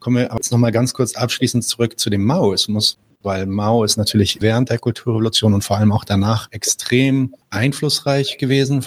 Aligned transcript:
Kommen 0.00 0.16
wir 0.16 0.30
jetzt 0.32 0.52
nochmal 0.52 0.72
ganz 0.72 0.94
kurz 0.94 1.14
abschließend 1.14 1.64
zurück 1.64 1.98
zu 1.98 2.08
dem 2.08 2.24
Maoismus, 2.24 2.98
weil 3.22 3.46
Mao 3.46 3.82
ist 3.84 3.96
natürlich 3.96 4.40
während 4.40 4.70
der 4.70 4.78
Kulturrevolution 4.78 5.54
und 5.54 5.64
vor 5.64 5.76
allem 5.76 5.92
auch 5.92 6.04
danach 6.04 6.48
extrem 6.52 7.34
einflussreich 7.50 8.38
gewesen. 8.38 8.84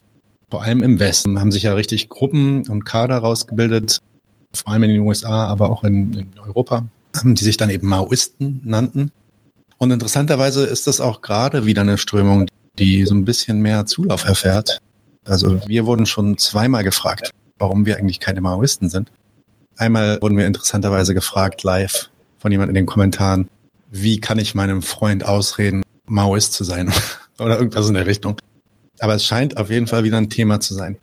Vor 0.50 0.64
allem 0.64 0.84
im 0.84 1.00
Westen 1.00 1.40
haben 1.40 1.52
sich 1.52 1.64
ja 1.64 1.74
richtig 1.74 2.10
Gruppen 2.10 2.68
und 2.68 2.86
Kader 2.86 3.18
rausgebildet, 3.18 4.00
vor 4.54 4.74
allem 4.74 4.84
in 4.84 4.90
den 4.92 5.02
USA, 5.02 5.48
aber 5.48 5.70
auch 5.70 5.84
in, 5.84 6.14
in 6.14 6.40
Europa, 6.40 6.86
die 7.24 7.44
sich 7.44 7.58
dann 7.58 7.70
eben 7.70 7.88
Maoisten 7.88 8.62
nannten. 8.64 9.12
Und 9.78 9.92
interessanterweise 9.92 10.66
ist 10.66 10.88
das 10.88 11.02
auch 11.02 11.22
gerade 11.22 11.66
wieder 11.66 11.82
eine 11.82 11.98
Strömung, 11.98 12.48
die 12.78 13.06
so 13.06 13.16
ein 13.16 13.26
bisschen 13.26 13.62
mehr 13.62 13.86
Zulauf 13.86 14.26
erfährt. 14.26 14.80
Also 15.26 15.60
wir 15.68 15.86
wurden 15.86 16.06
schon 16.06 16.38
zweimal 16.38 16.84
gefragt, 16.84 17.32
warum 17.58 17.86
wir 17.86 17.98
eigentlich 17.98 18.20
keine 18.20 18.42
Maoisten 18.42 18.90
sind. 18.90 19.12
Einmal 19.78 20.22
wurden 20.22 20.38
wir 20.38 20.48
interessanterweise 20.48 21.14
gefragt, 21.14 21.64
live 21.64 22.10
von 22.38 22.52
jemand 22.52 22.70
in 22.70 22.76
den 22.76 22.86
Kommentaren, 22.86 23.50
wie 23.90 24.20
kann 24.20 24.40
ich 24.40 24.56
meinem 24.56 24.82
Freund 24.82 25.26
ausreden, 25.26 25.84
Maoist 26.06 26.54
zu 26.54 26.64
sein 26.64 26.92
oder 27.40 27.58
irgendwas 27.58 27.88
in 27.88 27.94
der 27.94 28.06
Richtung. 28.06 28.38
Aber 29.00 29.16
es 29.16 29.26
scheint 29.26 29.58
auf 29.58 29.70
jeden 29.70 29.88
Fall 29.88 30.04
wieder 30.04 30.18
ein 30.18 30.30
Thema 30.30 30.60
zu 30.60 30.74
sein. 30.74 30.98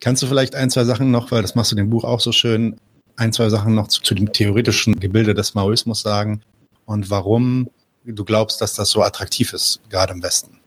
Kannst 0.00 0.22
du 0.22 0.26
vielleicht 0.26 0.54
ein, 0.54 0.70
zwei 0.70 0.84
Sachen 0.84 1.10
noch, 1.10 1.30
weil 1.30 1.42
das 1.42 1.54
machst 1.54 1.70
du 1.70 1.76
in 1.76 1.84
dem 1.84 1.90
Buch 1.90 2.04
auch 2.04 2.20
so 2.20 2.32
schön, 2.32 2.76
ein, 3.16 3.32
zwei 3.32 3.48
Sachen 3.48 3.74
noch 3.74 3.88
zu, 3.88 4.02
zu 4.02 4.14
dem 4.14 4.32
theoretischen 4.32 4.98
Gebilde 4.98 5.34
des 5.34 5.54
Maoismus 5.54 6.00
sagen 6.00 6.42
und 6.86 7.10
warum 7.10 7.68
du 8.04 8.24
glaubst, 8.24 8.60
dass 8.60 8.74
das 8.74 8.90
so 8.90 9.02
attraktiv 9.02 9.52
ist, 9.52 9.80
gerade 9.88 10.12
im 10.12 10.22
Westen? 10.22 10.58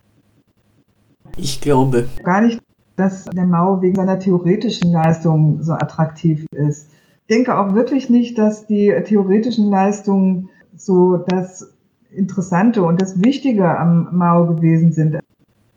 Ich 1.38 1.60
glaube. 1.60 2.08
Gar 2.24 2.42
nicht, 2.42 2.62
dass 2.96 3.26
der 3.26 3.46
Mao 3.46 3.82
wegen 3.82 3.96
seiner 3.96 4.20
theoretischen 4.20 4.92
Leistung 4.92 5.62
so 5.62 5.74
attraktiv 5.74 6.46
ist. 6.52 6.90
Denke 7.30 7.58
auch 7.58 7.74
wirklich 7.74 8.10
nicht, 8.10 8.38
dass 8.38 8.68
die 8.68 8.94
theoretischen 9.06 9.70
Leistungen 9.70 10.50
so 10.76 11.18
das 11.18 11.74
Interessante 12.12 12.84
und 12.84 13.02
das 13.02 13.24
Wichtige 13.24 13.78
am 13.78 14.10
Mao 14.12 14.46
gewesen 14.46 14.92
sind. 14.92 15.20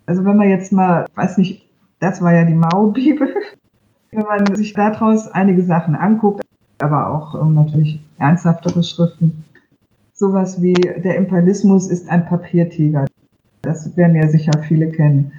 Also 0.06 0.24
wenn 0.24 0.36
man 0.36 0.48
jetzt 0.48 0.72
mal, 0.72 1.06
weiß 1.14 1.38
nicht, 1.38 1.68
das 2.00 2.22
war 2.22 2.32
ja 2.32 2.44
die 2.44 2.54
Mao-Bibel, 2.54 3.34
wenn 4.10 4.22
man 4.22 4.54
sich 4.54 4.72
daraus 4.72 5.28
einige 5.28 5.62
Sachen 5.62 5.94
anguckt, 5.94 6.44
aber 6.78 7.10
auch 7.10 7.40
ähm, 7.40 7.54
natürlich 7.54 8.00
ernsthaftere 8.18 8.82
Schriften, 8.82 9.44
sowas 10.12 10.62
wie 10.62 10.74
der 10.74 11.16
Imperialismus 11.16 11.88
ist 11.88 12.08
ein 12.08 12.26
Papiertiger. 12.26 13.06
Das 13.62 13.96
werden 13.96 14.16
ja 14.16 14.28
sicher 14.28 14.52
viele 14.66 14.90
kennen. 14.90 15.32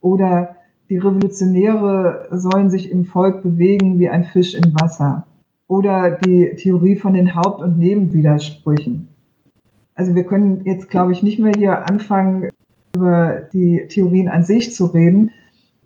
Oder 0.00 0.56
die 0.88 0.98
Revolutionäre 0.98 2.28
sollen 2.30 2.70
sich 2.70 2.90
im 2.90 3.04
Volk 3.06 3.42
bewegen 3.42 3.98
wie 3.98 4.08
ein 4.08 4.24
Fisch 4.24 4.54
im 4.54 4.74
Wasser. 4.74 5.26
Oder 5.68 6.12
die 6.12 6.54
Theorie 6.56 6.96
von 6.96 7.14
den 7.14 7.34
Haupt- 7.34 7.60
und 7.60 7.78
Nebenwidersprüchen. 7.78 9.08
Also 9.94 10.14
wir 10.14 10.24
können 10.24 10.64
jetzt, 10.64 10.90
glaube 10.90 11.12
ich, 11.12 11.22
nicht 11.22 11.38
mehr 11.38 11.54
hier 11.56 11.88
anfangen, 11.88 12.50
über 12.94 13.42
die 13.52 13.86
Theorien 13.88 14.28
an 14.28 14.44
sich 14.44 14.74
zu 14.74 14.86
reden. 14.86 15.30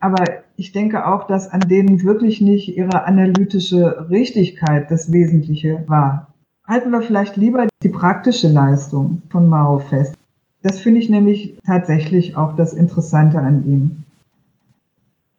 Aber 0.01 0.25
ich 0.57 0.73
denke 0.73 1.07
auch, 1.07 1.27
dass 1.27 1.49
an 1.49 1.61
denen 1.61 2.03
wirklich 2.03 2.41
nicht 2.41 2.77
ihre 2.77 3.05
analytische 3.05 4.09
Richtigkeit 4.11 4.91
das 4.91 5.13
Wesentliche 5.13 5.85
war. 5.87 6.35
Halten 6.67 6.91
wir 6.91 7.03
vielleicht 7.03 7.37
lieber 7.37 7.67
die 7.83 7.89
praktische 7.89 8.49
Leistung 8.49 9.23
von 9.31 9.49
Mao 9.49 9.79
fest. 9.79 10.15
Das 10.63 10.79
finde 10.79 11.01
ich 11.01 11.09
nämlich 11.09 11.59
tatsächlich 11.65 12.37
auch 12.37 12.55
das 12.55 12.75
Interessante 12.75 13.39
an 13.39 13.65
ihm. 13.67 14.05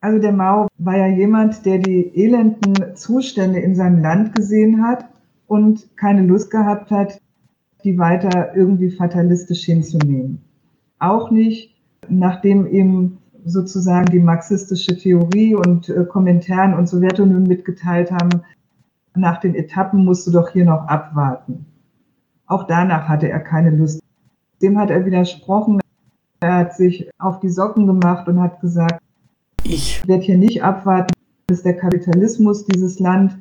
Also 0.02 0.18
der 0.18 0.32
Mao 0.32 0.68
war 0.80 0.98
ja 0.98 1.08
jemand, 1.08 1.64
der 1.64 1.78
die 1.78 2.12
elenden 2.16 2.96
Zustände 2.96 3.60
in 3.60 3.76
seinem 3.76 4.02
Land 4.02 4.36
gesehen 4.36 4.84
hat 4.84 5.06
und 5.46 5.96
keine 5.96 6.24
Lust 6.24 6.50
gehabt 6.50 6.90
hat, 6.90 7.22
die 7.84 8.00
weiter 8.00 8.56
irgendwie 8.56 8.90
fatalistisch 8.90 9.64
hinzunehmen. 9.66 10.42
Auch 10.98 11.30
nicht, 11.30 11.76
nachdem 12.10 12.66
ihm 12.66 13.20
sozusagen 13.46 14.08
die 14.08 14.20
marxistische 14.20 14.98
Theorie 14.98 15.56
und 15.56 15.90
äh, 15.90 16.06
Kommentaren 16.06 16.74
und 16.74 16.88
Sowjetunion 16.88 17.44
mitgeteilt 17.44 18.12
haben, 18.12 18.42
nach 19.16 19.40
den 19.40 19.56
Etappen 19.56 20.04
musst 20.04 20.26
du 20.26 20.32
doch 20.32 20.50
hier 20.50 20.66
noch 20.66 20.88
abwarten. 20.88 21.66
Auch 22.48 22.66
danach 22.66 23.08
hatte 23.08 23.30
er 23.30 23.40
keine 23.40 23.70
Lust. 23.70 24.02
Dem 24.62 24.78
hat 24.80 24.90
er 24.90 25.06
widersprochen. 25.06 25.80
Er 26.40 26.56
hat 26.56 26.76
sich 26.76 27.10
auf 27.20 27.40
die 27.40 27.50
Socken 27.50 27.88
gemacht 27.88 28.28
und 28.28 28.42
hat 28.42 28.62
gesagt, 28.62 29.02
ich 29.64 30.08
werde 30.08 30.24
hier 30.24 30.38
nicht 30.38 30.64
abwarten, 30.64 31.14
bis 31.48 31.64
der 31.64 31.78
Kapitalismus 31.78 32.66
dieses 32.66 33.00
Land 33.00 33.38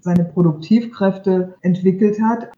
seine 0.00 0.24
Produktivkräfte 0.24 1.54
entwickelt 1.62 2.20
hat, 2.20 2.50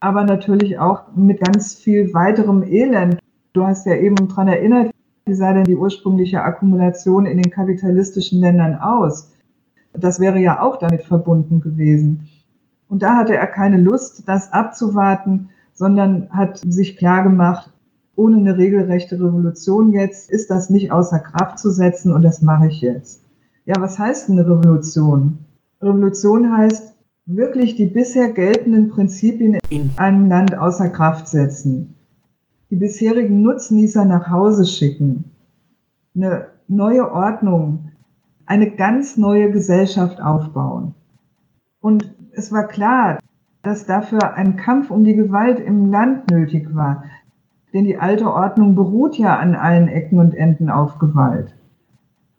aber 0.00 0.24
natürlich 0.24 0.78
auch 0.78 1.14
mit 1.14 1.40
ganz 1.40 1.74
viel 1.74 2.14
weiterem 2.14 2.62
Elend. 2.62 3.18
Du 3.52 3.64
hast 3.64 3.86
ja 3.86 3.96
eben 3.96 4.16
daran 4.28 4.48
erinnert, 4.48 4.92
wie 5.26 5.34
sah 5.34 5.52
denn 5.52 5.64
die 5.64 5.76
ursprüngliche 5.76 6.42
Akkumulation 6.42 7.26
in 7.26 7.38
den 7.38 7.50
kapitalistischen 7.50 8.40
Ländern 8.40 8.76
aus? 8.76 9.32
Das 9.92 10.20
wäre 10.20 10.38
ja 10.38 10.62
auch 10.62 10.78
damit 10.78 11.02
verbunden 11.02 11.60
gewesen. 11.60 12.28
Und 12.88 13.02
da 13.02 13.16
hatte 13.16 13.36
er 13.36 13.46
keine 13.46 13.78
Lust, 13.78 14.28
das 14.28 14.52
abzuwarten, 14.52 15.50
sondern 15.72 16.28
hat 16.30 16.58
sich 16.58 16.96
klar 16.96 17.22
gemacht, 17.22 17.70
ohne 18.14 18.36
eine 18.36 18.58
regelrechte 18.58 19.16
Revolution 19.16 19.92
jetzt 19.92 20.30
ist 20.30 20.50
das 20.50 20.70
nicht 20.70 20.92
außer 20.92 21.18
Kraft 21.18 21.58
zu 21.58 21.70
setzen 21.70 22.12
und 22.12 22.22
das 22.22 22.42
mache 22.42 22.68
ich 22.68 22.80
jetzt. 22.80 23.24
Ja, 23.64 23.76
was 23.78 23.98
heißt 23.98 24.30
eine 24.30 24.46
Revolution? 24.46 25.38
Revolution 25.80 26.56
heißt 26.56 26.94
wirklich 27.26 27.76
die 27.76 27.86
bisher 27.86 28.32
geltenden 28.32 28.88
Prinzipien 28.88 29.58
in 29.70 29.90
einem 29.96 30.28
Land 30.28 30.56
außer 30.56 30.88
Kraft 30.88 31.28
setzen, 31.28 31.94
die 32.70 32.76
bisherigen 32.76 33.42
Nutznießer 33.42 34.04
nach 34.04 34.28
Hause 34.28 34.66
schicken, 34.66 35.24
eine 36.14 36.48
neue 36.68 37.10
Ordnung, 37.10 37.92
eine 38.46 38.70
ganz 38.70 39.16
neue 39.16 39.50
Gesellschaft 39.50 40.20
aufbauen. 40.20 40.94
Und 41.80 42.14
es 42.32 42.50
war 42.52 42.66
klar, 42.66 43.18
dass 43.62 43.86
dafür 43.86 44.34
ein 44.34 44.56
Kampf 44.56 44.90
um 44.90 45.04
die 45.04 45.14
Gewalt 45.14 45.60
im 45.60 45.90
Land 45.90 46.30
nötig 46.30 46.74
war, 46.74 47.04
denn 47.72 47.84
die 47.84 47.98
alte 47.98 48.32
Ordnung 48.32 48.74
beruht 48.74 49.16
ja 49.16 49.38
an 49.38 49.54
allen 49.54 49.88
Ecken 49.88 50.18
und 50.18 50.34
Enden 50.34 50.70
auf 50.70 50.98
Gewalt. 50.98 51.54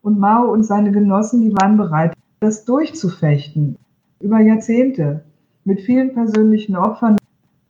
Und 0.01 0.19
Mao 0.19 0.51
und 0.51 0.63
seine 0.63 0.91
Genossen, 0.91 1.41
die 1.41 1.55
waren 1.55 1.77
bereit, 1.77 2.13
das 2.39 2.65
durchzufechten, 2.65 3.77
über 4.19 4.39
Jahrzehnte, 4.39 5.23
mit 5.63 5.81
vielen 5.81 6.13
persönlichen 6.13 6.75
Opfern, 6.75 7.17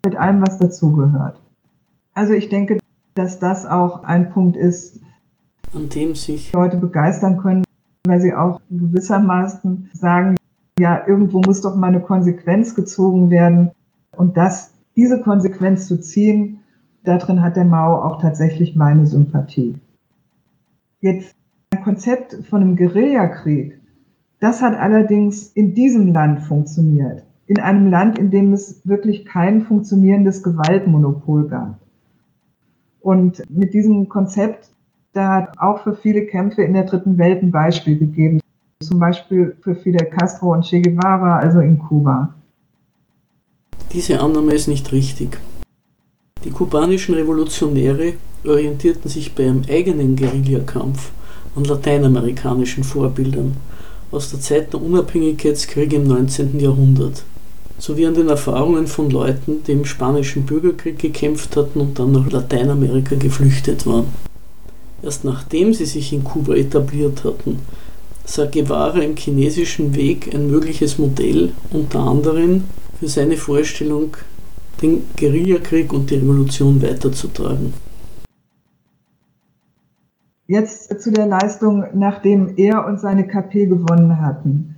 mit 0.04 0.16
allem, 0.16 0.42
was 0.42 0.58
dazugehört. 0.58 1.40
Also 2.14 2.34
ich 2.34 2.50
denke, 2.50 2.80
dass 3.14 3.40
das 3.40 3.66
auch 3.66 4.04
ein 4.04 4.32
Punkt 4.32 4.58
ist, 4.58 5.00
an 5.74 5.90
dem 5.90 6.16
sich 6.16 6.52
Leute 6.54 6.78
begeistern 6.78 7.38
können, 7.38 7.64
weil 8.06 8.20
sie 8.20 8.34
auch 8.34 8.60
gewissermaßen 8.70 9.90
sagen, 9.94 10.36
ja, 10.80 11.08
irgendwo 11.08 11.40
muss 11.40 11.62
doch 11.62 11.76
mal 11.76 11.88
eine 11.88 12.02
Konsequenz 12.02 12.76
gezogen 12.76 13.30
werden. 13.30 13.72
Und 14.16 14.38
das, 14.38 14.74
diese 14.96 15.22
Konsequenz 15.22 15.88
zu 15.88 16.02
ziehen, 16.02 16.60
darin 17.04 17.42
hat 17.42 17.56
der 17.56 17.66
Mao 17.66 18.02
auch 18.02 18.22
tatsächlich 18.22 18.76
meine 18.76 19.06
Sympathie. 19.06 19.76
Jetzt 21.02 21.36
ein 21.72 21.84
Konzept 21.84 22.38
von 22.50 22.62
einem 22.62 22.76
Guerillakrieg, 22.76 23.80
das 24.40 24.62
hat 24.62 24.78
allerdings 24.78 25.48
in 25.54 25.74
diesem 25.74 26.14
Land 26.14 26.42
funktioniert. 26.42 27.24
In 27.46 27.60
einem 27.60 27.90
Land, 27.90 28.18
in 28.18 28.32
dem 28.32 28.54
es 28.54 28.82
wirklich 28.86 29.26
kein 29.26 29.62
funktionierendes 29.64 30.44
Gewaltmonopol 30.44 31.48
gab. 31.48 31.80
Und 33.00 33.44
mit 33.50 33.74
diesem 33.74 34.08
Konzept, 34.08 34.70
da 35.12 35.36
hat 35.36 35.60
auch 35.60 35.84
für 35.84 35.94
viele 35.94 36.26
Kämpfe 36.26 36.64
in 36.64 36.74
der 36.74 36.84
dritten 36.84 37.18
Welt 37.18 37.44
ein 37.44 37.52
Beispiel 37.52 37.98
gegeben. 37.98 38.40
Zum 38.82 39.00
Beispiel 39.00 39.56
für 39.62 39.76
Fidel 39.76 40.08
Castro 40.08 40.54
und 40.54 40.64
Che 40.64 40.82
Guevara, 40.82 41.38
also 41.38 41.60
in 41.60 41.80
Kuba. 41.80 42.34
Diese 43.92 44.20
Annahme 44.20 44.54
ist 44.54 44.68
nicht 44.68 44.92
richtig. 44.92 45.38
Die 46.44 46.52
kubanischen 46.52 47.16
Revolutionäre 47.16 48.14
orientierten 48.46 49.10
sich 49.10 49.34
bei 49.34 49.44
ihrem 49.44 49.62
eigenen 49.70 50.16
Guerillakampf 50.18 51.12
an 51.56 51.64
lateinamerikanischen 51.64 52.84
Vorbildern 52.84 53.56
aus 54.12 54.30
der 54.30 54.42
Zeit 54.42 54.74
der 54.74 54.82
Unabhängigkeitskriege 54.82 55.96
im 55.96 56.08
19. 56.08 56.60
Jahrhundert, 56.60 57.24
sowie 57.80 58.06
an 58.06 58.14
den 58.14 58.30
Erfahrungen 58.30 58.88
von 58.88 59.10
Leuten, 59.10 59.64
die 59.66 59.72
im 59.72 59.86
spanischen 59.86 60.44
Bürgerkrieg 60.44 61.00
gekämpft 61.00 61.56
hatten 61.56 61.80
und 61.80 61.98
dann 61.98 62.12
nach 62.12 62.30
Lateinamerika 62.30 63.16
geflüchtet 63.16 63.88
waren. 63.88 64.08
Erst 65.02 65.24
nachdem 65.24 65.74
sie 65.74 65.86
sich 65.86 66.14
in 66.14 66.24
Kuba 66.24 66.56
etabliert 66.56 67.24
hatten, 67.24 67.60
sah 68.26 68.46
Guevara 68.46 69.00
im 69.00 69.16
chinesischen 69.16 69.96
Weg 69.96 70.34
ein 70.34 70.50
mögliches 70.50 70.98
Modell, 70.98 71.52
unter 71.72 72.00
anderem 72.00 72.66
für 73.00 73.08
seine 73.08 73.38
Vorstellung 73.38 74.16
den 74.84 75.04
Guerillakrieg 75.18 75.94
und 75.94 76.12
die 76.12 76.16
Revolution 76.16 76.82
weiterzutragen. 76.82 77.74
Jetzt 80.46 81.02
zu 81.02 81.12
der 81.12 81.26
Leistung, 81.26 81.86
nachdem 81.94 82.58
er 82.58 82.86
und 82.86 83.00
seine 83.00 83.26
KP 83.26 83.66
gewonnen 83.66 84.22
hatten. 84.22 84.76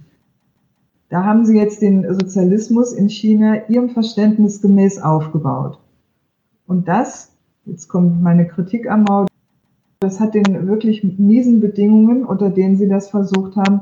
Da 1.10 1.24
haben 1.24 1.46
sie 1.46 1.58
jetzt 1.58 1.82
den 1.82 2.06
Sozialismus 2.14 2.94
in 2.94 3.10
China 3.10 3.68
ihrem 3.68 3.90
Verständnis 3.90 4.62
gemäß 4.62 5.02
aufgebaut. 5.02 5.80
Und 6.68 6.88
das, 6.88 7.32
jetzt 7.66 7.88
kommt 7.88 8.22
meine 8.22 8.48
Kritik 8.48 8.90
am 8.90 9.04
Mao, 9.04 9.26
das 10.00 10.20
hat 10.20 10.36
den 10.36 10.68
wirklich 10.68 11.04
miesen 11.04 11.62
Bedingungen, 11.62 12.26
unter 12.26 12.50
denen 12.50 12.76
sie 12.78 12.88
das 12.88 13.10
versucht 13.10 13.56
haben, 13.56 13.82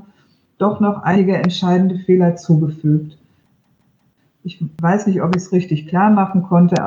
doch 0.57 0.79
noch 0.79 1.03
einige 1.03 1.35
entscheidende 1.35 1.99
Fehler 1.99 2.37
zugefügt. 2.37 3.17
Ich 4.43 4.63
weiß 4.81 5.07
nicht, 5.07 5.21
ob 5.21 5.35
ich 5.35 5.43
es 5.43 5.51
richtig 5.51 5.87
klar 5.87 6.09
machen 6.09 6.43
konnte, 6.43 6.85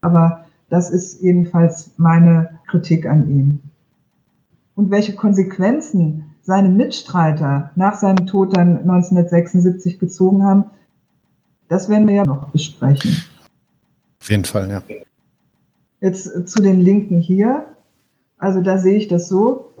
aber 0.00 0.46
das 0.68 0.90
ist 0.90 1.20
jedenfalls 1.20 1.92
meine 1.96 2.58
Kritik 2.66 3.06
an 3.06 3.28
ihm. 3.28 3.60
Und 4.74 4.90
welche 4.90 5.14
Konsequenzen 5.14 6.34
seine 6.42 6.68
Mitstreiter 6.68 7.70
nach 7.74 7.96
seinem 7.96 8.26
Tod 8.26 8.56
dann 8.56 8.78
1976 8.78 9.98
gezogen 9.98 10.44
haben, 10.44 10.64
das 11.68 11.88
werden 11.88 12.06
wir 12.06 12.14
ja 12.14 12.24
noch 12.24 12.50
besprechen. 12.50 13.16
Auf 14.20 14.30
jeden 14.30 14.44
Fall, 14.44 14.70
ja. 14.70 14.82
Jetzt 16.00 16.48
zu 16.48 16.62
den 16.62 16.80
Linken 16.80 17.18
hier. 17.18 17.66
Also 18.38 18.60
da 18.60 18.78
sehe 18.78 18.96
ich 18.96 19.08
das 19.08 19.28
so. 19.28 19.72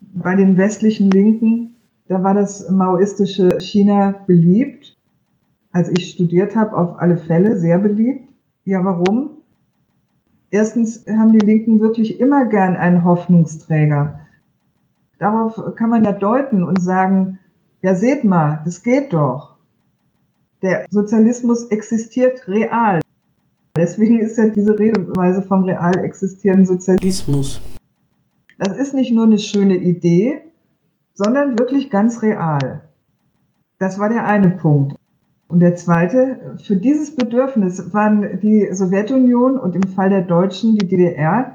Bei 0.00 0.36
den 0.36 0.56
westlichen 0.56 1.10
Linken, 1.10 1.76
da 2.08 2.22
war 2.22 2.34
das 2.34 2.68
maoistische 2.68 3.58
China 3.60 4.14
beliebt. 4.26 4.93
Als 5.74 5.88
ich 5.88 6.12
studiert 6.12 6.54
habe, 6.54 6.76
auf 6.76 7.00
alle 7.00 7.16
Fälle 7.16 7.58
sehr 7.58 7.78
beliebt. 7.78 8.28
Ja, 8.64 8.84
warum? 8.84 9.30
Erstens 10.50 11.04
haben 11.08 11.32
die 11.32 11.44
Linken 11.44 11.80
wirklich 11.80 12.20
immer 12.20 12.46
gern 12.46 12.76
einen 12.76 13.02
Hoffnungsträger. 13.02 14.20
Darauf 15.18 15.60
kann 15.74 15.90
man 15.90 16.04
ja 16.04 16.12
deuten 16.12 16.62
und 16.62 16.80
sagen, 16.80 17.40
ja 17.82 17.96
seht 17.96 18.22
mal, 18.22 18.62
das 18.64 18.84
geht 18.84 19.12
doch. 19.12 19.56
Der 20.62 20.86
Sozialismus 20.90 21.66
existiert 21.72 22.46
real. 22.46 23.00
Deswegen 23.76 24.20
ist 24.20 24.38
ja 24.38 24.50
diese 24.50 24.78
Redeweise 24.78 25.42
vom 25.42 25.64
real 25.64 25.98
existierenden 26.04 26.66
Sozialismus. 26.66 27.60
Das 28.60 28.76
ist 28.76 28.94
nicht 28.94 29.10
nur 29.10 29.24
eine 29.24 29.40
schöne 29.40 29.76
Idee, 29.76 30.40
sondern 31.14 31.58
wirklich 31.58 31.90
ganz 31.90 32.22
real. 32.22 32.82
Das 33.80 33.98
war 33.98 34.08
der 34.08 34.24
eine 34.24 34.50
Punkt. 34.50 34.96
Und 35.54 35.60
der 35.60 35.76
zweite, 35.76 36.56
für 36.64 36.74
dieses 36.74 37.14
Bedürfnis 37.14 37.94
waren 37.94 38.40
die 38.40 38.68
Sowjetunion 38.72 39.56
und 39.56 39.76
im 39.76 39.84
Fall 39.84 40.10
der 40.10 40.22
Deutschen 40.22 40.76
die 40.76 40.88
DDR 40.88 41.54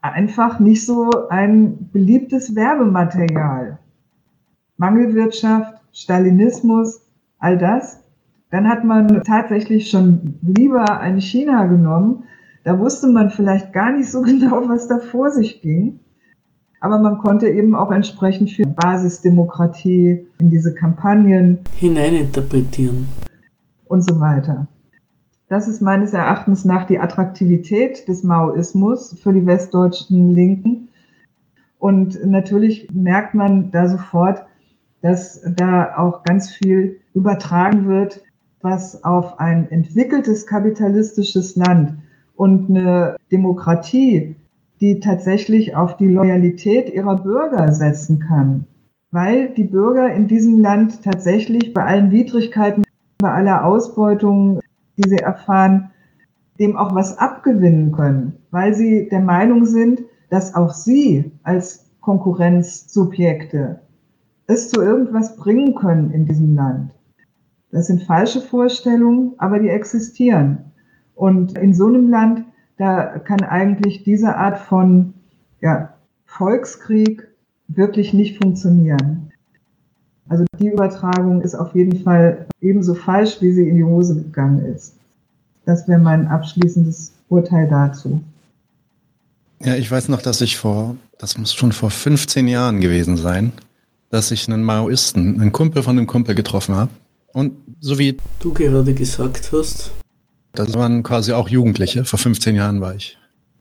einfach 0.00 0.58
nicht 0.58 0.86
so 0.86 1.10
ein 1.28 1.90
beliebtes 1.92 2.54
Werbematerial. 2.54 3.78
Mangelwirtschaft, 4.78 5.74
Stalinismus, 5.92 7.02
all 7.38 7.58
das 7.58 8.02
dann 8.50 8.68
hat 8.68 8.84
man 8.84 9.22
tatsächlich 9.24 9.90
schon 9.90 10.38
lieber 10.40 10.98
ein 11.00 11.20
China 11.20 11.66
genommen. 11.66 12.24
Da 12.64 12.78
wusste 12.78 13.08
man 13.08 13.30
vielleicht 13.30 13.72
gar 13.72 13.92
nicht 13.92 14.10
so 14.10 14.22
genau, 14.22 14.68
was 14.68 14.88
da 14.88 14.98
vor 14.98 15.30
sich 15.30 15.60
ging. 15.60 16.00
Aber 16.80 16.98
man 16.98 17.18
konnte 17.18 17.48
eben 17.48 17.74
auch 17.74 17.90
entsprechend 17.90 18.50
für 18.50 18.64
Basisdemokratie 18.66 20.26
in 20.38 20.50
diese 20.50 20.74
Kampagnen 20.74 21.58
hineininterpretieren. 21.74 23.06
Und 23.86 24.02
so 24.02 24.20
weiter. 24.20 24.66
Das 25.48 25.68
ist 25.68 25.80
meines 25.80 26.12
Erachtens 26.12 26.64
nach 26.64 26.86
die 26.86 26.98
Attraktivität 26.98 28.08
des 28.08 28.24
Maoismus 28.24 29.16
für 29.20 29.32
die 29.32 29.46
westdeutschen 29.46 30.32
Linken. 30.32 30.88
Und 31.78 32.24
natürlich 32.24 32.88
merkt 32.92 33.34
man 33.34 33.70
da 33.70 33.88
sofort, 33.88 34.44
dass 35.02 35.40
da 35.56 35.96
auch 35.96 36.24
ganz 36.24 36.50
viel 36.50 37.00
übertragen 37.14 37.86
wird 37.86 38.22
was 38.66 39.04
auf 39.04 39.38
ein 39.38 39.70
entwickeltes 39.70 40.46
kapitalistisches 40.46 41.54
Land 41.54 41.94
und 42.34 42.68
eine 42.68 43.16
Demokratie, 43.30 44.34
die 44.80 44.98
tatsächlich 44.98 45.76
auf 45.76 45.96
die 45.96 46.08
Loyalität 46.08 46.92
ihrer 46.92 47.16
Bürger 47.16 47.72
setzen 47.72 48.18
kann. 48.18 48.66
Weil 49.12 49.50
die 49.50 49.64
Bürger 49.64 50.12
in 50.12 50.26
diesem 50.26 50.58
Land 50.60 51.04
tatsächlich 51.04 51.72
bei 51.72 51.84
allen 51.84 52.10
Widrigkeiten, 52.10 52.82
bei 53.18 53.32
aller 53.32 53.64
Ausbeutung, 53.64 54.60
die 54.96 55.08
sie 55.08 55.18
erfahren, 55.18 55.90
dem 56.58 56.76
auch 56.76 56.94
was 56.94 57.18
abgewinnen 57.18 57.92
können, 57.92 58.34
weil 58.50 58.74
sie 58.74 59.08
der 59.08 59.20
Meinung 59.20 59.66
sind, 59.66 60.02
dass 60.30 60.54
auch 60.54 60.72
sie 60.72 61.32
als 61.42 61.86
Konkurrenzsubjekte 62.00 63.80
es 64.46 64.70
zu 64.70 64.80
irgendwas 64.80 65.36
bringen 65.36 65.74
können 65.74 66.12
in 66.12 66.26
diesem 66.26 66.54
Land. 66.54 66.92
Das 67.72 67.88
sind 67.88 68.04
falsche 68.04 68.40
Vorstellungen, 68.40 69.34
aber 69.38 69.58
die 69.58 69.68
existieren. 69.68 70.72
Und 71.14 71.58
in 71.58 71.74
so 71.74 71.86
einem 71.86 72.10
Land, 72.10 72.44
da 72.78 73.18
kann 73.18 73.40
eigentlich 73.40 74.04
diese 74.04 74.36
Art 74.36 74.58
von 74.58 75.14
ja, 75.60 75.94
Volkskrieg 76.24 77.26
wirklich 77.68 78.12
nicht 78.12 78.42
funktionieren. 78.42 79.32
Also 80.28 80.44
die 80.58 80.68
Übertragung 80.68 81.42
ist 81.42 81.54
auf 81.54 81.74
jeden 81.74 82.02
Fall 82.02 82.46
ebenso 82.60 82.94
falsch, 82.94 83.36
wie 83.40 83.52
sie 83.52 83.68
in 83.68 83.76
die 83.76 83.84
Hose 83.84 84.16
gegangen 84.16 84.64
ist. 84.74 84.94
Das 85.64 85.86
wäre 85.88 86.00
mein 86.00 86.26
abschließendes 86.26 87.12
Urteil 87.28 87.68
dazu. 87.68 88.22
Ja, 89.62 89.74
ich 89.74 89.90
weiß 89.90 90.08
noch, 90.08 90.22
dass 90.22 90.40
ich 90.40 90.56
vor, 90.56 90.96
das 91.18 91.38
muss 91.38 91.54
schon 91.54 91.72
vor 91.72 91.90
15 91.90 92.46
Jahren 92.48 92.80
gewesen 92.80 93.16
sein, 93.16 93.52
dass 94.10 94.30
ich 94.30 94.48
einen 94.48 94.62
Maoisten, 94.62 95.40
einen 95.40 95.52
Kumpel 95.52 95.82
von 95.82 95.96
einem 95.96 96.06
Kumpel 96.06 96.34
getroffen 96.34 96.74
habe. 96.74 96.90
Und 97.32 97.52
so 97.80 97.98
wie 97.98 98.16
du 98.40 98.52
gerade 98.52 98.94
gesagt 98.94 99.50
hast. 99.52 99.92
Das 100.52 100.74
waren 100.74 101.02
quasi 101.02 101.32
auch 101.32 101.48
Jugendliche. 101.48 102.04
Vor 102.04 102.18
15 102.18 102.54
Jahren 102.54 102.80
war 102.80 102.94
ich. 102.94 103.18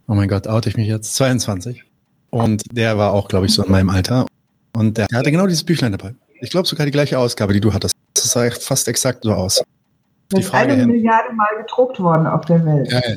Oh 0.08 0.14
mein 0.14 0.30
Gott, 0.30 0.48
oute 0.48 0.70
ich 0.70 0.78
mich 0.78 0.88
jetzt? 0.88 1.16
22. 1.16 1.84
Und 2.30 2.64
der 2.72 2.98
war 2.98 3.12
auch, 3.12 3.28
glaube 3.28 3.48
ich, 3.48 3.54
so 3.54 3.64
in 3.64 3.72
meinem 3.72 3.90
Alter. 3.90 4.28
Und 4.74 4.98
der, 4.98 5.08
hatte 5.14 5.32
genau 5.32 5.48
dieses 5.48 5.64
Büchlein 5.64 5.92
dabei. 5.92 6.14
Ich 6.42 6.50
glaube 6.50 6.68
sogar 6.68 6.86
die 6.86 6.92
gleiche 6.92 7.18
Ausgabe, 7.18 7.54
die 7.54 7.62
du 7.62 7.74
hattest. 7.74 7.96
Das 8.14 8.32
sah 8.32 8.50
fast 8.52 8.88
exakt 8.88 9.24
so 9.24 9.34
aus. 9.34 9.64
Das 10.30 10.46
ist 10.46 10.54
eine 10.54 10.76
hin. 10.76 10.90
Milliarde 10.90 11.34
Mal 11.34 11.58
gedruckt 11.62 12.00
worden 12.00 12.28
auf 12.28 12.46
der 12.46 12.66
Welt. 12.66 12.92
Ja, 12.92 13.02
ja. 13.08 13.16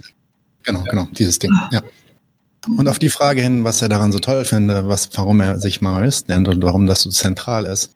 Genau, 0.65 0.85
genau, 0.85 1.09
dieses 1.13 1.39
Ding. 1.39 1.51
Ja. 1.71 1.83
Und 2.77 2.89
auf 2.89 2.99
die 2.99 3.09
Frage 3.09 3.41
hin, 3.41 3.65
was 3.65 3.81
er 3.81 3.89
daran 3.89 4.13
so 4.13 4.19
toll 4.19 4.45
finde, 4.45 4.89
was, 4.89 5.09
warum 5.15 5.41
er 5.41 5.59
sich 5.59 5.81
Maoist 5.81 6.29
nennt 6.29 6.49
und 6.49 6.63
warum 6.63 6.87
das 6.87 7.03
so 7.03 7.11
zentral 7.11 7.65
ist, 7.65 7.93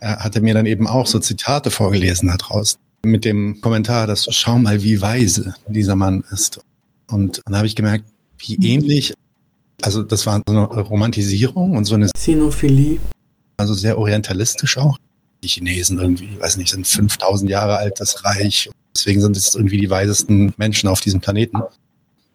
er 0.00 0.24
hatte 0.24 0.40
mir 0.40 0.54
dann 0.54 0.66
eben 0.66 0.86
auch 0.86 1.06
so 1.06 1.18
Zitate 1.18 1.70
vorgelesen 1.70 2.28
daraus 2.28 2.78
mit 3.04 3.24
dem 3.24 3.60
Kommentar, 3.60 4.06
dass 4.06 4.26
schau 4.30 4.58
mal, 4.58 4.82
wie 4.82 5.00
weise 5.00 5.54
dieser 5.68 5.96
Mann 5.96 6.24
ist. 6.30 6.60
Und 7.08 7.40
dann 7.44 7.56
habe 7.56 7.66
ich 7.66 7.76
gemerkt, 7.76 8.04
wie 8.38 8.56
mhm. 8.56 8.64
ähnlich, 8.64 9.14
also 9.82 10.02
das 10.02 10.26
war 10.26 10.40
so 10.46 10.52
eine 10.52 10.64
Romantisierung 10.66 11.76
und 11.76 11.84
so 11.84 11.94
eine 11.94 12.08
Sinophilie. 12.16 12.98
Also 13.60 13.74
sehr 13.74 13.98
orientalistisch 13.98 14.78
auch. 14.78 14.98
Die 15.42 15.48
Chinesen 15.48 15.98
irgendwie, 15.98 16.40
weiß 16.40 16.56
nicht, 16.56 16.70
sind 16.70 16.86
5000 16.86 17.50
Jahre 17.50 17.76
alt, 17.76 18.00
das 18.00 18.24
Reich. 18.24 18.70
Deswegen 18.94 19.20
sind 19.20 19.36
es 19.36 19.54
irgendwie 19.54 19.78
die 19.78 19.90
weisesten 19.90 20.52
Menschen 20.56 20.88
auf 20.88 21.00
diesem 21.00 21.20
Planeten. 21.20 21.62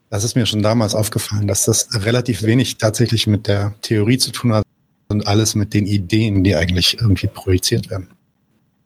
Das 0.09 0.23
ist 0.23 0.35
mir 0.35 0.45
schon 0.45 0.61
damals 0.61 0.95
aufgefallen, 0.95 1.47
dass 1.47 1.65
das 1.65 1.89
relativ 1.93 2.43
wenig 2.43 2.77
tatsächlich 2.77 3.27
mit 3.27 3.47
der 3.47 3.73
Theorie 3.81 4.17
zu 4.17 4.31
tun 4.31 4.53
hat, 4.53 4.63
und 5.07 5.27
alles 5.27 5.55
mit 5.55 5.73
den 5.73 5.85
Ideen, 5.85 6.43
die 6.43 6.55
eigentlich 6.55 6.99
irgendwie 6.99 7.27
projiziert 7.27 7.89
werden. 7.89 8.09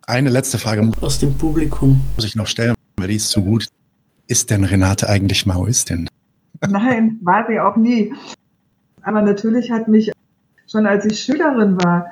Eine 0.05 0.29
letzte 0.29 0.57
Frage 0.57 0.91
aus 1.01 1.19
dem 1.19 1.37
Publikum 1.37 2.01
muss 2.15 2.25
ich 2.25 2.35
noch 2.35 2.47
stellen, 2.47 2.75
weil 2.97 3.07
die 3.07 3.15
ist 3.15 3.29
zu 3.29 3.43
gut. 3.43 3.67
Ist 4.27 4.49
denn 4.49 4.63
Renate 4.63 5.07
eigentlich 5.07 5.45
Maoistin? 5.45 6.07
Nein, 6.67 7.19
war 7.21 7.45
sie 7.47 7.59
auch 7.59 7.77
nie. 7.77 8.13
Aber 9.01 9.21
natürlich 9.21 9.71
hat 9.71 9.87
mich 9.87 10.11
schon 10.69 10.85
als 10.85 11.05
ich 11.05 11.21
Schülerin 11.21 11.77
war, 11.77 12.07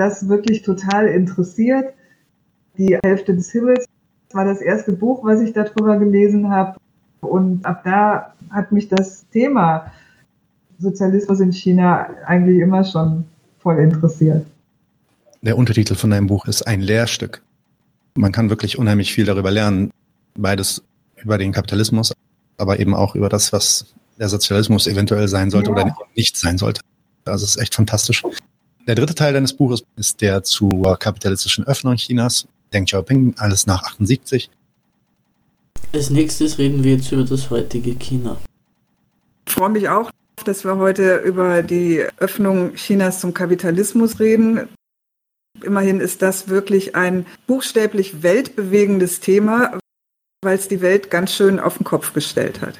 das 0.00 0.28
wirklich 0.28 0.62
total 0.62 1.06
interessiert. 1.06 1.92
Die 2.78 2.98
Hälfte 3.04 3.34
des 3.34 3.50
Himmels 3.50 3.86
war 4.32 4.46
das 4.46 4.60
erste 4.60 4.92
Buch, 4.92 5.22
was 5.24 5.40
ich 5.40 5.52
darüber 5.52 5.98
gelesen 5.98 6.50
habe. 6.50 6.78
Und 7.20 7.64
ab 7.66 7.82
da 7.84 8.34
hat 8.50 8.72
mich 8.72 8.88
das 8.88 9.28
Thema 9.28 9.92
Sozialismus 10.78 11.40
in 11.40 11.52
China 11.52 12.08
eigentlich 12.26 12.60
immer 12.60 12.82
schon 12.82 13.26
voll 13.58 13.78
interessiert. 13.78 14.46
Der 15.42 15.58
Untertitel 15.58 15.94
von 15.94 16.10
deinem 16.10 16.26
Buch 16.26 16.46
ist 16.46 16.62
ein 16.66 16.80
Lehrstück. 16.80 17.42
Man 18.14 18.32
kann 18.32 18.48
wirklich 18.48 18.78
unheimlich 18.78 19.12
viel 19.12 19.26
darüber 19.26 19.50
lernen. 19.50 19.90
Beides 20.34 20.82
über 21.16 21.36
den 21.36 21.52
Kapitalismus, 21.52 22.14
aber 22.56 22.78
eben 22.78 22.94
auch 22.94 23.14
über 23.14 23.28
das, 23.28 23.52
was 23.52 23.92
der 24.18 24.30
Sozialismus 24.30 24.86
eventuell 24.86 25.28
sein 25.28 25.50
sollte 25.50 25.70
ja. 25.70 25.76
oder 25.76 25.96
nicht 26.16 26.38
sein 26.38 26.56
sollte. 26.56 26.80
Also 27.26 27.44
es 27.44 27.56
ist 27.56 27.62
echt 27.62 27.74
fantastisch. 27.74 28.22
Der 28.90 28.96
dritte 28.96 29.14
Teil 29.14 29.32
deines 29.32 29.52
Buches 29.52 29.84
ist 29.94 30.20
der 30.20 30.42
zur 30.42 30.98
kapitalistischen 30.98 31.64
Öffnung 31.64 31.94
Chinas. 31.94 32.48
Deng 32.72 32.86
Xiaoping, 32.86 33.36
alles 33.38 33.68
nach 33.68 33.84
78. 33.84 34.50
Als 35.92 36.10
nächstes 36.10 36.58
reden 36.58 36.82
wir 36.82 36.96
jetzt 36.96 37.12
über 37.12 37.22
das 37.22 37.50
heutige 37.50 37.94
China. 37.94 38.36
Ich 39.46 39.54
freue 39.54 39.68
mich 39.68 39.88
auch, 39.88 40.10
dass 40.44 40.64
wir 40.64 40.76
heute 40.78 41.18
über 41.18 41.62
die 41.62 42.04
Öffnung 42.16 42.74
Chinas 42.74 43.20
zum 43.20 43.32
Kapitalismus 43.32 44.18
reden. 44.18 44.68
Immerhin 45.62 46.00
ist 46.00 46.20
das 46.20 46.48
wirklich 46.48 46.96
ein 46.96 47.26
buchstäblich 47.46 48.24
weltbewegendes 48.24 49.20
Thema, 49.20 49.78
weil 50.42 50.58
es 50.58 50.66
die 50.66 50.80
Welt 50.80 51.12
ganz 51.12 51.32
schön 51.32 51.60
auf 51.60 51.78
den 51.78 51.84
Kopf 51.84 52.12
gestellt 52.12 52.60
hat. 52.60 52.74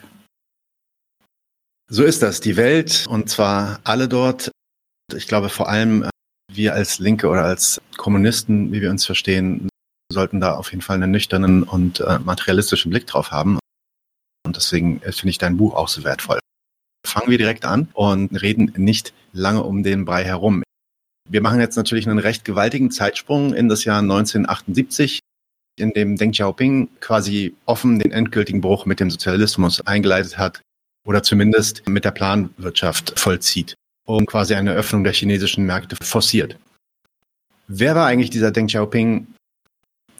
So 1.89 2.03
ist 2.03 2.21
das, 2.21 2.41
die 2.41 2.57
Welt 2.57 3.07
und 3.09 3.31
zwar 3.31 3.79
alle 3.85 4.09
dort. 4.09 4.51
Ich 5.15 5.27
glaube 5.27 5.49
vor 5.49 5.69
allem 5.69 6.05
äh, 6.05 6.11
wir 6.53 6.75
als 6.75 6.99
Linke 6.99 7.29
oder 7.29 7.45
als 7.45 7.81
Kommunisten, 7.97 8.73
wie 8.73 8.81
wir 8.81 8.91
uns 8.91 9.07
verstehen, 9.07 9.69
sollten 10.13 10.41
da 10.41 10.57
auf 10.57 10.71
jeden 10.71 10.83
Fall 10.83 10.97
einen 10.97 11.11
nüchternen 11.11 11.63
und 11.63 12.01
äh, 12.01 12.19
materialistischen 12.19 12.91
Blick 12.91 13.07
drauf 13.07 13.31
haben. 13.31 13.59
Und 14.45 14.57
deswegen 14.57 15.01
äh, 15.03 15.13
finde 15.13 15.31
ich 15.31 15.39
dein 15.39 15.57
Buch 15.57 15.75
auch 15.75 15.89
so 15.89 16.05
wertvoll. 16.05 16.41
Fangen 17.07 17.31
wir 17.31 17.39
direkt 17.39 17.65
an 17.65 17.89
und 17.95 18.43
reden 18.43 18.73
nicht 18.77 19.15
lange 19.33 19.63
um 19.63 19.83
den 19.83 20.05
Brei 20.05 20.25
herum. 20.25 20.63
Wir 21.29 21.41
machen 21.41 21.61
jetzt 21.61 21.77
natürlich 21.77 22.09
einen 22.09 22.19
recht 22.19 22.45
gewaltigen 22.45 22.91
Zeitsprung 22.91 23.55
in 23.55 23.69
das 23.69 23.85
Jahr 23.85 24.01
1978, 24.01 25.21
in 25.79 25.93
dem 25.93 26.17
Deng 26.17 26.33
Xiaoping 26.33 26.89
quasi 27.01 27.55
offen 27.65 27.99
den 27.99 28.11
endgültigen 28.11 28.61
Bruch 28.61 28.85
mit 28.85 29.01
dem 29.01 29.11
Sozialismus 29.11 29.81
eingeleitet 29.87 30.37
hat 30.37 30.61
oder 31.07 31.23
zumindest 31.23 31.87
mit 31.89 32.05
der 32.05 32.11
Planwirtschaft 32.11 33.19
vollzieht 33.19 33.77
und 34.05 34.27
quasi 34.27 34.55
eine 34.55 34.73
Öffnung 34.73 35.05
der 35.05 35.13
chinesischen 35.13 35.65
Märkte 35.65 35.97
forciert. 36.03 36.57
Wer 37.69 37.95
war 37.95 38.07
eigentlich 38.07 38.31
dieser 38.31 38.51
Deng 38.51 38.67
Xiaoping? 38.67 39.27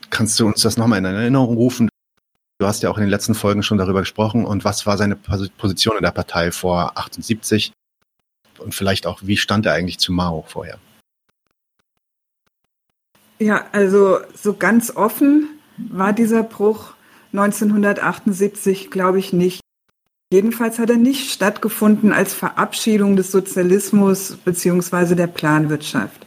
Kannst 0.09 0.39
du 0.39 0.47
uns 0.47 0.61
das 0.61 0.77
nochmal 0.77 0.99
in 0.99 1.05
Erinnerung 1.05 1.55
rufen? 1.55 1.89
Du 2.59 2.67
hast 2.67 2.83
ja 2.83 2.89
auch 2.89 2.97
in 2.97 3.03
den 3.03 3.09
letzten 3.09 3.33
Folgen 3.33 3.63
schon 3.63 3.77
darüber 3.77 4.01
gesprochen. 4.01 4.45
Und 4.45 4.63
was 4.63 4.85
war 4.85 4.97
seine 4.97 5.15
Position 5.15 5.97
in 5.97 6.03
der 6.03 6.11
Partei 6.11 6.51
vor 6.51 6.97
78? 6.97 7.73
Und 8.59 8.75
vielleicht 8.75 9.07
auch, 9.07 9.21
wie 9.23 9.37
stand 9.37 9.65
er 9.65 9.73
eigentlich 9.73 9.97
zu 9.97 10.11
Mao 10.11 10.45
vorher? 10.47 10.77
Ja, 13.39 13.65
also 13.71 14.19
so 14.35 14.53
ganz 14.53 14.95
offen 14.95 15.49
war 15.77 16.13
dieser 16.13 16.43
Bruch 16.43 16.93
1978, 17.33 18.91
glaube 18.91 19.17
ich, 19.17 19.33
nicht. 19.33 19.60
Jedenfalls 20.31 20.79
hat 20.79 20.89
er 20.89 20.97
nicht 20.97 21.29
stattgefunden 21.29 22.13
als 22.13 22.33
Verabschiedung 22.33 23.17
des 23.17 23.31
Sozialismus 23.31 24.37
beziehungsweise 24.45 25.17
der 25.17 25.27
Planwirtschaft. 25.27 26.25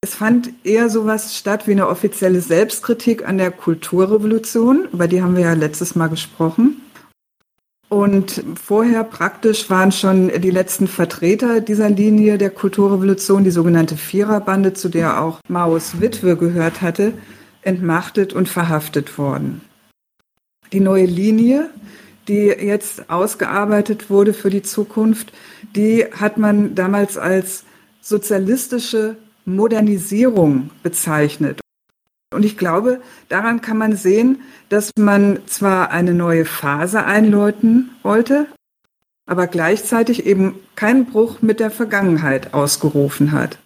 Es 0.00 0.16
fand 0.16 0.50
eher 0.64 0.90
sowas 0.90 1.38
statt 1.38 1.66
wie 1.66 1.72
eine 1.72 1.88
offizielle 1.88 2.40
Selbstkritik 2.40 3.26
an 3.26 3.38
der 3.38 3.52
Kulturrevolution, 3.52 4.88
über 4.92 5.06
die 5.06 5.22
haben 5.22 5.36
wir 5.36 5.44
ja 5.44 5.52
letztes 5.54 5.94
Mal 5.94 6.08
gesprochen. 6.08 6.82
Und 7.88 8.42
vorher 8.60 9.04
praktisch 9.04 9.70
waren 9.70 9.92
schon 9.92 10.28
die 10.40 10.50
letzten 10.50 10.88
Vertreter 10.88 11.60
dieser 11.60 11.88
Linie 11.88 12.36
der 12.36 12.50
Kulturrevolution, 12.50 13.44
die 13.44 13.52
sogenannte 13.52 13.96
Viererbande, 13.96 14.74
zu 14.74 14.88
der 14.88 15.22
auch 15.22 15.38
Maos 15.48 16.00
Witwe 16.00 16.36
gehört 16.36 16.82
hatte, 16.82 17.12
entmachtet 17.62 18.32
und 18.32 18.48
verhaftet 18.48 19.16
worden. 19.16 19.60
Die 20.72 20.80
neue 20.80 21.06
Linie 21.06 21.70
die 22.28 22.46
jetzt 22.46 23.10
ausgearbeitet 23.10 24.10
wurde 24.10 24.32
für 24.32 24.50
die 24.50 24.62
Zukunft, 24.62 25.32
die 25.76 26.04
hat 26.04 26.38
man 26.38 26.74
damals 26.74 27.18
als 27.18 27.64
sozialistische 28.00 29.16
Modernisierung 29.44 30.70
bezeichnet. 30.82 31.60
Und 32.32 32.44
ich 32.44 32.56
glaube, 32.56 33.00
daran 33.28 33.60
kann 33.60 33.78
man 33.78 33.96
sehen, 33.96 34.40
dass 34.68 34.90
man 34.98 35.38
zwar 35.46 35.90
eine 35.90 36.14
neue 36.14 36.44
Phase 36.44 37.04
einläuten 37.04 37.90
wollte, 38.02 38.46
aber 39.26 39.46
gleichzeitig 39.46 40.26
eben 40.26 40.56
keinen 40.74 41.06
Bruch 41.06 41.42
mit 41.42 41.60
der 41.60 41.70
Vergangenheit 41.70 42.52
ausgerufen 42.52 43.32
hat 43.32 43.58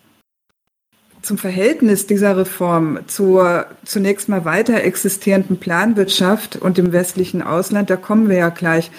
zum 1.29 1.37
Verhältnis 1.37 2.07
dieser 2.07 2.39
Reform 2.39 3.01
zur 3.07 3.67
zunächst 3.85 4.31
mal 4.31 4.47
weiter 4.47 4.83
existierenden 4.83 5.59
Planwirtschaft 5.59 6.57
und 6.57 6.79
dem 6.79 6.93
westlichen 6.93 7.43
Ausland, 7.43 7.91
da 7.91 7.97
kommen 7.97 8.31
wir 8.31 8.39
ja 8.39 8.49
gleich. 8.49 8.91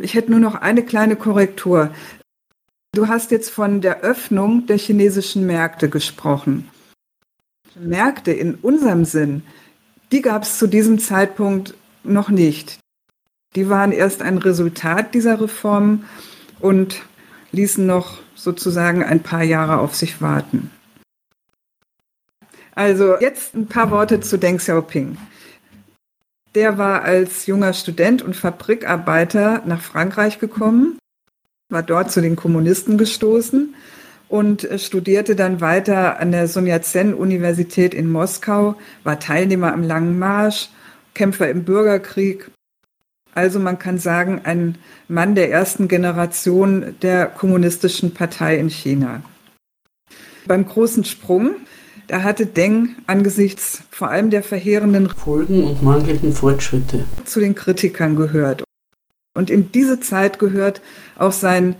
Ich 0.00 0.14
hätte 0.14 0.30
nur 0.30 0.40
noch 0.40 0.54
eine 0.54 0.82
kleine 0.82 1.16
Korrektur. 1.16 1.90
Du 2.94 3.06
hast 3.06 3.32
jetzt 3.32 3.50
von 3.50 3.82
der 3.82 4.00
Öffnung 4.00 4.66
der 4.66 4.78
chinesischen 4.78 5.44
Märkte 5.44 5.90
gesprochen. 5.90 6.70
Märkte 7.78 8.32
in 8.32 8.54
unserem 8.54 9.04
Sinn, 9.04 9.42
die 10.10 10.22
gab 10.22 10.44
es 10.44 10.58
zu 10.58 10.66
diesem 10.66 10.98
Zeitpunkt 10.98 11.74
noch 12.02 12.30
nicht. 12.30 12.78
Die 13.56 13.68
waren 13.68 13.92
erst 13.92 14.22
ein 14.22 14.38
Resultat 14.38 15.12
dieser 15.12 15.38
Reformen 15.38 16.06
und 16.60 17.02
ließen 17.52 17.84
noch 17.84 18.20
sozusagen 18.34 19.04
ein 19.04 19.22
paar 19.22 19.42
Jahre 19.42 19.80
auf 19.80 19.94
sich 19.94 20.22
warten. 20.22 20.70
Also 22.78 23.18
jetzt 23.18 23.56
ein 23.56 23.66
paar 23.66 23.90
Worte 23.90 24.20
zu 24.20 24.38
Deng 24.38 24.58
Xiaoping. 24.58 25.18
Der 26.54 26.78
war 26.78 27.02
als 27.02 27.46
junger 27.46 27.72
Student 27.72 28.22
und 28.22 28.36
Fabrikarbeiter 28.36 29.62
nach 29.66 29.80
Frankreich 29.80 30.38
gekommen, 30.38 30.96
war 31.70 31.82
dort 31.82 32.12
zu 32.12 32.20
den 32.20 32.36
Kommunisten 32.36 32.96
gestoßen 32.96 33.74
und 34.28 34.68
studierte 34.76 35.34
dann 35.34 35.60
weiter 35.60 36.20
an 36.20 36.30
der 36.30 36.46
Sun 36.46 36.68
Yat-sen-Universität 36.68 37.94
in 37.94 38.08
Moskau, 38.08 38.76
war 39.02 39.18
Teilnehmer 39.18 39.72
am 39.72 39.82
Langen 39.82 40.16
Marsch, 40.16 40.68
Kämpfer 41.14 41.50
im 41.50 41.64
Bürgerkrieg 41.64 42.48
also 43.34 43.60
man 43.60 43.78
kann 43.78 43.98
sagen, 43.98 44.40
ein 44.44 44.78
Mann 45.06 45.36
der 45.36 45.50
ersten 45.50 45.86
Generation 45.86 46.96
der 47.02 47.26
kommunistischen 47.26 48.12
Partei 48.12 48.56
in 48.56 48.68
China. 48.68 49.22
Beim 50.46 50.66
großen 50.66 51.04
Sprung, 51.04 51.54
da 52.08 52.22
hatte 52.22 52.46
Deng 52.46 52.96
angesichts 53.06 53.82
vor 53.90 54.08
allem 54.08 54.30
der 54.30 54.42
verheerenden 54.42 55.08
Folgen 55.08 55.64
und 55.64 55.82
mangelnden 55.82 56.32
Fortschritte 56.32 57.04
zu 57.24 57.38
den 57.38 57.54
Kritikern 57.54 58.16
gehört. 58.16 58.64
Und 59.34 59.50
in 59.50 59.70
diese 59.70 60.00
Zeit 60.00 60.38
gehört 60.38 60.80
auch 61.16 61.32
sein 61.32 61.76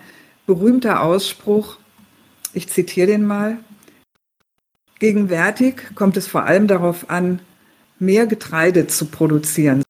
berühmter 0.46 1.02
Ausspruch, 1.02 1.78
ich 2.52 2.68
zitiere 2.68 3.08
den 3.08 3.26
mal, 3.26 3.58
Gegenwärtig 4.98 5.94
kommt 5.94 6.16
es 6.16 6.26
vor 6.26 6.44
allem 6.44 6.66
darauf 6.66 7.08
an, 7.08 7.40
mehr 8.00 8.26
Getreide 8.26 8.88
zu 8.88 9.06
produzieren. 9.06 9.84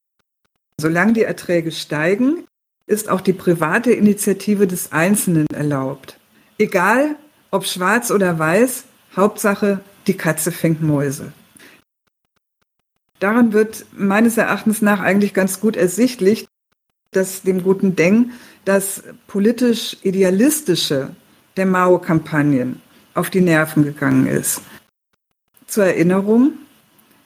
Solange 0.78 1.14
die 1.14 1.23
Erträge 1.23 1.73
steigen, 1.73 2.45
ist 2.87 3.09
auch 3.09 3.23
die 3.23 3.33
private 3.33 3.90
Initiative 3.90 4.66
des 4.66 4.92
Einzelnen 4.92 5.47
erlaubt. 5.52 6.18
Egal, 6.59 7.16
ob 7.50 7.64
schwarz 7.64 8.11
oder 8.11 8.38
weiß, 8.38 8.85
Hauptsache, 9.16 9.80
die 10.09 10.17
Katze 10.17 10.50
fängt 10.50 10.83
Mäuse. 10.83 11.33
Daran 13.21 13.53
wird 13.53 13.85
meines 13.97 14.37
Erachtens 14.37 14.81
nach 14.81 15.00
eigentlich 15.00 15.35
ganz 15.35 15.61
gut 15.61 15.77
ersichtlich, 15.77 16.47
dass 17.11 17.43
dem 17.43 17.62
guten 17.62 17.97
Deng 17.97 18.33
das 18.65 19.03
politisch 19.27 19.97
idealistische 20.03 21.11
der 21.57 21.67
Mao-Kampagnen 21.67 22.81
auf 23.15 23.31
die 23.31 23.41
Nerven 23.41 23.83
gegangen 23.83 24.27
ist. 24.27 24.61
Zur 25.67 25.85
Erinnerung, 25.85 26.53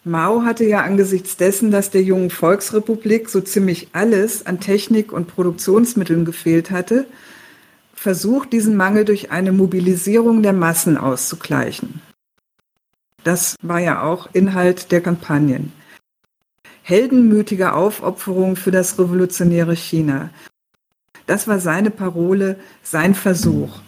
Mao 0.05 0.43
hatte 0.45 0.65
ja 0.65 0.81
angesichts 0.81 1.37
dessen, 1.37 1.71
dass 1.71 1.91
der 1.91 2.03
jungen 2.03 2.31
Volksrepublik 2.31 3.29
so 3.29 3.41
ziemlich 3.41 3.89
alles 3.93 4.47
an 4.47 4.59
Technik 4.59 5.13
und 5.13 5.29
Produktionsmitteln 5.29 6.25
gefehlt 6.25 6.71
hatte, 6.71 7.07
versucht, 7.95 8.53
diesen 8.53 8.77
Mangel 8.77 9.05
durch 9.05 9.31
eine 9.31 9.53
Mobilisierung 9.53 10.43
der 10.43 10.55
Massen 10.55 10.97
auszugleichen. 10.97 12.01
Das 13.25 13.57
war 13.63 13.79
ja 13.79 14.03
auch 14.03 14.29
Inhalt 14.33 14.91
der 14.91 15.01
Kampagnen. 15.01 15.73
Heldenmütige 16.83 17.75
Aufopferung 17.75 18.57
für 18.57 18.73
das 18.73 18.99
revolutionäre 18.99 19.75
China. 19.75 20.31
Das 21.27 21.47
war 21.47 21.61
seine 21.61 21.91
Parole, 21.91 22.57
sein 22.83 23.15
Versuch. 23.15 23.81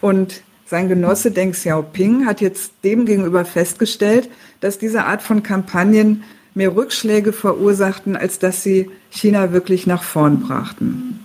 Und 0.00 0.42
sein 0.66 0.88
Genosse 0.88 1.30
Deng 1.30 1.52
Xiaoping 1.52 2.26
hat 2.26 2.40
jetzt 2.40 2.72
demgegenüber 2.84 3.44
festgestellt, 3.44 4.30
dass 4.60 4.78
diese 4.78 5.04
Art 5.04 5.22
von 5.22 5.42
Kampagnen 5.42 6.22
mehr 6.54 6.76
Rückschläge 6.76 7.32
verursachten, 7.32 8.16
als 8.16 8.38
dass 8.38 8.62
sie 8.62 8.90
China 9.10 9.52
wirklich 9.52 9.86
nach 9.86 10.02
vorn 10.02 10.40
brachten. 10.40 11.20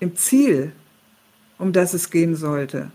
Im 0.00 0.16
Ziel, 0.16 0.72
um 1.58 1.72
das 1.72 1.94
es 1.94 2.10
gehen 2.10 2.36
sollte, 2.36 2.90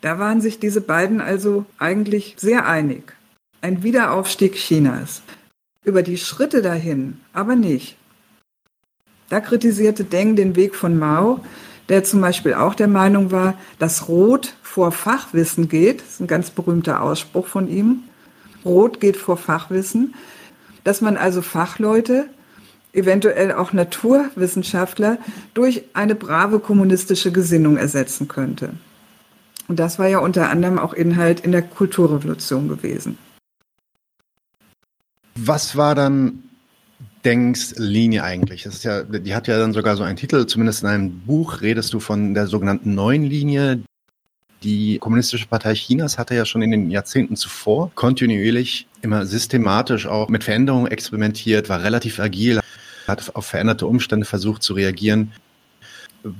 da 0.00 0.18
waren 0.18 0.40
sich 0.40 0.58
diese 0.58 0.80
beiden 0.80 1.20
also 1.20 1.64
eigentlich 1.78 2.34
sehr 2.38 2.66
einig. 2.66 3.14
Ein 3.60 3.82
Wiederaufstieg 3.82 4.54
Chinas. 4.54 5.22
Über 5.84 6.02
die 6.02 6.18
Schritte 6.18 6.62
dahin 6.62 7.20
aber 7.32 7.56
nicht. 7.56 7.96
Da 9.28 9.40
kritisierte 9.40 10.04
Deng 10.04 10.36
den 10.36 10.54
Weg 10.54 10.74
von 10.74 10.98
Mao, 10.98 11.40
der 11.88 12.04
zum 12.04 12.20
Beispiel 12.20 12.54
auch 12.54 12.74
der 12.74 12.88
Meinung 12.88 13.30
war, 13.32 13.54
dass 13.78 14.08
Rot 14.08 14.54
vor 14.62 14.92
Fachwissen 14.92 15.68
geht. 15.68 16.00
Das 16.00 16.10
ist 16.10 16.20
ein 16.20 16.26
ganz 16.26 16.50
berühmter 16.50 17.02
Ausspruch 17.02 17.46
von 17.46 17.68
ihm. 17.68 18.04
Rot 18.64 19.00
geht 19.00 19.16
vor 19.16 19.36
Fachwissen. 19.36 20.14
Dass 20.84 21.00
man 21.00 21.16
also 21.16 21.42
Fachleute, 21.42 22.28
eventuell 22.92 23.52
auch 23.52 23.72
Naturwissenschaftler, 23.72 25.18
durch 25.54 25.84
eine 25.94 26.14
brave 26.14 26.60
kommunistische 26.60 27.32
Gesinnung 27.32 27.76
ersetzen 27.76 28.28
könnte. 28.28 28.70
Und 29.68 29.78
das 29.78 29.98
war 29.98 30.06
ja 30.06 30.18
unter 30.18 30.50
anderem 30.50 30.78
auch 30.78 30.92
Inhalt 30.92 31.40
in 31.40 31.52
der 31.52 31.62
Kulturrevolution 31.62 32.68
gewesen. 32.68 33.18
Was 35.34 35.76
war 35.76 35.94
dann 35.94 36.42
Dengs 37.24 37.74
Linie 37.76 38.22
eigentlich? 38.22 38.62
Das 38.62 38.74
ist 38.74 38.84
ja, 38.84 39.02
die 39.02 39.34
hat 39.34 39.48
ja 39.48 39.58
dann 39.58 39.72
sogar 39.72 39.96
so 39.96 40.04
einen 40.04 40.16
Titel, 40.16 40.46
zumindest 40.46 40.82
in 40.82 40.88
einem 40.88 41.20
Buch 41.20 41.60
redest 41.60 41.92
du 41.92 42.00
von 42.00 42.34
der 42.34 42.46
sogenannten 42.46 42.94
neuen 42.94 43.24
Linie. 43.24 43.80
Die 44.62 44.98
Kommunistische 44.98 45.46
Partei 45.46 45.74
Chinas 45.74 46.18
hatte 46.18 46.34
ja 46.34 46.46
schon 46.46 46.62
in 46.62 46.70
den 46.70 46.90
Jahrzehnten 46.90 47.36
zuvor 47.36 47.90
kontinuierlich 47.94 48.86
immer 49.02 49.26
systematisch 49.26 50.06
auch 50.06 50.28
mit 50.28 50.44
Veränderungen 50.44 50.90
experimentiert, 50.90 51.68
war 51.68 51.82
relativ 51.82 52.18
agil, 52.18 52.60
hat 53.06 53.34
auf 53.34 53.46
veränderte 53.46 53.86
Umstände 53.86 54.24
versucht 54.24 54.62
zu 54.62 54.74
reagieren. 54.74 55.32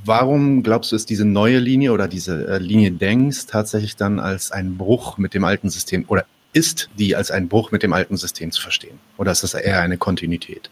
Warum 0.04 0.62
glaubst 0.62 0.90
du, 0.90 0.96
ist 0.96 1.10
diese 1.10 1.24
neue 1.24 1.58
Linie 1.58 1.92
oder 1.92 2.08
diese 2.08 2.48
äh, 2.48 2.58
Linie 2.58 2.90
Dengs 2.90 3.46
tatsächlich 3.46 3.96
dann 3.96 4.18
als 4.18 4.50
ein 4.50 4.76
Bruch 4.76 5.16
mit 5.18 5.34
dem 5.34 5.44
alten 5.44 5.70
System 5.70 6.04
oder 6.08 6.24
ist 6.52 6.88
die 6.98 7.14
als 7.14 7.30
ein 7.30 7.48
Bruch 7.48 7.70
mit 7.70 7.82
dem 7.82 7.92
alten 7.92 8.16
System 8.16 8.50
zu 8.50 8.62
verstehen? 8.62 8.98
Oder 9.18 9.32
ist 9.32 9.42
das 9.42 9.54
eher 9.54 9.80
eine 9.80 9.98
Kontinuität? 9.98 10.70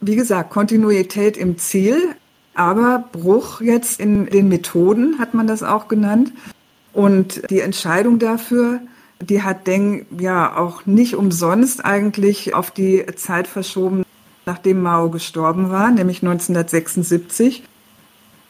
Wie 0.00 0.16
gesagt, 0.16 0.50
Kontinuität 0.50 1.36
im 1.36 1.58
Ziel, 1.58 2.14
aber 2.54 3.04
Bruch 3.12 3.60
jetzt 3.60 4.00
in 4.00 4.26
den 4.26 4.48
Methoden 4.48 5.18
hat 5.18 5.34
man 5.34 5.46
das 5.46 5.62
auch 5.62 5.88
genannt. 5.88 6.32
Und 6.92 7.42
die 7.50 7.60
Entscheidung 7.60 8.18
dafür, 8.18 8.80
die 9.20 9.42
hat 9.42 9.66
Deng 9.66 10.06
ja 10.18 10.56
auch 10.56 10.86
nicht 10.86 11.14
umsonst 11.14 11.84
eigentlich 11.84 12.54
auf 12.54 12.70
die 12.70 13.04
Zeit 13.16 13.46
verschoben, 13.46 14.04
nachdem 14.46 14.80
Mao 14.82 15.10
gestorben 15.10 15.70
war, 15.70 15.90
nämlich 15.90 16.22
1976. 16.22 17.62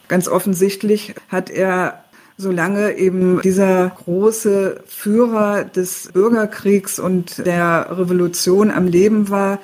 Ganz 0.08 0.26
offensichtlich 0.26 1.14
hat 1.28 1.50
er 1.50 2.04
solange 2.38 2.92
eben 2.96 3.40
dieser 3.42 3.90
große 3.90 4.82
Führer 4.86 5.64
des 5.64 6.10
Bürgerkriegs 6.12 7.00
und 7.00 7.44
der 7.44 7.88
Revolution 7.90 8.70
am 8.70 8.86
Leben 8.86 9.28
war, 9.28 9.58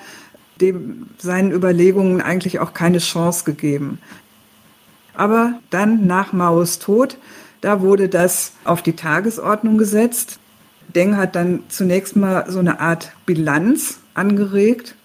dem 0.60 1.06
seinen 1.18 1.52
Überlegungen 1.52 2.20
eigentlich 2.20 2.58
auch 2.58 2.74
keine 2.74 2.98
Chance 2.98 3.44
gegeben. 3.44 4.00
Aber 5.14 5.54
dann 5.70 6.06
nach 6.06 6.32
Maos 6.32 6.80
Tod, 6.80 7.16
da 7.60 7.80
wurde 7.80 8.08
das 8.08 8.52
auf 8.64 8.82
die 8.82 8.96
Tagesordnung 8.96 9.78
gesetzt. 9.78 10.40
Deng 10.94 11.16
hat 11.16 11.36
dann 11.36 11.62
zunächst 11.68 12.16
mal 12.16 12.50
so 12.50 12.58
eine 12.58 12.80
Art 12.80 13.12
Bilanz 13.24 14.00
angeregt, 14.14 14.96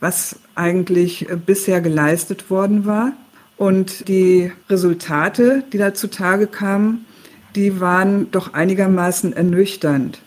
was 0.00 0.36
eigentlich 0.56 1.28
bisher 1.46 1.80
geleistet 1.80 2.50
worden 2.50 2.84
war. 2.84 3.12
Und 3.56 4.08
die 4.08 4.52
Resultate, 4.68 5.64
die 5.72 5.78
da 5.78 5.94
zutage 5.94 6.46
kamen, 6.46 7.06
die 7.54 7.80
waren 7.80 8.30
doch 8.30 8.52
einigermaßen 8.52 9.32
ernüchternd. 9.32 10.20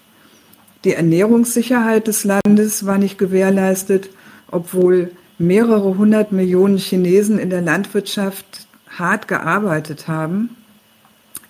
Die 0.84 0.94
Ernährungssicherheit 0.94 2.08
des 2.08 2.24
Landes 2.24 2.86
war 2.86 2.98
nicht 2.98 3.18
gewährleistet, 3.18 4.10
obwohl 4.50 5.12
mehrere 5.38 5.98
hundert 5.98 6.32
Millionen 6.32 6.78
Chinesen 6.78 7.38
in 7.38 7.50
der 7.50 7.62
Landwirtschaft 7.62 8.68
hart 8.98 9.28
gearbeitet 9.28 10.08
haben. 10.08 10.56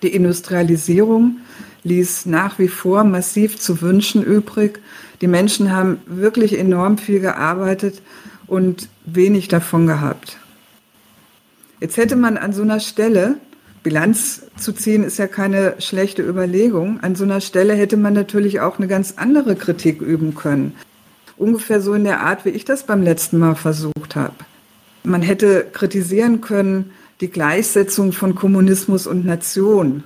Die 0.02 0.14
Industrialisierung 0.14 1.38
ließ 1.84 2.26
nach 2.26 2.58
wie 2.58 2.68
vor 2.68 3.04
massiv 3.04 3.58
zu 3.58 3.80
wünschen 3.80 4.22
übrig. 4.22 4.80
Die 5.20 5.28
Menschen 5.28 5.72
haben 5.72 5.98
wirklich 6.06 6.58
enorm 6.58 6.98
viel 6.98 7.20
gearbeitet 7.20 8.02
und 8.46 8.88
wenig 9.06 9.48
davon 9.48 9.86
gehabt. 9.86 10.39
Jetzt 11.80 11.96
hätte 11.96 12.16
man 12.16 12.36
an 12.36 12.52
so 12.52 12.62
einer 12.62 12.80
Stelle, 12.80 13.36
Bilanz 13.82 14.42
zu 14.58 14.72
ziehen 14.72 15.02
ist 15.02 15.18
ja 15.18 15.26
keine 15.26 15.76
schlechte 15.78 16.22
Überlegung, 16.22 17.00
an 17.00 17.14
so 17.14 17.24
einer 17.24 17.40
Stelle 17.40 17.74
hätte 17.74 17.96
man 17.96 18.12
natürlich 18.12 18.60
auch 18.60 18.78
eine 18.78 18.86
ganz 18.86 19.14
andere 19.16 19.56
Kritik 19.56 20.02
üben 20.02 20.34
können. 20.34 20.74
Ungefähr 21.38 21.80
so 21.80 21.94
in 21.94 22.04
der 22.04 22.20
Art, 22.20 22.44
wie 22.44 22.50
ich 22.50 22.66
das 22.66 22.84
beim 22.84 23.02
letzten 23.02 23.38
Mal 23.38 23.54
versucht 23.54 24.14
habe. 24.14 24.34
Man 25.02 25.22
hätte 25.22 25.66
kritisieren 25.72 26.42
können 26.42 26.92
die 27.22 27.30
Gleichsetzung 27.30 28.12
von 28.12 28.34
Kommunismus 28.34 29.06
und 29.06 29.24
Nation. 29.24 30.04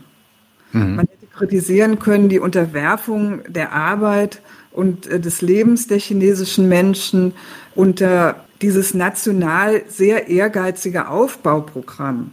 Mhm. 0.73 0.97
Man 0.97 1.09
hätte 1.09 1.27
kritisieren 1.37 1.99
können 1.99 2.29
die 2.29 2.39
Unterwerfung 2.39 3.41
der 3.49 3.73
Arbeit 3.73 4.41
und 4.71 5.09
äh, 5.09 5.19
des 5.19 5.43
Lebens 5.43 5.89
der 5.89 5.99
chinesischen 5.99 6.69
Menschen 6.69 7.33
unter 7.75 8.44
dieses 8.65 8.95
national 8.95 9.83
sehr 9.89 10.29
ehrgeizige 10.29 11.09
Aufbauprogramm. 11.09 12.33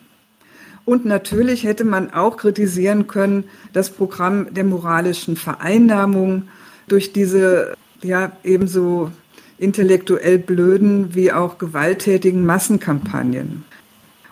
Und 0.85 1.03
natürlich 1.03 1.65
hätte 1.65 1.83
man 1.83 2.13
auch 2.13 2.37
kritisieren 2.37 3.07
können, 3.07 3.43
das 3.73 3.89
Programm 3.89 4.53
der 4.53 4.63
moralischen 4.63 5.35
Vereinnahmung 5.35 6.43
durch 6.87 7.11
diese 7.11 7.73
ja 8.01 8.31
ebenso 8.45 9.11
intellektuell 9.57 10.39
blöden 10.39 11.13
wie 11.15 11.33
auch 11.33 11.57
gewalttätigen 11.57 12.45
Massenkampagnen. 12.45 13.65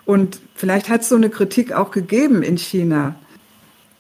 Und 0.06 0.40
vielleicht 0.56 0.88
hat 0.88 1.02
es 1.02 1.10
so 1.10 1.18
eine 1.18 1.30
Kritik 1.30 1.74
auch 1.74 1.92
gegeben 1.92 2.44
in 2.44 2.58
China. 2.58 3.16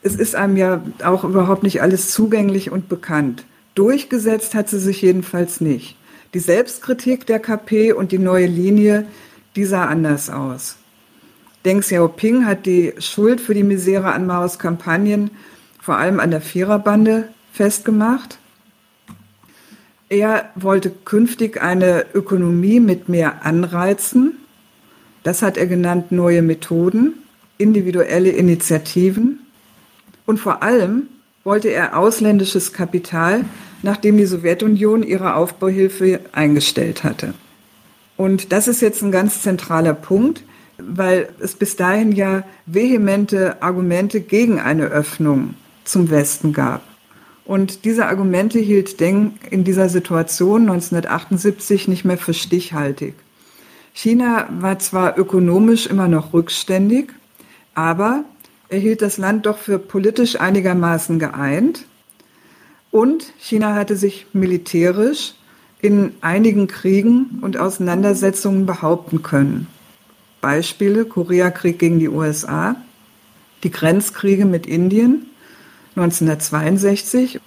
Es 0.04 0.16
ist 0.16 0.36
einem 0.36 0.56
ja 0.56 0.82
auch 1.04 1.26
überhaupt 1.26 1.64
nicht 1.64 1.82
alles 1.82 2.12
zugänglich 2.12 2.72
und 2.72 2.88
bekannt. 2.88 3.44
Durchgesetzt 3.76 4.56
hat 4.56 4.70
sie 4.70 4.80
sich 4.80 5.02
jedenfalls 5.02 5.60
nicht. 5.60 5.99
Die 6.34 6.40
Selbstkritik 6.40 7.26
der 7.26 7.40
KP 7.40 7.94
und 7.94 8.12
die 8.12 8.20
neue 8.20 8.46
Linie, 8.46 9.06
die 9.56 9.66
sah 9.66 9.86
anders 9.86 10.30
aus. 10.30 10.78
Deng 11.66 11.82
Xiaoping 11.82 12.46
hat 12.46 12.66
die 12.66 12.94
Schuld 13.00 13.42
für 13.42 13.54
die 13.54 13.64
Misere 13.64 14.14
an 14.14 14.26
Maos 14.26 14.60
Kampagnen 14.60 15.32
vor 15.82 15.98
allem 15.98 16.20
an 16.20 16.32
der 16.32 16.42
Viererbande 16.42 17.30
festgemacht. 17.52 18.38
Er 20.08 20.50
wollte 20.56 20.92
künftig 20.92 21.62
eine 21.62 22.06
Ökonomie 22.14 22.80
mit 22.80 23.10
mehr 23.10 23.46
Anreizen. 23.46 24.38
Das 25.24 25.42
hat 25.42 25.58
er 25.58 25.68
genannt 25.68 26.12
neue 26.12 26.42
Methoden, 26.42 27.14
individuelle 27.58 28.30
Initiativen. 28.30 29.40
Und 30.26 30.40
vor 30.40 30.62
allem 30.62 31.08
wollte 31.44 31.70
er 31.70 31.98
ausländisches 31.98 32.74
Kapital 32.74 33.46
nachdem 33.82 34.18
die 34.18 34.26
Sowjetunion 34.26 35.04
ihre 35.04 35.36
Aufbauhilfe 35.36 36.22
eingestellt 36.32 37.04
hatte. 37.04 37.34
Und 38.18 38.52
das 38.52 38.68
ist 38.68 38.82
jetzt 38.82 39.02
ein 39.02 39.12
ganz 39.12 39.42
zentraler 39.42 39.94
Punkt, 39.94 40.44
weil 40.78 41.30
es 41.40 41.56
bis 41.56 41.76
dahin 41.76 42.12
ja 42.12 42.44
vehemente 42.66 43.62
Argumente 43.62 44.22
gegen 44.22 44.60
eine 44.60 44.86
Öffnung 44.86 45.56
zum 45.84 46.10
Westen 46.10 46.54
gab. 46.54 46.82
Und 47.46 47.86
diese 47.86 48.06
Argumente 48.06 48.60
hielt 48.60 49.00
Deng 49.00 49.34
in 49.50 49.64
dieser 49.64 49.90
Situation 49.90 50.64
1978 50.64 51.88
nicht 51.88 52.06
mehr 52.06 52.18
für 52.18 52.34
stichhaltig. 52.34 53.16
China 53.94 54.48
war 54.60 54.78
zwar 54.80 55.18
ökonomisch 55.18 55.88
immer 55.88 56.08
noch 56.08 56.34
rückständig, 56.34 57.12
aber 57.74 58.24
er 58.70 58.80
hielt 58.80 59.02
das 59.02 59.18
Land 59.18 59.46
doch 59.46 59.58
für 59.58 59.80
politisch 59.80 60.40
einigermaßen 60.40 61.20
geeint 61.20 61.86
und 62.92 63.34
China 63.38 63.76
hatte 63.76 63.96
sich 63.96 64.28
militärisch 64.34 65.34
in 65.82 66.14
einigen 66.22 66.68
Kriegen 66.68 67.40
und 67.42 67.58
Auseinandersetzungen 67.58 68.66
behaupten 68.66 69.24
können. 69.24 69.68
Beispiele 70.42 71.06
Koreakrieg 71.06 71.80
gegen 71.80 72.00
die 72.00 72.10
USA, 72.10 72.76
die 73.64 73.72
Grenzkriege 73.72 74.46
mit 74.46 74.68
Indien 74.68 75.26
1962 75.96 77.40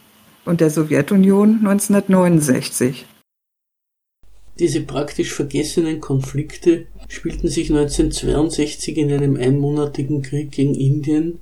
und 0.44 0.60
der 0.60 0.70
Sowjetunion 0.70 1.58
1969. 1.58 3.06
Diese 4.58 4.82
praktisch 4.82 5.32
vergessenen 5.32 6.00
Konflikte 6.00 6.86
spielten 7.12 7.48
sich 7.48 7.70
1962 7.70 8.96
in 8.96 9.12
einem 9.12 9.36
einmonatigen 9.36 10.22
Krieg 10.22 10.50
gegen 10.50 10.74
Indien 10.74 11.40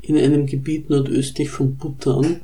in 0.00 0.18
einem 0.18 0.46
Gebiet 0.46 0.90
nordöstlich 0.90 1.48
von 1.48 1.76
Bhutan 1.76 2.40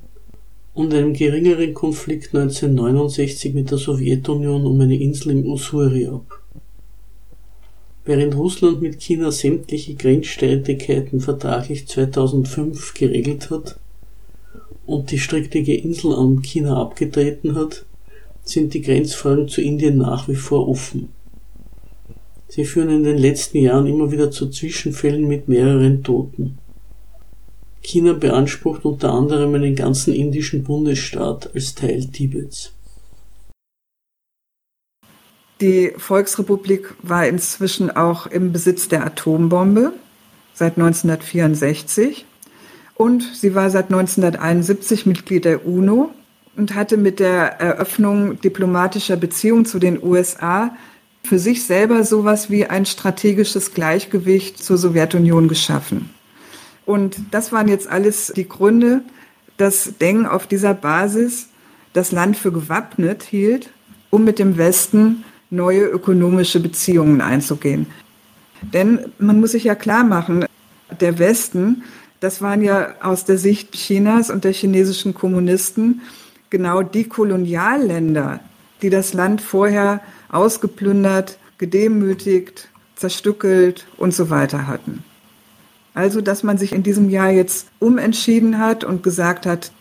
und 0.75 0.95
einem 0.95 1.13
geringeren 1.13 1.75
Konflikt 1.75 2.37
1969 2.37 3.53
mit 3.53 3.73
der 3.73 3.79
Sowjetunion 3.79 4.65
um 4.65 4.81
eine 4.81 4.97
Insel 4.97 5.33
im 5.33 5.47
Ussuri 5.47 6.07
ab. 6.07 6.41
Während 8.05 8.37
Russland 8.37 8.81
mit 8.81 9.01
China 9.01 9.33
sämtliche 9.33 9.95
Grenzstreitigkeiten 9.95 11.21
vertraglich 11.21 11.89
2005 11.89 12.95
geregelt 12.95 13.51
hat 13.51 13.77
und 14.87 15.11
die 15.11 15.19
strittige 15.19 15.75
Insel 15.75 16.15
an 16.15 16.43
China 16.43 16.81
abgetreten 16.81 17.57
hat, 17.57 17.85
sind 18.45 18.73
die 18.73 18.83
Grenzfragen 18.83 19.49
zu 19.49 19.63
Indien 19.63 19.99
nach 19.99 20.29
wie 20.29 20.37
vor 20.37 20.69
offen. 20.69 21.18
Sie 22.59 22.65
führen 22.65 22.91
in 22.91 23.05
den 23.05 23.19
letzten 23.19 23.59
Jahren 23.59 23.87
immer 23.87 24.11
wieder 24.11 24.33
zu 24.33 24.51
Zwischenfällen 24.51 25.29
mit 25.29 25.47
mehreren 25.47 26.03
Toten. 26.03 26.59
China 27.83 28.15
beansprucht 28.15 28.85
unter 28.85 29.13
anderem 29.15 29.55
einen 29.55 29.77
ganzen 29.77 30.13
indischen 30.13 30.65
Bundesstaat 30.65 31.55
als 31.55 31.77
Teil 31.77 32.07
Tibets. 32.07 32.73
Die 35.61 35.93
Volksrepublik 35.97 36.95
war 37.01 37.29
inzwischen 37.29 37.93
auch 37.93 38.27
im 38.27 38.51
Besitz 38.51 38.89
der 38.89 39.07
Atombombe 39.07 39.93
seit 40.53 40.79
1964 40.79 42.25
und 42.97 43.23
sie 43.23 43.55
war 43.55 43.71
seit 43.71 43.85
1971 43.85 45.07
Mitglied 45.07 45.45
der 45.45 45.65
UNO 45.65 46.11
und 46.57 46.75
hatte 46.75 46.97
mit 46.97 47.21
der 47.21 47.61
Eröffnung 47.61 48.41
diplomatischer 48.41 49.17
Beziehungen 49.17 49.65
zu 49.65 49.79
den 49.79 50.03
USA 50.03 50.73
für 51.29 51.39
sich 51.39 51.65
selber 51.65 52.05
sowas 52.05 52.51
wie 52.51 52.67
ein 52.67 52.87
strategisches 52.87 53.75
Gleichgewicht 53.75 54.63
zur 54.63 54.79
Sowjetunion 54.79 55.47
geschaffen. 55.47 56.11
Und 56.87 57.17
das 57.31 57.53
waren 57.53 57.69
jetzt 57.69 57.87
alles 57.87 58.33
die 58.35 58.49
Gründe, 58.49 59.03
dass 59.59 59.99
Deng 60.01 60.25
auf 60.25 60.47
dieser 60.47 60.73
Basis 60.73 61.49
das 61.93 62.13
Land 62.13 62.37
für 62.37 62.51
gewappnet 62.51 63.23
hielt, 63.23 63.71
um 64.09 64.25
mit 64.25 64.39
dem 64.39 64.57
Westen 64.57 65.25
neue 65.51 65.85
ökonomische 65.85 66.61
Beziehungen 66.61 67.21
einzugehen. 67.21 67.87
Denn 68.63 69.01
man 69.19 69.39
muss 69.39 69.53
sich 69.53 69.65
ja 69.65 69.75
klar 69.75 70.05
machen, 70.05 70.47
der 71.01 71.19
Westen, 71.19 71.83
das 72.21 72.41
waren 72.41 72.63
ja 72.63 72.95
aus 73.03 73.27
der 73.27 73.37
Sicht 73.37 73.73
Chinas 73.73 74.31
und 74.31 74.45
der 74.45 74.53
chinesischen 74.53 75.13
Kommunisten 75.13 76.01
genau 76.51 76.83
die 76.83 77.05
Kolonialländer, 77.05 78.41
die 78.81 78.91
das 78.91 79.13
Land 79.13 79.43
vorher 79.43 80.01
ausgeplündert, 80.31 81.39
gedemütigt, 81.59 82.69
zerstückelt 82.97 83.87
und 83.97 84.15
so 84.15 84.31
weiter 84.31 84.67
hatten. 84.67 85.05
Also, 85.95 86.21
dass 86.21 86.43
man 86.43 86.59
sich 86.59 86.73
in 86.73 86.83
diesem 86.83 87.11
Jahr 87.11 87.31
jetzt 87.31 87.69
umentschieden 87.81 88.59
hat 88.59 88.85
und 88.85 89.03
gesagt 89.03 89.47
hat, 89.47 89.73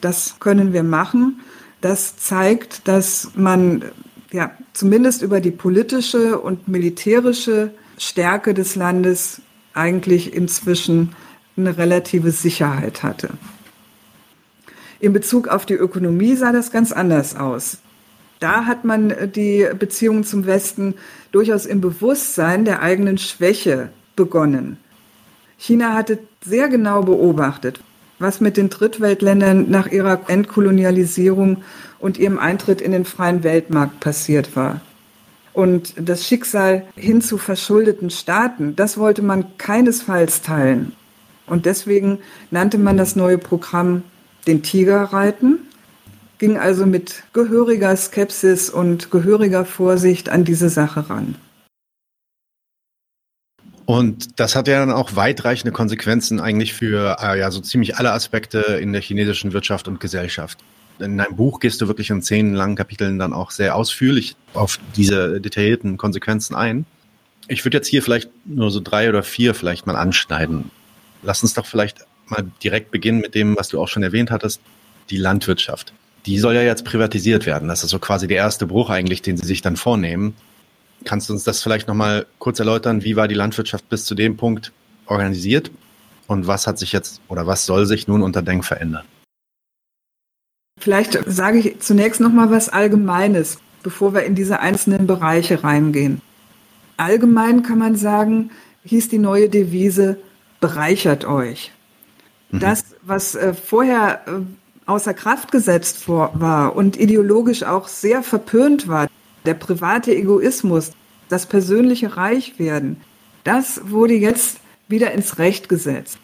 das 0.00 0.36
können 0.40 0.72
wir 0.72 0.82
machen, 0.82 1.40
das 1.80 2.16
zeigt, 2.16 2.86
dass 2.88 3.30
man 3.34 3.84
ja 4.32 4.50
zumindest 4.72 5.22
über 5.22 5.40
die 5.40 5.50
politische 5.50 6.38
und 6.38 6.68
militärische 6.68 7.72
Stärke 7.98 8.54
des 8.54 8.76
Landes 8.76 9.42
eigentlich 9.74 10.34
inzwischen 10.34 11.14
eine 11.56 11.76
relative 11.76 12.30
Sicherheit 12.30 13.02
hatte. 13.02 13.30
In 15.00 15.12
Bezug 15.12 15.48
auf 15.48 15.66
die 15.66 15.74
Ökonomie 15.74 16.36
sah 16.36 16.52
das 16.52 16.70
ganz 16.70 16.92
anders 16.92 17.36
aus. 17.36 17.78
Da 18.42 18.66
hat 18.66 18.84
man 18.84 19.14
die 19.36 19.68
Beziehungen 19.78 20.24
zum 20.24 20.46
Westen 20.46 20.94
durchaus 21.30 21.64
im 21.64 21.80
Bewusstsein 21.80 22.64
der 22.64 22.82
eigenen 22.82 23.16
Schwäche 23.16 23.90
begonnen. 24.16 24.78
China 25.58 25.94
hatte 25.94 26.18
sehr 26.44 26.68
genau 26.68 27.02
beobachtet, 27.02 27.78
was 28.18 28.40
mit 28.40 28.56
den 28.56 28.68
Drittweltländern 28.68 29.70
nach 29.70 29.86
ihrer 29.86 30.28
Entkolonialisierung 30.28 31.62
und 32.00 32.18
ihrem 32.18 32.40
Eintritt 32.40 32.80
in 32.80 32.90
den 32.90 33.04
freien 33.04 33.44
Weltmarkt 33.44 34.00
passiert 34.00 34.56
war. 34.56 34.80
Und 35.52 35.94
das 35.96 36.26
Schicksal 36.26 36.82
hin 36.96 37.22
zu 37.22 37.38
verschuldeten 37.38 38.10
Staaten, 38.10 38.74
das 38.74 38.98
wollte 38.98 39.22
man 39.22 39.56
keinesfalls 39.56 40.42
teilen. 40.42 40.94
Und 41.46 41.64
deswegen 41.64 42.18
nannte 42.50 42.78
man 42.78 42.96
das 42.96 43.14
neue 43.14 43.38
Programm 43.38 44.02
den 44.48 44.64
Tiger 44.64 45.00
reiten, 45.04 45.60
ging 46.42 46.58
also 46.58 46.86
mit 46.86 47.22
gehöriger 47.32 47.96
Skepsis 47.96 48.68
und 48.68 49.12
gehöriger 49.12 49.64
Vorsicht 49.64 50.28
an 50.28 50.42
diese 50.42 50.70
Sache 50.70 51.08
ran. 51.08 51.36
Und 53.84 54.40
das 54.40 54.56
hat 54.56 54.66
ja 54.66 54.80
dann 54.80 54.90
auch 54.90 55.14
weitreichende 55.14 55.70
Konsequenzen 55.70 56.40
eigentlich 56.40 56.72
für 56.72 57.18
äh, 57.22 57.38
ja 57.38 57.52
so 57.52 57.60
ziemlich 57.60 57.96
alle 57.96 58.10
Aspekte 58.10 58.58
in 58.58 58.92
der 58.92 59.02
chinesischen 59.02 59.52
Wirtschaft 59.52 59.86
und 59.86 60.00
Gesellschaft. 60.00 60.58
In 60.98 61.16
deinem 61.16 61.36
Buch 61.36 61.60
gehst 61.60 61.80
du 61.80 61.86
wirklich 61.86 62.10
in 62.10 62.22
zehn 62.22 62.54
langen 62.54 62.74
Kapiteln 62.74 63.20
dann 63.20 63.32
auch 63.32 63.52
sehr 63.52 63.76
ausführlich 63.76 64.34
auf 64.52 64.80
diese 64.96 65.40
detaillierten 65.40 65.96
Konsequenzen 65.96 66.56
ein. 66.56 66.86
Ich 67.46 67.64
würde 67.64 67.76
jetzt 67.76 67.86
hier 67.86 68.02
vielleicht 68.02 68.30
nur 68.44 68.72
so 68.72 68.80
drei 68.80 69.08
oder 69.08 69.22
vier 69.22 69.54
vielleicht 69.54 69.86
mal 69.86 69.94
anschneiden. 69.94 70.72
Lass 71.22 71.44
uns 71.44 71.54
doch 71.54 71.66
vielleicht 71.66 71.98
mal 72.26 72.50
direkt 72.64 72.90
beginnen 72.90 73.20
mit 73.20 73.36
dem, 73.36 73.56
was 73.56 73.68
du 73.68 73.80
auch 73.80 73.86
schon 73.86 74.02
erwähnt 74.02 74.32
hattest, 74.32 74.60
die 75.08 75.18
Landwirtschaft. 75.18 75.92
Die 76.26 76.38
soll 76.38 76.54
ja 76.54 76.62
jetzt 76.62 76.84
privatisiert 76.84 77.46
werden. 77.46 77.68
Das 77.68 77.82
ist 77.82 77.90
so 77.90 77.98
quasi 77.98 78.28
der 78.28 78.36
erste 78.36 78.66
Bruch 78.66 78.90
eigentlich, 78.90 79.22
den 79.22 79.36
sie 79.36 79.46
sich 79.46 79.62
dann 79.62 79.76
vornehmen. 79.76 80.34
Kannst 81.04 81.28
du 81.28 81.32
uns 81.32 81.44
das 81.44 81.62
vielleicht 81.62 81.88
nochmal 81.88 82.26
kurz 82.38 82.58
erläutern? 82.58 83.02
Wie 83.02 83.16
war 83.16 83.28
die 83.28 83.34
Landwirtschaft 83.34 83.88
bis 83.88 84.04
zu 84.04 84.14
dem 84.14 84.36
Punkt 84.36 84.72
organisiert? 85.06 85.70
Und 86.28 86.46
was 86.46 86.66
hat 86.66 86.78
sich 86.78 86.92
jetzt 86.92 87.20
oder 87.28 87.46
was 87.46 87.66
soll 87.66 87.86
sich 87.86 88.06
nun 88.06 88.22
unter 88.22 88.42
Denk 88.42 88.64
verändern? 88.64 89.04
Vielleicht 90.78 91.18
sage 91.26 91.58
ich 91.58 91.80
zunächst 91.80 92.20
nochmal 92.20 92.50
was 92.50 92.68
Allgemeines, 92.68 93.58
bevor 93.82 94.14
wir 94.14 94.22
in 94.24 94.34
diese 94.34 94.60
einzelnen 94.60 95.06
Bereiche 95.06 95.62
reingehen. 95.62 96.20
Allgemein 96.96 97.62
kann 97.62 97.78
man 97.78 97.96
sagen, 97.96 98.50
hieß 98.84 99.08
die 99.08 99.18
neue 99.18 99.48
Devise, 99.48 100.18
bereichert 100.60 101.24
euch. 101.24 101.72
Mhm. 102.50 102.60
Das, 102.60 102.84
was 103.02 103.34
äh, 103.34 103.54
vorher 103.54 104.22
äh, 104.26 104.30
außer 104.92 105.14
Kraft 105.14 105.50
gesetzt 105.52 106.06
war 106.06 106.76
und 106.76 107.00
ideologisch 107.00 107.62
auch 107.62 107.88
sehr 107.88 108.22
verpönt 108.22 108.88
war, 108.88 109.08
der 109.46 109.54
private 109.54 110.14
Egoismus, 110.14 110.92
das 111.30 111.46
persönliche 111.46 112.16
Reichwerden, 112.16 112.98
das 113.42 113.80
wurde 113.90 114.14
jetzt 114.14 114.58
wieder 114.88 115.12
ins 115.12 115.38
Recht 115.38 115.70
gesetzt. 115.70 116.18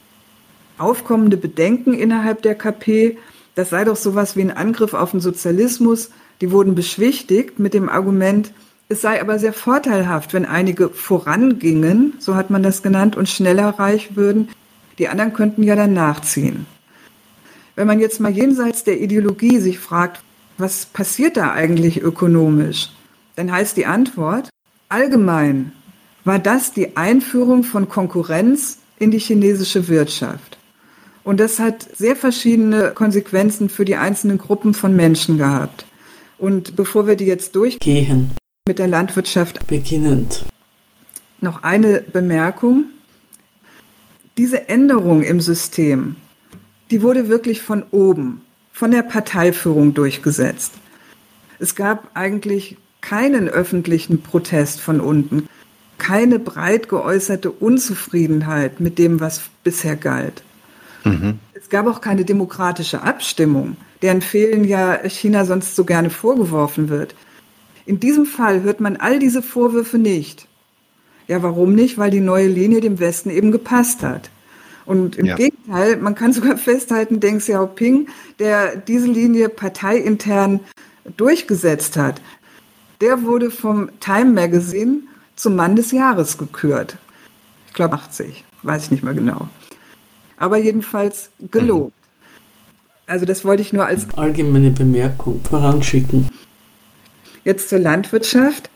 Aufkommende 0.77 1.39
Bedenken 1.39 1.95
innerhalb 1.95 2.43
der 2.43 2.55
KP, 2.55 3.17
das 3.55 3.71
sei 3.71 3.85
doch 3.85 3.97
sowas 3.97 4.37
wie 4.37 4.43
ein 4.43 4.57
Angriff 4.57 4.93
auf 4.93 5.13
den 5.13 5.21
Sozialismus, 5.21 6.11
die 6.43 6.53
wurden 6.53 6.75
beschwichtigt 6.75 7.59
mit 7.59 7.73
dem 7.73 7.89
Argument, 7.89 8.53
es 8.91 9.01
sei 9.01 9.21
aber 9.21 9.39
sehr 9.39 9.55
vorteilhaft, 9.55 10.35
wenn 10.35 10.45
einige 10.45 10.91
vorangingen, 10.91 12.15
so 12.19 12.37
hat 12.37 12.51
man 12.51 12.63
das 12.63 12.83
genannt, 12.83 13.17
und 13.17 13.29
schneller 13.29 13.71
reich 13.79 14.15
würden. 14.15 14.51
Die 14.99 15.09
anderen 15.09 15.33
könnten 15.33 15.63
ja 15.63 15.75
dann 15.75 15.95
nachziehen. 15.95 16.67
Wenn 17.79 17.87
man 17.87 18.01
jetzt 18.01 18.19
mal 18.19 18.33
jenseits 18.33 18.83
der 18.83 19.01
Ideologie 19.01 19.61
sich 19.61 19.79
fragt, 19.79 20.21
was 20.57 20.87
passiert 20.87 21.37
da 21.37 21.53
eigentlich 21.53 22.03
ökonomisch, 22.03 22.91
dann 23.37 23.53
heißt 23.53 23.77
die 23.77 23.87
Antwort, 23.87 24.51
allgemein 24.89 25.71
war 26.25 26.41
das 26.41 26.73
die 26.73 26.97
Einführung 26.97 27.63
von 27.63 27.89
Konkurrenz 27.89 28.79
in 28.99 29.13
die 29.13 29.21
chinesische 29.21 29.87
Wirtschaft. 29.87 30.59
Und 31.23 31.39
das 31.39 31.61
hat 31.61 31.87
sehr 31.97 32.17
verschiedene 32.17 32.91
Konsequenzen 32.97 33.69
für 33.69 33.85
die 33.85 33.95
einzelnen 33.95 34.39
Gruppen 34.39 34.75
von 34.75 34.97
Menschen 34.97 35.39
gehabt. 35.39 35.87
Und 36.37 36.75
bevor 36.75 37.07
wir 37.07 37.15
die 37.15 37.27
jetzt 37.27 37.55
durchgehen, 37.55 38.33
mit 38.67 38.81
der 38.81 38.89
Landwirtschaft 38.89 39.69
beginnend, 39.69 40.45
noch 41.41 41.63
eine 41.63 42.01
Bemerkung. 42.01 42.87
Diese 44.37 44.69
Änderung 44.69 45.23
im 45.23 45.41
System, 45.41 46.17
die 46.91 47.03
wurde 47.03 47.29
wirklich 47.29 47.63
von 47.63 47.85
oben, 47.91 48.43
von 48.73 48.91
der 48.91 49.03
Parteiführung 49.03 49.95
durchgesetzt. 49.95 50.73
Es 51.59 51.75
gab 51.75 52.11
eigentlich 52.15 52.77
keinen 53.01 53.49
öffentlichen 53.49 54.23
Protest 54.23 54.81
von 54.81 55.01
unten, 55.01 55.49
keine 55.99 56.39
breit 56.39 56.89
geäußerte 56.89 57.51
Unzufriedenheit 57.51 58.81
mit 58.81 58.99
dem, 58.99 59.21
was 59.21 59.43
bisher 59.65 59.97
galt. 59.97 60.43
Mhm. 61.05 61.39
Es 61.55 61.69
gab 61.69 61.87
auch 61.87 62.01
keine 62.01 62.25
demokratische 62.25 63.03
Abstimmung, 63.03 63.77
deren 64.03 64.23
Fehlen 64.23 64.65
ja 64.65 65.01
China 65.09 65.45
sonst 65.45 65.75
so 65.75 65.85
gerne 65.85 66.11
vorgeworfen 66.11 66.89
wird. 66.89 67.15
In 67.85 68.01
diesem 68.01 68.27
Fall 68.27 68.63
hört 68.63 68.81
man 68.81 68.97
all 68.97 69.19
diese 69.19 69.43
Vorwürfe 69.43 69.99
nicht. 69.99 70.47
Ja, 71.27 71.43
warum 71.43 71.75
nicht? 71.75 71.99
Weil 71.99 72.11
die 72.11 72.21
neue 72.21 72.49
Linie 72.49 72.81
dem 72.81 73.01
Westen 73.01 73.31
eben 73.31 73.51
gepasst 73.51 74.03
hat. 74.03 74.31
Und 74.89 75.17
im 75.17 75.27
ja. 75.27 75.37
Gegenteil, 75.37 75.99
man 75.99 76.15
kann 76.15 76.33
sogar 76.33 76.57
festhalten, 76.57 77.21
Deng 77.21 77.41
Xiaoping, 77.41 78.09
der 78.39 78.75
diese 78.75 79.07
Linie 79.07 79.51
parteiintern 79.51 80.61
durchgesetzt 81.19 81.99
hat, 81.99 82.23
der 83.03 83.23
wurde 83.23 83.51
vom 83.51 83.91
Time 84.01 84.33
Magazine 84.33 85.01
zum 85.37 85.57
Mann 85.57 85.77
des 85.77 85.93
Jahres 85.93 86.39
gekürt. 86.39 86.97
Ich 87.67 87.75
glaube 87.75 87.97
80, 87.97 88.45
weiß 88.63 88.85
ich 88.85 88.91
nicht 88.91 89.05
mehr 89.05 89.13
genau. 89.13 89.49
Aber 90.39 90.57
jedenfalls 90.57 91.29
gelobt. 91.51 91.93
Also 93.07 93.27
das 93.27 93.45
wollte 93.45 93.61
ich 93.61 93.75
nur 93.75 93.85
als 93.85 94.07
allgemeine 94.17 94.71
Bemerkung 94.71 95.43
voranschicken. 95.45 96.31
Jetzt 97.45 97.69
zur 97.69 97.79
Landwirtschaft. 97.79 98.71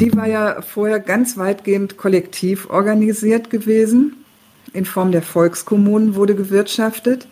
Die 0.00 0.16
war 0.16 0.26
ja 0.26 0.62
vorher 0.62 1.00
ganz 1.00 1.36
weitgehend 1.36 1.98
kollektiv 1.98 2.70
organisiert 2.70 3.50
gewesen. 3.50 4.24
In 4.72 4.84
Form 4.84 5.12
der 5.12 5.22
Volkskommunen 5.22 6.14
wurde 6.14 6.34
gewirtschaftet. 6.34 7.26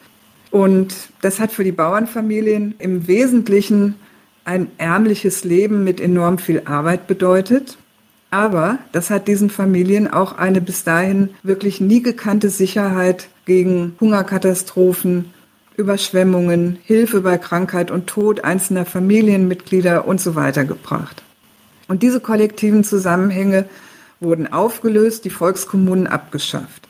Und 0.51 0.94
das 1.22 1.40
hat 1.40 1.53
für 1.53 1.64
die 1.64 1.72
Bauernfamilien 1.72 2.75
im 2.79 3.09
Wesentlichen 3.09 3.96
ein 4.44 4.68
ärmliches 4.79 5.44
Leben 5.44 5.85
mit 5.85 6.01
enorm 6.01 6.38
viel 6.38 6.62
Arbeit 6.64 7.07
bedeutet. 7.07 7.79
Aber 8.31 8.79
das 8.92 9.11
hat 9.11 9.29
diesen 9.29 9.51
Familien 9.51 10.12
auch 10.12 10.37
eine 10.38 10.61
bis 10.61 10.85
dahin 10.85 11.31
wirklich 11.42 11.81
nie 11.81 12.03
gekannte 12.03 12.51
Sicherheit 12.51 13.29
gegen 13.44 13.96
Hungerkatastrophen, 14.01 15.33
Überschwemmungen, 15.77 16.79
Hilfe 16.85 17.20
bei 17.20 17.38
Krankheit 17.38 17.90
und 17.90 18.07
Tod 18.07 18.44
einzelner 18.44 18.85
Familienmitglieder 18.85 20.07
und 20.07 20.20
so 20.20 20.35
weiter 20.35 20.64
gebracht. 20.64 21.22
Und 21.88 22.03
diese 22.03 22.20
kollektiven 22.20 22.83
Zusammenhänge 22.83 23.66
wurden 24.20 24.53
aufgelöst, 24.53 25.25
die 25.25 25.31
Volkskommunen 25.31 26.07
abgeschafft. 26.07 26.86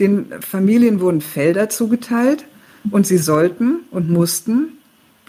Den 0.00 0.32
Familien 0.40 1.00
wurden 1.00 1.20
Felder 1.20 1.68
zugeteilt 1.68 2.44
und 2.90 3.06
sie 3.06 3.18
sollten 3.18 3.80
und 3.90 4.10
mussten 4.10 4.78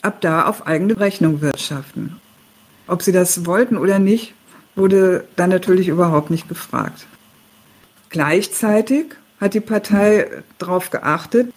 ab 0.01 0.21
da 0.21 0.45
auf 0.45 0.67
eigene 0.67 0.99
Rechnung 0.99 1.41
wirtschaften. 1.41 2.17
Ob 2.87 3.01
sie 3.01 3.11
das 3.11 3.45
wollten 3.45 3.77
oder 3.77 3.99
nicht, 3.99 4.33
wurde 4.75 5.25
dann 5.35 5.49
natürlich 5.49 5.87
überhaupt 5.87 6.29
nicht 6.29 6.47
gefragt. 6.47 7.05
Gleichzeitig 8.09 9.05
hat 9.39 9.53
die 9.53 9.61
Partei 9.61 10.27
darauf 10.57 10.89
geachtet, 10.89 11.51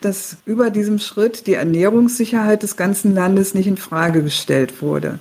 dass 0.00 0.36
über 0.46 0.70
diesem 0.70 0.98
Schritt 0.98 1.46
die 1.46 1.54
Ernährungssicherheit 1.54 2.62
des 2.62 2.76
ganzen 2.76 3.14
Landes 3.14 3.54
nicht 3.54 3.66
in 3.66 3.76
Frage 3.76 4.22
gestellt 4.22 4.80
wurde. 4.80 5.18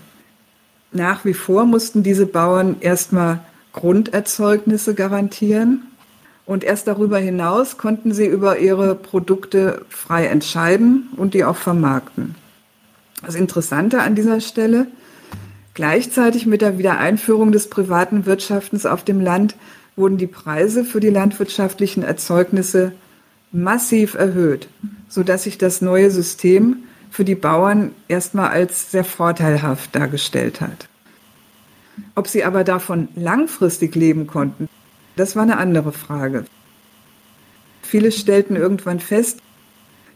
Nach 0.91 1.25
wie 1.25 1.33
vor 1.33 1.65
mussten 1.65 2.03
diese 2.03 2.25
Bauern 2.25 2.77
erstmal 2.79 3.39
Grunderzeugnisse 3.73 4.93
garantieren 4.93 5.81
und 6.47 6.63
erst 6.63 6.87
darüber 6.87 7.19
hinaus 7.19 7.77
konnten 7.77 8.13
sie 8.13 8.25
über 8.25 8.57
ihre 8.57 8.95
Produkte 8.95 9.85
frei 9.89 10.27
entscheiden 10.27 11.09
und 11.17 11.33
die 11.33 11.43
auch 11.43 11.57
vermarkten. 11.57 12.35
Das 13.23 13.35
Interessante 13.35 14.01
an 14.01 14.15
dieser 14.15 14.39
Stelle, 14.39 14.87
gleichzeitig 15.73 16.45
mit 16.45 16.61
der 16.61 16.77
Wiedereinführung 16.77 17.51
des 17.51 17.69
privaten 17.69 18.25
Wirtschaftens 18.25 18.85
auf 18.85 19.03
dem 19.03 19.19
Land 19.19 19.55
wurden 19.97 20.17
die 20.17 20.27
Preise 20.27 20.85
für 20.85 21.01
die 21.01 21.09
landwirtschaftlichen 21.09 22.03
Erzeugnisse 22.03 22.93
massiv 23.51 24.13
erhöht, 24.13 24.69
sodass 25.09 25.43
sich 25.43 25.57
das 25.57 25.81
neue 25.81 26.11
System 26.11 26.77
für 27.11 27.25
die 27.25 27.35
Bauern 27.35 27.91
erstmal 28.07 28.49
als 28.49 28.91
sehr 28.91 29.03
vorteilhaft 29.03 29.95
dargestellt 29.95 30.61
hat. 30.61 30.87
Ob 32.15 32.27
sie 32.27 32.45
aber 32.45 32.63
davon 32.63 33.09
langfristig 33.15 33.95
leben 33.95 34.27
konnten, 34.27 34.69
das 35.19 35.35
war 35.35 35.43
eine 35.43 35.57
andere 35.57 35.91
Frage. 35.91 36.45
Viele 37.81 38.11
stellten 38.11 38.55
irgendwann 38.55 38.99
fest, 38.99 39.39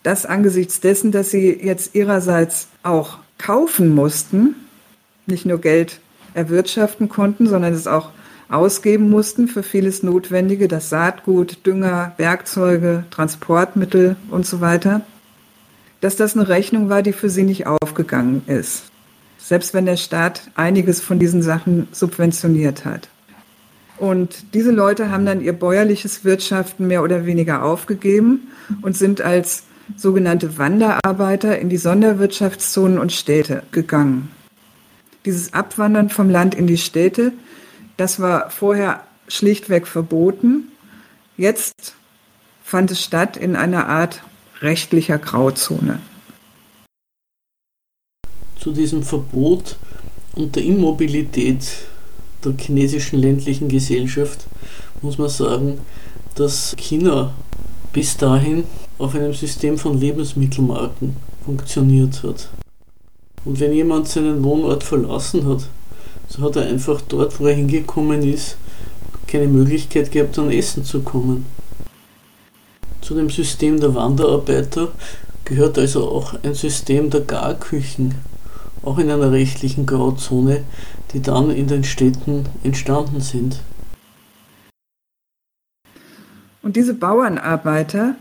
dass 0.03 0.25
angesichts 0.25 0.79
dessen, 0.79 1.11
dass 1.11 1.31
sie 1.31 1.51
jetzt 1.61 1.95
ihrerseits 1.95 2.67
auch 2.83 3.19
kaufen 3.37 3.93
mussten, 3.93 4.55
nicht 5.25 5.45
nur 5.45 5.59
Geld 5.59 5.99
erwirtschaften 6.33 7.09
konnten, 7.09 7.47
sondern 7.47 7.73
es 7.73 7.87
auch 7.87 8.09
ausgeben 8.49 9.09
mussten 9.09 9.47
für 9.47 9.63
vieles 9.63 10.03
Notwendige, 10.03 10.67
das 10.67 10.89
Saatgut, 10.89 11.65
Dünger, 11.65 12.13
Werkzeuge, 12.17 13.05
Transportmittel 13.09 14.17
und 14.29 14.45
so 14.45 14.59
weiter, 14.59 15.01
dass 16.01 16.15
das 16.15 16.35
eine 16.35 16.49
Rechnung 16.49 16.89
war, 16.89 17.01
die 17.01 17.13
für 17.13 17.29
sie 17.29 17.43
nicht 17.43 17.67
aufgegangen 17.67 18.41
ist. 18.47 18.83
Selbst 19.37 19.73
wenn 19.73 19.85
der 19.85 19.97
Staat 19.97 20.49
einiges 20.55 21.01
von 21.01 21.19
diesen 21.19 21.41
Sachen 21.41 21.87
subventioniert 21.91 22.85
hat. 22.85 23.07
Und 24.01 24.53
diese 24.53 24.71
Leute 24.71 25.11
haben 25.11 25.25
dann 25.25 25.41
ihr 25.41 25.53
bäuerliches 25.53 26.25
Wirtschaften 26.25 26.87
mehr 26.87 27.03
oder 27.03 27.25
weniger 27.25 27.63
aufgegeben 27.63 28.49
und 28.81 28.97
sind 28.97 29.21
als 29.21 29.63
sogenannte 29.95 30.57
Wanderarbeiter 30.57 31.59
in 31.59 31.69
die 31.69 31.77
Sonderwirtschaftszonen 31.77 32.97
und 32.97 33.13
Städte 33.13 33.63
gegangen. 33.71 34.29
Dieses 35.23 35.53
Abwandern 35.53 36.09
vom 36.09 36.29
Land 36.29 36.55
in 36.55 36.67
die 36.67 36.77
Städte 36.77 37.31
das 38.01 38.19
war 38.19 38.49
vorher 38.49 39.03
schlichtweg 39.27 39.85
verboten. 39.85 40.71
Jetzt 41.37 41.93
fand 42.63 42.89
es 42.89 43.03
statt 43.03 43.37
in 43.37 43.55
einer 43.55 43.87
Art 43.87 44.23
rechtlicher 44.61 45.19
Grauzone. 45.19 45.99
Zu 48.59 48.71
diesem 48.71 49.03
Verbot 49.03 49.77
und 50.33 50.55
der 50.55 50.63
Immobilität 50.63 51.61
der 52.43 52.53
chinesischen 52.57 53.19
ländlichen 53.19 53.67
Gesellschaft 53.67 54.45
muss 55.01 55.17
man 55.17 55.29
sagen, 55.29 55.79
dass 56.35 56.75
China 56.77 57.33
bis 57.93 58.17
dahin 58.17 58.63
auf 58.97 59.15
einem 59.15 59.33
System 59.33 59.77
von 59.77 59.99
Lebensmittelmarken 59.99 61.15
funktioniert 61.43 62.23
hat. 62.23 62.49
Und 63.43 63.59
wenn 63.59 63.73
jemand 63.73 64.07
seinen 64.07 64.43
Wohnort 64.43 64.83
verlassen 64.83 65.45
hat, 65.47 65.67
so 66.27 66.43
hat 66.43 66.55
er 66.55 66.67
einfach 66.67 67.01
dort, 67.01 67.39
wo 67.39 67.47
er 67.47 67.55
hingekommen 67.55 68.21
ist, 68.23 68.57
keine 69.27 69.47
Möglichkeit 69.47 70.11
gehabt, 70.11 70.37
an 70.37 70.51
Essen 70.51 70.83
zu 70.85 71.01
kommen. 71.01 71.45
Zu 73.01 73.15
dem 73.15 73.29
System 73.29 73.79
der 73.79 73.95
Wanderarbeiter 73.95 74.89
gehört 75.45 75.77
also 75.77 76.07
auch 76.07 76.35
ein 76.43 76.53
System 76.53 77.09
der 77.09 77.21
Garküchen, 77.21 78.15
auch 78.83 78.97
in 78.97 79.09
einer 79.09 79.31
rechtlichen 79.31 79.85
Grauzone, 79.85 80.63
die 81.13 81.21
dann 81.21 81.51
in 81.51 81.67
den 81.67 81.83
Städten 81.83 82.45
entstanden 82.63 83.21
sind. 83.21 83.61
Und 86.63 86.75
diese 86.75 86.93
Bauernarbeiter, 86.93 88.15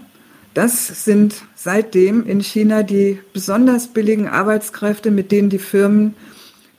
das 0.55 1.05
sind 1.05 1.43
seitdem 1.55 2.27
in 2.27 2.41
China 2.41 2.83
die 2.83 3.21
besonders 3.33 3.89
billigen 3.89 4.29
Arbeitskräfte, 4.29 5.11
mit 5.11 5.31
denen 5.31 5.51
die 5.51 5.59
Firmen 5.59 6.15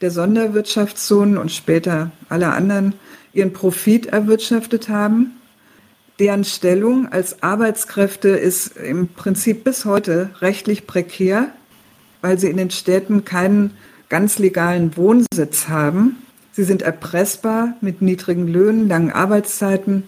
der 0.01 0.11
Sonderwirtschaftszonen 0.11 1.37
und 1.37 1.51
später 1.51 2.11
alle 2.29 2.51
anderen 2.51 2.93
ihren 3.33 3.53
Profit 3.53 4.07
erwirtschaftet 4.07 4.89
haben. 4.89 5.33
Deren 6.19 6.43
Stellung 6.43 7.07
als 7.11 7.41
Arbeitskräfte 7.41 8.29
ist 8.29 8.75
im 8.77 9.07
Prinzip 9.07 9.63
bis 9.63 9.85
heute 9.85 10.31
rechtlich 10.41 10.85
prekär, 10.85 11.51
weil 12.21 12.39
sie 12.39 12.49
in 12.49 12.57
den 12.57 12.71
Städten 12.71 13.25
keinen 13.25 13.71
ganz 14.09 14.39
legalen 14.39 14.95
Wohnsitz 14.97 15.67
haben. 15.69 16.17
Sie 16.51 16.63
sind 16.63 16.81
erpressbar 16.81 17.75
mit 17.81 18.01
niedrigen 18.01 18.47
Löhnen, 18.47 18.87
langen 18.87 19.11
Arbeitszeiten, 19.11 20.03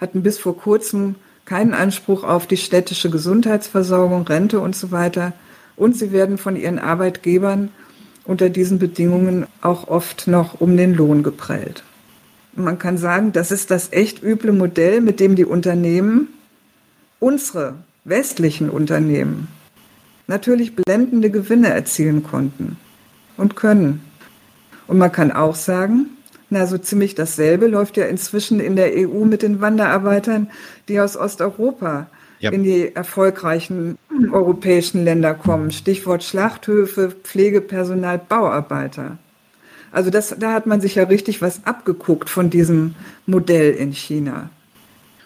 hatten 0.00 0.22
bis 0.22 0.38
vor 0.38 0.56
kurzem 0.56 1.14
keinen 1.44 1.74
Anspruch 1.74 2.24
auf 2.24 2.46
die 2.46 2.56
städtische 2.56 3.10
Gesundheitsversorgung, 3.10 4.26
Rente 4.26 4.60
und 4.60 4.74
so 4.74 4.90
weiter. 4.90 5.32
Und 5.76 5.96
sie 5.96 6.12
werden 6.12 6.38
von 6.38 6.56
ihren 6.56 6.78
Arbeitgebern 6.78 7.70
unter 8.24 8.48
diesen 8.48 8.78
Bedingungen 8.78 9.46
auch 9.60 9.88
oft 9.88 10.26
noch 10.26 10.60
um 10.60 10.76
den 10.76 10.94
Lohn 10.94 11.22
geprellt. 11.22 11.84
Man 12.56 12.78
kann 12.78 12.98
sagen, 12.98 13.32
das 13.32 13.50
ist 13.50 13.70
das 13.70 13.92
echt 13.92 14.22
üble 14.22 14.52
Modell, 14.52 15.00
mit 15.00 15.20
dem 15.20 15.34
die 15.34 15.44
Unternehmen, 15.44 16.28
unsere 17.18 17.74
westlichen 18.04 18.70
Unternehmen, 18.70 19.48
natürlich 20.26 20.74
blendende 20.76 21.30
Gewinne 21.30 21.68
erzielen 21.68 22.22
konnten 22.22 22.76
und 23.36 23.56
können. 23.56 24.02
Und 24.86 24.98
man 24.98 25.12
kann 25.12 25.32
auch 25.32 25.54
sagen, 25.54 26.06
na, 26.50 26.66
so 26.66 26.78
ziemlich 26.78 27.14
dasselbe 27.14 27.66
läuft 27.66 27.96
ja 27.96 28.04
inzwischen 28.04 28.60
in 28.60 28.76
der 28.76 28.92
EU 28.94 29.24
mit 29.24 29.42
den 29.42 29.60
Wanderarbeitern, 29.60 30.50
die 30.88 31.00
aus 31.00 31.16
Osteuropa 31.16 32.06
ja. 32.38 32.50
in 32.50 32.62
die 32.62 32.94
erfolgreichen 32.94 33.98
europäischen 34.30 35.04
Länder 35.04 35.34
kommen. 35.34 35.70
Stichwort 35.70 36.22
Schlachthöfe, 36.22 37.10
Pflegepersonal, 37.10 38.18
Bauarbeiter. 38.18 39.18
Also 39.90 40.10
das, 40.10 40.34
da 40.38 40.52
hat 40.52 40.66
man 40.66 40.80
sich 40.80 40.96
ja 40.96 41.04
richtig 41.04 41.40
was 41.40 41.64
abgeguckt 41.64 42.28
von 42.28 42.50
diesem 42.50 42.94
Modell 43.26 43.72
in 43.72 43.92
China. 43.92 44.50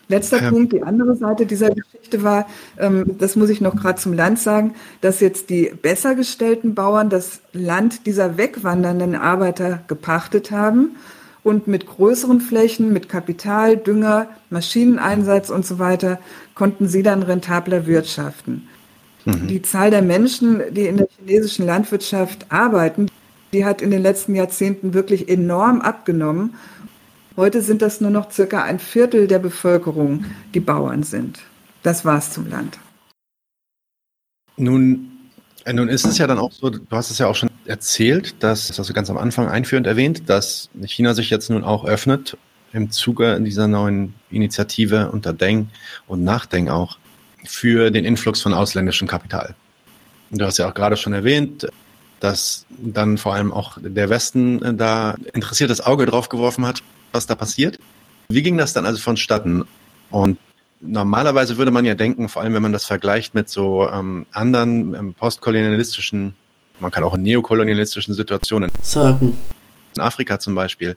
Letzter 0.09 0.42
ähm. 0.42 0.51
Punkt, 0.51 0.73
die 0.73 0.83
andere 0.83 1.16
Seite 1.16 1.47
dieser 1.47 1.71
Geschichte 1.71 2.23
war, 2.23 2.47
ähm, 2.79 3.16
das 3.18 3.37
muss 3.37 3.51
ich 3.51 3.61
noch 3.61 3.77
gerade 3.77 4.01
zum 4.01 4.14
Land 4.14 4.38
sagen, 4.38 4.75
dass 5.01 5.21
jetzt 5.21 5.51
die 5.51 5.71
besser 5.81 6.14
gestellten 6.14 6.75
Bauern 6.75 7.11
das 7.11 7.40
Land 7.53 8.07
dieser 8.07 8.38
wegwandernden 8.38 9.14
Arbeiter 9.14 9.83
gepachtet 9.87 10.51
haben 10.51 10.97
und 11.44 11.68
mit 11.68 11.87
größeren 11.87 12.40
Flächen, 12.40 12.92
mit 12.92 13.09
Kapital, 13.09 13.77
Dünger, 13.77 14.29
Maschineneinsatz 14.51 15.51
und 15.51 15.64
so 15.64 15.79
weiter 15.79 16.18
konnten 16.55 16.88
sie 16.88 17.03
dann 17.03 17.23
rentabler 17.23 17.87
wirtschaften. 17.87 18.68
Mhm. 19.25 19.47
Die 19.47 19.62
Zahl 19.62 19.90
der 19.90 20.03
Menschen, 20.03 20.62
die 20.71 20.87
in 20.87 20.97
der 20.97 21.09
chinesischen 21.18 21.66
Landwirtschaft 21.66 22.47
arbeiten, 22.51 23.09
die 23.53 23.64
hat 23.64 23.81
in 23.81 23.90
den 23.90 24.03
letzten 24.03 24.35
Jahrzehnten 24.35 24.94
wirklich 24.94 25.29
enorm 25.29 25.81
abgenommen. 25.81 26.55
Heute 27.38 27.62
sind 27.62 27.83
das 27.83 28.01
nur 28.01 28.11
noch 28.11 28.33
circa 28.33 28.64
ein 28.64 28.81
Viertel 28.81 29.29
der 29.29 29.38
Bevölkerung, 29.38 30.24
die 30.55 30.61
Bauern 30.61 31.05
sind. 31.05 31.38
Das 31.85 32.05
war's 32.05 32.33
zum 32.33 32.51
Land. 32.51 32.81
Nun, 34.57 35.12
äh, 35.64 35.72
nun 35.72 35.88
ist 35.88 36.05
es 36.05 36.18
ja 36.18 36.27
dann 36.27 36.40
auch 36.40 36.51
so, 36.51 36.68
du 36.68 36.81
hast 36.90 37.12
es 37.12 37.18
ja 37.18 37.29
auch 37.29 37.37
schon 37.37 37.48
erzählt, 37.64 38.42
dass, 38.42 38.66
das 38.66 38.81
hast 38.81 38.90
du 38.90 38.92
ganz 38.92 39.09
am 39.09 39.16
Anfang 39.16 39.46
einführend 39.46 39.87
erwähnt, 39.87 40.29
dass 40.29 40.68
China 40.87 41.14
sich 41.14 41.31
jetzt 41.31 41.48
nun 41.48 41.62
auch 41.62 41.85
öffnet 41.85 42.37
im 42.72 42.90
Zuge 42.90 43.40
dieser 43.40 43.68
neuen 43.68 44.14
Initiative 44.31 45.12
unter 45.12 45.33
Deng 45.33 45.68
und 46.09 46.24
nach 46.24 46.48
auch 46.68 46.98
für 47.44 47.92
den 47.92 48.05
Influx 48.05 48.42
von 48.42 48.53
ausländischem 48.53 49.07
Kapital. 49.07 49.55
Du 50.33 50.44
hast 50.44 50.59
ja 50.59 50.68
auch 50.68 50.74
gerade 50.74 50.96
schon 50.96 51.12
erwähnt, 51.12 51.68
dass 52.18 52.66
dann 52.68 53.16
vor 53.16 53.35
allem 53.35 53.53
auch 53.53 53.79
der 53.81 54.11
Westen 54.11 54.61
äh, 54.61 54.74
da 54.74 55.14
interessiertes 55.35 55.81
Auge 55.81 56.05
drauf 56.05 56.29
geworfen 56.29 56.66
hat, 56.66 56.83
was 57.12 57.27
da 57.27 57.35
passiert. 57.35 57.79
Wie 58.29 58.42
ging 58.42 58.57
das 58.59 58.73
dann 58.73 58.87
also 58.87 58.99
vonstatten? 58.99 59.64
Und 60.11 60.38
normalerweise 60.81 61.57
würde 61.57 61.71
man 61.71 61.85
ja 61.85 61.94
denken, 61.94 62.29
vor 62.29 62.42
allem 62.42 62.55
wenn 62.55 62.62
man 62.62 62.73
das 62.73 62.85
vergleicht 62.85 63.35
mit 63.35 63.49
so 63.49 63.88
ähm, 63.88 64.27
anderen 64.33 64.94
ähm, 64.94 65.14
postkolonialistischen, 65.14 66.35
man 66.81 66.90
kann 66.90 67.05
auch 67.05 67.14
in 67.14 67.23
neokolonialistischen 67.23 68.14
Situationen 68.14 68.71
sagen. 68.83 69.37
In 69.97 70.03
Afrika 70.03 70.38
zum 70.38 70.55
Beispiel, 70.55 70.94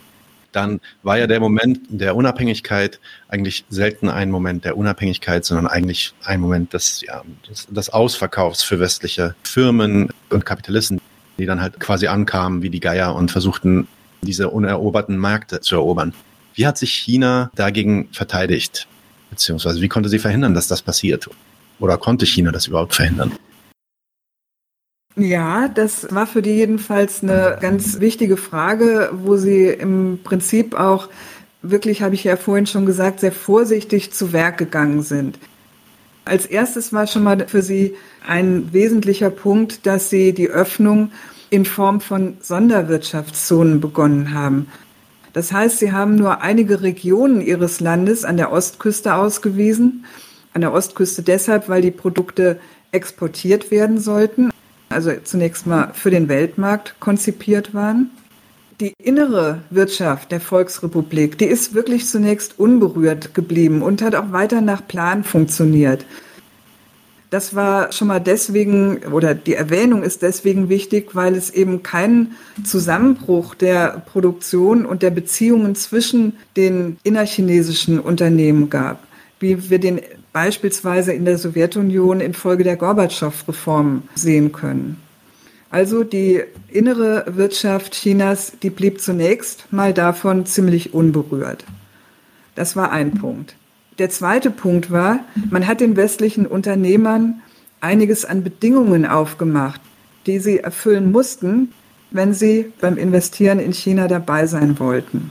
dann 0.52 0.82
war 1.04 1.18
ja 1.18 1.28
der 1.28 1.40
Moment 1.40 1.80
der 1.90 2.16
Unabhängigkeit 2.16 3.00
eigentlich 3.30 3.66
selten 3.70 4.10
ein 4.10 4.30
Moment 4.30 4.66
der 4.66 4.78
Unabhängigkeit, 4.78 5.46
sondern 5.46 5.68
eigentlich 5.68 6.14
ein 6.24 6.42
Moment 6.42 6.74
des, 6.74 7.02
ja, 7.02 7.24
des, 7.50 7.68
des 7.68 7.90
Ausverkaufs 7.90 8.64
für 8.64 8.80
westliche 8.80 9.36
Firmen 9.44 10.10
und 10.30 10.46
Kapitalisten, 10.46 11.00
die 11.38 11.46
dann 11.46 11.62
halt 11.62 11.80
quasi 11.80 12.08
ankamen 12.08 12.62
wie 12.62 12.70
die 12.70 12.82
Geier 12.82 13.16
und 13.16 13.32
versuchten, 13.32 13.88
diese 14.22 14.50
uneroberten 14.50 15.20
Märkte 15.20 15.62
zu 15.62 15.76
erobern. 15.76 16.14
Wie 16.54 16.68
hat 16.68 16.78
sich 16.78 16.94
China 16.94 17.52
dagegen 17.56 18.10
verteidigt? 18.12 18.88
Beziehungsweise 19.30 19.82
wie 19.82 19.88
konnte 19.88 20.10
sie 20.10 20.20
verhindern, 20.20 20.54
dass 20.54 20.68
das 20.68 20.82
passiert? 20.82 21.30
Oder 21.80 21.98
konnte 21.98 22.26
China 22.26 22.52
das 22.52 22.68
überhaupt 22.68 22.94
verhindern? 22.94 23.32
Ja, 25.16 25.68
das 25.68 26.14
war 26.14 26.26
für 26.26 26.42
die 26.42 26.52
jedenfalls 26.52 27.22
eine 27.22 27.58
ganz 27.60 28.00
wichtige 28.00 28.38
Frage, 28.38 29.10
wo 29.14 29.36
sie 29.36 29.68
im 29.68 30.20
Prinzip 30.24 30.74
auch 30.74 31.10
wirklich, 31.62 32.02
habe 32.02 32.16
ich 32.16 32.24
ja 32.24 32.38
vorhin 32.38 32.66
schon 32.66 32.86
gesagt, 32.86 33.20
sehr 33.20 33.32
vorsichtig 33.32 34.14
zu 34.14 34.34
Werk 34.34 34.58
gegangen 34.58 35.04
sind. 35.04 35.38
Als 36.24 36.46
erstes 36.46 36.94
war 36.94 37.08
schon 37.08 37.24
mal 37.24 37.48
für 37.48 37.62
sie 37.62 37.96
ein 38.26 38.72
wesentlicher 38.74 39.30
Punkt, 39.30 39.86
dass 39.86 40.10
sie 40.10 40.34
die 40.34 40.50
Öffnung 40.50 41.12
in 41.52 41.66
Form 41.66 42.02
von 42.02 42.38
Sonderwirtschaftszonen 42.42 43.80
begonnen 43.80 44.34
haben. 44.34 44.68
Das 45.34 45.52
heißt, 45.52 45.78
sie 45.80 45.92
haben 45.92 46.16
nur 46.16 46.42
einige 46.42 46.82
Regionen 46.82 47.42
ihres 47.42 47.80
Landes 47.80 48.26
an 48.26 48.38
der 48.38 48.52
Ostküste 48.52 49.14
ausgewiesen. 49.14 50.06
An 50.54 50.62
der 50.62 50.74
Ostküste 50.74 51.22
deshalb, 51.22 51.70
weil 51.70 51.82
die 51.82 51.92
Produkte 51.92 52.60
exportiert 52.92 53.72
werden 53.72 54.00
sollten, 54.00 54.52
also 54.90 55.12
zunächst 55.24 55.66
mal 55.66 55.92
für 55.94 56.12
den 56.12 56.28
Weltmarkt 56.28 56.96
konzipiert 57.00 57.74
waren. 57.74 58.12
Die 58.82 58.94
innere 59.02 59.60
Wirtschaft 59.70 60.32
der 60.32 60.42
Volksrepublik, 60.42 61.38
die 61.38 61.46
ist 61.46 61.74
wirklich 61.74 62.08
zunächst 62.08 62.60
unberührt 62.60 63.34
geblieben 63.34 63.82
und 63.82 64.02
hat 64.02 64.16
auch 64.16 64.32
weiter 64.32 64.60
nach 64.60 64.86
Plan 64.86 65.24
funktioniert. 65.24 66.06
Das 67.32 67.56
war 67.56 67.94
schon 67.94 68.10
mal 68.10 68.20
deswegen, 68.20 68.98
oder 69.06 69.34
die 69.34 69.56
Erwähnung 69.56 70.04
ist 70.04 70.22
deswegen 70.22 70.68
wichtig, 70.68 71.16
weil 71.16 71.36
es 71.36 71.50
eben 71.50 71.82
keinen 71.82 72.36
Zusammenbruch 72.66 73.56
der 73.56 74.04
Produktion 74.12 74.86
und 74.86 75.02
der 75.02 75.12
Beziehungen 75.12 75.76
zwischen 75.76 76.34
den 76.58 76.98
innerchinesischen 77.04 78.02
Unternehmen 78.02 78.70
gab, 78.70 79.02
wie 79.40 79.70
wir 79.70 79.80
den 79.80 80.02
beispielsweise 80.34 81.14
in 81.14 81.24
der 81.24 81.38
Sowjetunion 81.38 82.20
infolge 82.20 82.66
der 82.66 82.76
Gorbatschow-Reformen 82.76 84.10
sehen 84.14 84.52
können. 84.52 84.98
Also 85.70 86.04
die 86.04 86.42
innere 86.68 87.24
Wirtschaft 87.28 87.94
Chinas, 87.94 88.52
die 88.62 88.70
blieb 88.70 89.00
zunächst 89.00 89.72
mal 89.72 89.94
davon 89.94 90.46
ziemlich 90.46 90.94
unberührt. 90.94 91.64
Das 92.56 92.76
war 92.76 92.92
ein 92.92 93.14
Punkt. 93.14 93.56
Der 94.02 94.10
zweite 94.10 94.50
Punkt 94.50 94.90
war, 94.90 95.20
man 95.52 95.68
hat 95.68 95.80
den 95.80 95.96
westlichen 95.96 96.48
Unternehmern 96.48 97.44
einiges 97.82 98.26
an 98.26 98.44
Bedingungen 98.44 99.06
aufgemacht, 99.06 99.80
die 100.26 100.40
sie 100.40 100.58
erfüllen 100.58 101.12
mussten, 101.12 101.72
wenn 102.10 102.34
sie 102.34 102.74
beim 102.82 102.98
Investieren 102.98 103.60
in 103.60 103.74
China 103.74 104.08
dabei 104.08 104.48
sein 104.48 104.80
wollten. 104.80 105.30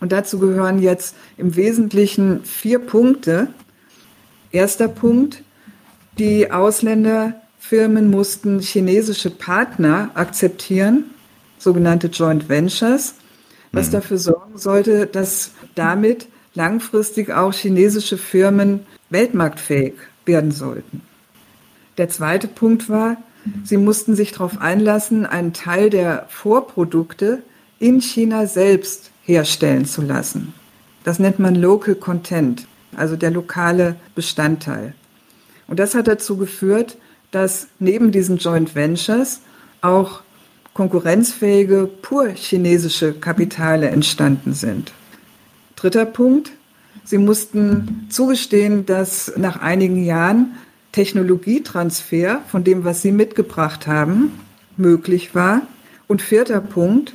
Und 0.00 0.10
dazu 0.10 0.40
gehören 0.40 0.82
jetzt 0.82 1.14
im 1.36 1.54
Wesentlichen 1.54 2.42
vier 2.42 2.80
Punkte. 2.80 3.54
Erster 4.50 4.88
Punkt, 4.88 5.44
die 6.18 6.50
Ausländerfirmen 6.50 8.10
mussten 8.10 8.58
chinesische 8.58 9.30
Partner 9.30 10.10
akzeptieren, 10.14 11.04
sogenannte 11.56 12.08
Joint 12.08 12.48
Ventures, 12.48 13.14
was 13.70 13.86
mhm. 13.86 13.92
dafür 13.92 14.18
sorgen 14.18 14.58
sollte, 14.58 15.06
dass 15.06 15.52
damit 15.76 16.26
langfristig 16.56 17.32
auch 17.32 17.52
chinesische 17.52 18.18
Firmen 18.18 18.80
weltmarktfähig 19.10 19.94
werden 20.24 20.50
sollten. 20.50 21.02
Der 21.98 22.08
zweite 22.08 22.48
Punkt 22.48 22.88
war, 22.88 23.16
sie 23.64 23.76
mussten 23.76 24.16
sich 24.16 24.32
darauf 24.32 24.60
einlassen, 24.60 25.24
einen 25.24 25.52
Teil 25.52 25.90
der 25.90 26.26
Vorprodukte 26.28 27.42
in 27.78 28.00
China 28.00 28.46
selbst 28.46 29.10
herstellen 29.22 29.86
zu 29.86 30.02
lassen. 30.02 30.54
Das 31.04 31.18
nennt 31.18 31.38
man 31.38 31.54
Local 31.54 31.94
Content, 31.94 32.66
also 32.96 33.16
der 33.16 33.30
lokale 33.30 33.96
Bestandteil. 34.14 34.94
Und 35.68 35.78
das 35.78 35.94
hat 35.94 36.08
dazu 36.08 36.36
geführt, 36.36 36.96
dass 37.30 37.68
neben 37.78 38.12
diesen 38.12 38.38
Joint 38.38 38.74
Ventures 38.74 39.40
auch 39.80 40.22
konkurrenzfähige, 40.74 41.88
pur 42.02 42.28
chinesische 42.28 43.14
Kapitale 43.14 43.88
entstanden 43.88 44.52
sind. 44.52 44.92
Dritter 45.76 46.06
Punkt. 46.06 46.52
Sie 47.04 47.18
mussten 47.18 48.06
zugestehen, 48.08 48.86
dass 48.86 49.32
nach 49.36 49.60
einigen 49.60 50.02
Jahren 50.04 50.56
Technologietransfer 50.92 52.40
von 52.48 52.64
dem, 52.64 52.84
was 52.84 53.02
Sie 53.02 53.12
mitgebracht 53.12 53.86
haben, 53.86 54.32
möglich 54.78 55.34
war. 55.34 55.62
Und 56.08 56.22
vierter 56.22 56.60
Punkt, 56.60 57.14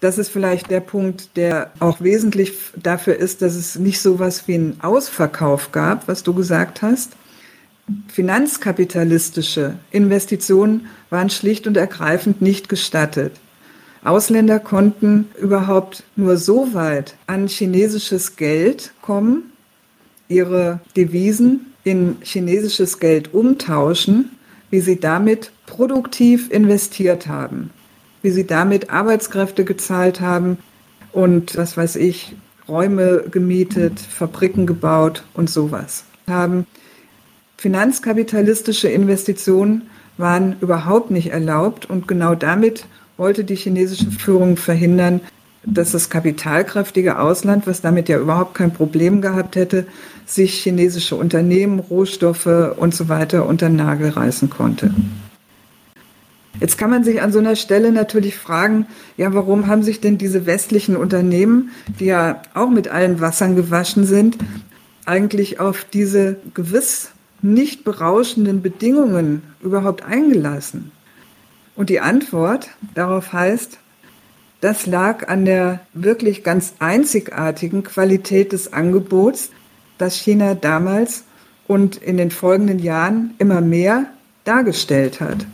das 0.00 0.18
ist 0.18 0.30
vielleicht 0.30 0.70
der 0.70 0.80
Punkt, 0.80 1.36
der 1.36 1.70
auch 1.78 2.00
wesentlich 2.00 2.52
dafür 2.76 3.16
ist, 3.16 3.42
dass 3.42 3.54
es 3.54 3.78
nicht 3.78 4.00
so 4.00 4.18
was 4.18 4.48
wie 4.48 4.54
einen 4.54 4.80
Ausverkauf 4.80 5.72
gab, 5.72 6.08
was 6.08 6.22
du 6.22 6.34
gesagt 6.34 6.82
hast. 6.82 7.12
Finanzkapitalistische 8.08 9.76
Investitionen 9.90 10.86
waren 11.10 11.30
schlicht 11.30 11.66
und 11.66 11.76
ergreifend 11.76 12.42
nicht 12.42 12.68
gestattet. 12.68 13.32
Ausländer 14.02 14.58
konnten 14.58 15.26
überhaupt 15.40 16.04
nur 16.16 16.36
so 16.36 16.72
weit 16.72 17.16
an 17.26 17.48
chinesisches 17.48 18.36
Geld 18.36 18.92
kommen, 19.02 19.52
ihre 20.28 20.80
Devisen 20.96 21.72
in 21.84 22.16
chinesisches 22.22 22.98
Geld 22.98 23.34
umtauschen, 23.34 24.30
wie 24.70 24.80
sie 24.80 24.98
damit 24.98 25.50
produktiv 25.66 26.50
investiert 26.50 27.26
haben, 27.26 27.70
wie 28.22 28.30
sie 28.30 28.46
damit 28.46 28.90
Arbeitskräfte 28.90 29.64
gezahlt 29.64 30.20
haben 30.20 30.58
und, 31.12 31.56
was 31.56 31.76
weiß 31.76 31.96
ich, 31.96 32.34
Räume 32.68 33.24
gemietet, 33.30 33.98
Fabriken 33.98 34.66
gebaut 34.66 35.24
und 35.34 35.50
sowas 35.50 36.04
haben. 36.28 36.66
Finanzkapitalistische 37.56 38.88
Investitionen 38.88 39.90
waren 40.16 40.56
überhaupt 40.60 41.10
nicht 41.10 41.30
erlaubt 41.30 41.90
und 41.90 42.06
genau 42.06 42.34
damit 42.34 42.86
wollte 43.20 43.44
die 43.44 43.54
chinesische 43.54 44.10
Führung 44.10 44.56
verhindern, 44.56 45.20
dass 45.62 45.92
das 45.92 46.08
kapitalkräftige 46.08 47.18
Ausland, 47.18 47.66
was 47.66 47.82
damit 47.82 48.08
ja 48.08 48.18
überhaupt 48.18 48.54
kein 48.54 48.72
Problem 48.72 49.20
gehabt 49.20 49.56
hätte, 49.56 49.86
sich 50.24 50.54
chinesische 50.54 51.16
Unternehmen, 51.16 51.80
Rohstoffe 51.80 52.74
und 52.76 52.94
so 52.94 53.10
weiter 53.10 53.46
unter 53.46 53.68
den 53.68 53.76
Nagel 53.76 54.08
reißen 54.08 54.48
konnte. 54.48 54.94
Jetzt 56.60 56.78
kann 56.78 56.88
man 56.88 57.04
sich 57.04 57.20
an 57.20 57.30
so 57.30 57.38
einer 57.38 57.56
Stelle 57.56 57.92
natürlich 57.92 58.36
fragen, 58.36 58.86
ja, 59.18 59.34
warum 59.34 59.66
haben 59.66 59.82
sich 59.82 60.00
denn 60.00 60.16
diese 60.16 60.46
westlichen 60.46 60.96
Unternehmen, 60.96 61.72
die 62.00 62.06
ja 62.06 62.40
auch 62.54 62.70
mit 62.70 62.88
allen 62.88 63.20
Wassern 63.20 63.54
gewaschen 63.54 64.06
sind, 64.06 64.38
eigentlich 65.04 65.60
auf 65.60 65.84
diese 65.84 66.36
gewiss 66.54 67.10
nicht 67.42 67.84
berauschenden 67.84 68.62
Bedingungen 68.62 69.42
überhaupt 69.62 70.02
eingelassen? 70.02 70.90
Und 71.76 71.90
die 71.90 72.00
Antwort 72.00 72.68
darauf 72.94 73.32
heißt, 73.32 73.78
das 74.60 74.86
lag 74.86 75.28
an 75.28 75.44
der 75.44 75.80
wirklich 75.94 76.44
ganz 76.44 76.74
einzigartigen 76.78 77.82
Qualität 77.82 78.52
des 78.52 78.72
Angebots, 78.72 79.50
das 79.96 80.16
China 80.16 80.54
damals 80.54 81.24
und 81.66 81.96
in 81.96 82.16
den 82.16 82.30
folgenden 82.30 82.78
Jahren 82.78 83.34
immer 83.38 83.60
mehr 83.60 84.06
dargestellt 84.44 85.20
hat. 85.20 85.46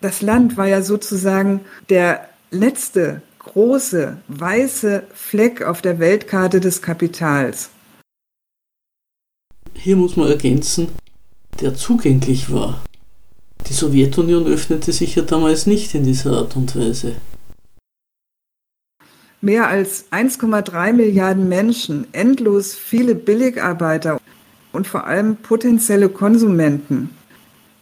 Das 0.00 0.22
Land 0.22 0.56
war 0.56 0.68
ja 0.68 0.82
sozusagen 0.82 1.60
der 1.88 2.28
letzte 2.50 3.22
große 3.38 4.18
weiße 4.28 5.04
Fleck 5.14 5.62
auf 5.62 5.82
der 5.82 5.98
Weltkarte 5.98 6.60
des 6.60 6.82
Kapitals. 6.82 7.70
Hier 9.74 9.96
muss 9.96 10.16
man 10.16 10.28
ergänzen, 10.28 10.88
der 11.60 11.74
zugänglich 11.74 12.52
war. 12.52 12.82
Die 13.68 13.72
Sowjetunion 13.72 14.46
öffnete 14.46 14.92
sich 14.92 15.16
ja 15.16 15.22
damals 15.22 15.66
nicht 15.66 15.94
in 15.94 16.04
dieser 16.04 16.32
Art 16.32 16.56
und 16.56 16.76
Weise. 16.76 17.16
Mehr 19.40 19.68
als 19.68 20.10
1,3 20.12 20.92
Milliarden 20.92 21.48
Menschen, 21.48 22.06
endlos 22.12 22.74
viele 22.74 23.14
Billigarbeiter 23.14 24.20
und 24.72 24.86
vor 24.86 25.06
allem 25.06 25.36
potenzielle 25.36 26.08
Konsumenten. 26.08 27.10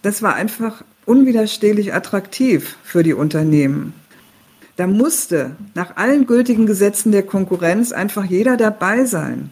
Das 0.02 0.22
war 0.22 0.34
einfach 0.34 0.84
unwiderstehlich 1.06 1.94
attraktiv 1.94 2.76
für 2.82 3.02
die 3.02 3.14
Unternehmen. 3.14 3.94
Da 4.76 4.86
musste 4.86 5.56
nach 5.74 5.96
allen 5.96 6.26
gültigen 6.26 6.66
Gesetzen 6.66 7.12
der 7.12 7.22
Konkurrenz 7.22 7.92
einfach 7.92 8.24
jeder 8.24 8.56
dabei 8.56 9.04
sein. 9.04 9.50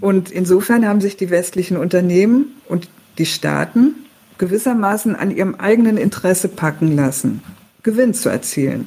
Und 0.00 0.30
insofern 0.30 0.86
haben 0.88 1.00
sich 1.00 1.16
die 1.16 1.28
westlichen 1.30 1.76
Unternehmen 1.76 2.56
und 2.68 2.88
die 3.18 3.26
Staaten 3.26 3.94
gewissermaßen 4.38 5.16
an 5.16 5.30
ihrem 5.30 5.54
eigenen 5.54 5.96
Interesse 5.96 6.48
packen 6.48 6.94
lassen, 6.96 7.42
Gewinn 7.82 8.14
zu 8.14 8.28
erzielen. 8.28 8.86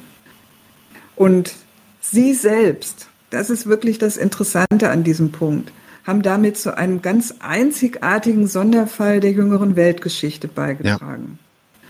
Und 1.14 1.54
Sie 2.00 2.34
selbst, 2.34 3.08
das 3.30 3.50
ist 3.50 3.66
wirklich 3.66 3.98
das 3.98 4.16
Interessante 4.16 4.90
an 4.90 5.02
diesem 5.02 5.32
Punkt, 5.32 5.72
haben 6.04 6.22
damit 6.22 6.56
zu 6.56 6.76
einem 6.76 7.02
ganz 7.02 7.34
einzigartigen 7.40 8.46
Sonderfall 8.46 9.18
der 9.20 9.32
jüngeren 9.32 9.74
Weltgeschichte 9.74 10.46
beigetragen. 10.46 11.38
Ja. 11.40 11.88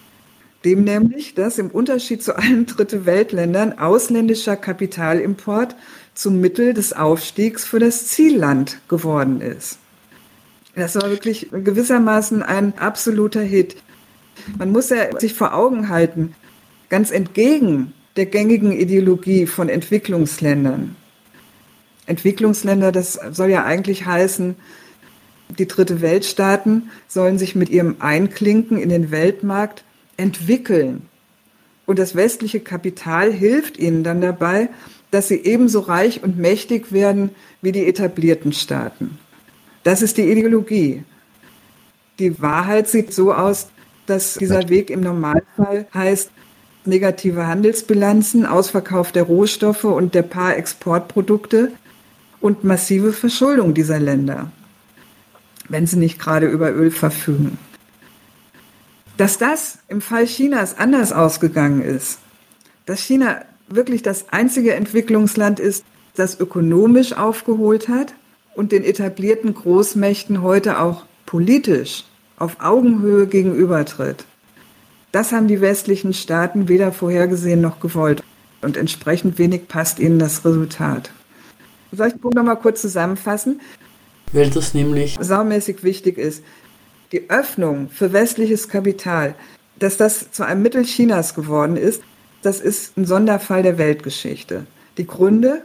Dem 0.64 0.84
nämlich, 0.84 1.34
dass 1.34 1.58
im 1.58 1.70
Unterschied 1.70 2.22
zu 2.22 2.34
allen 2.34 2.66
Dritte 2.66 3.04
Weltländern 3.04 3.78
ausländischer 3.78 4.56
Kapitalimport 4.56 5.76
zum 6.14 6.40
Mittel 6.40 6.72
des 6.72 6.94
Aufstiegs 6.94 7.64
für 7.64 7.78
das 7.78 8.06
Zielland 8.06 8.80
geworden 8.88 9.40
ist. 9.42 9.78
Das 10.76 10.94
war 10.94 11.08
wirklich 11.08 11.48
gewissermaßen 11.50 12.42
ein 12.42 12.78
absoluter 12.78 13.40
Hit. 13.40 13.76
Man 14.58 14.70
muss 14.70 14.90
ja 14.90 15.18
sich 15.18 15.32
vor 15.32 15.54
Augen 15.54 15.88
halten, 15.88 16.34
ganz 16.90 17.10
entgegen 17.10 17.94
der 18.16 18.26
gängigen 18.26 18.72
Ideologie 18.72 19.46
von 19.46 19.70
Entwicklungsländern. 19.70 20.94
Entwicklungsländer, 22.04 22.92
das 22.92 23.18
soll 23.32 23.48
ja 23.48 23.64
eigentlich 23.64 24.04
heißen, 24.04 24.54
die 25.58 25.66
dritte 25.66 26.02
Weltstaaten 26.02 26.90
sollen 27.08 27.38
sich 27.38 27.54
mit 27.54 27.70
ihrem 27.70 27.96
Einklinken 28.00 28.76
in 28.76 28.90
den 28.90 29.10
Weltmarkt 29.10 29.82
entwickeln. 30.18 31.08
Und 31.86 31.98
das 31.98 32.14
westliche 32.14 32.60
Kapital 32.60 33.32
hilft 33.32 33.78
ihnen 33.78 34.04
dann 34.04 34.20
dabei, 34.20 34.68
dass 35.10 35.28
sie 35.28 35.36
ebenso 35.36 35.80
reich 35.80 36.22
und 36.22 36.36
mächtig 36.36 36.92
werden 36.92 37.30
wie 37.62 37.72
die 37.72 37.86
etablierten 37.86 38.52
Staaten. 38.52 39.18
Das 39.86 40.02
ist 40.02 40.16
die 40.16 40.28
Ideologie. 40.28 41.04
Die 42.18 42.42
Wahrheit 42.42 42.88
sieht 42.88 43.14
so 43.14 43.32
aus, 43.32 43.68
dass 44.06 44.34
dieser 44.34 44.68
Weg 44.68 44.90
im 44.90 45.00
Normalfall 45.00 45.86
heißt, 45.94 46.32
negative 46.86 47.46
Handelsbilanzen, 47.46 48.46
Ausverkauf 48.46 49.12
der 49.12 49.22
Rohstoffe 49.22 49.84
und 49.84 50.16
der 50.16 50.22
paar 50.22 50.56
Exportprodukte 50.56 51.70
und 52.40 52.64
massive 52.64 53.12
Verschuldung 53.12 53.74
dieser 53.74 54.00
Länder, 54.00 54.50
wenn 55.68 55.86
sie 55.86 55.98
nicht 55.98 56.18
gerade 56.18 56.48
über 56.48 56.72
Öl 56.72 56.90
verfügen. 56.90 57.56
Dass 59.16 59.38
das 59.38 59.78
im 59.86 60.00
Fall 60.00 60.26
Chinas 60.26 60.76
anders 60.76 61.12
ausgegangen 61.12 61.80
ist, 61.80 62.18
dass 62.86 63.02
China 63.02 63.44
wirklich 63.68 64.02
das 64.02 64.30
einzige 64.32 64.74
Entwicklungsland 64.74 65.60
ist, 65.60 65.84
das 66.16 66.40
ökonomisch 66.40 67.12
aufgeholt 67.12 67.88
hat 67.88 68.14
und 68.56 68.72
den 68.72 68.82
etablierten 68.82 69.54
Großmächten 69.54 70.42
heute 70.42 70.80
auch 70.80 71.04
politisch 71.26 72.04
auf 72.38 72.56
Augenhöhe 72.60 73.26
gegenübertritt. 73.26 74.24
Das 75.12 75.32
haben 75.32 75.46
die 75.46 75.60
westlichen 75.60 76.12
Staaten 76.12 76.68
weder 76.68 76.92
vorhergesehen 76.92 77.60
noch 77.60 77.80
gewollt. 77.80 78.22
Und 78.62 78.76
entsprechend 78.76 79.38
wenig 79.38 79.68
passt 79.68 79.98
ihnen 79.98 80.18
das 80.18 80.44
Resultat. 80.44 81.10
Soll 81.92 82.08
ich 82.08 82.12
den 82.14 82.20
Punkt 82.20 82.36
nochmal 82.36 82.58
kurz 82.58 82.80
zusammenfassen? 82.80 83.60
Weil 84.32 84.50
das 84.50 84.74
nämlich 84.74 85.16
saumäßig 85.20 85.84
wichtig 85.84 86.18
ist. 86.18 86.42
Die 87.12 87.30
Öffnung 87.30 87.88
für 87.90 88.12
westliches 88.12 88.68
Kapital, 88.68 89.34
dass 89.78 89.96
das 89.96 90.32
zu 90.32 90.44
einem 90.44 90.62
Mittel 90.62 90.84
Chinas 90.84 91.34
geworden 91.34 91.76
ist, 91.76 92.02
das 92.42 92.60
ist 92.60 92.96
ein 92.96 93.04
Sonderfall 93.04 93.62
der 93.62 93.78
Weltgeschichte. 93.78 94.66
Die 94.98 95.06
Gründe, 95.06 95.62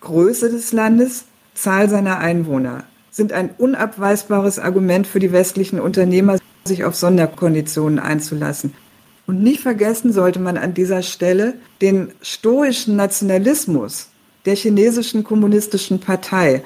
Größe 0.00 0.50
des 0.50 0.72
Landes, 0.72 1.24
Zahl 1.56 1.88
seiner 1.88 2.18
Einwohner 2.18 2.84
sind 3.10 3.32
ein 3.32 3.50
unabweisbares 3.56 4.58
Argument 4.58 5.06
für 5.06 5.18
die 5.18 5.32
westlichen 5.32 5.80
Unternehmer, 5.80 6.38
sich 6.64 6.84
auf 6.84 6.94
Sonderkonditionen 6.94 7.98
einzulassen. 7.98 8.74
Und 9.26 9.42
nicht 9.42 9.62
vergessen 9.62 10.12
sollte 10.12 10.38
man 10.38 10.56
an 10.56 10.74
dieser 10.74 11.02
Stelle 11.02 11.54
den 11.80 12.12
stoischen 12.20 12.94
Nationalismus 12.94 14.10
der 14.44 14.54
chinesischen 14.54 15.24
kommunistischen 15.24 15.98
Partei. 15.98 16.62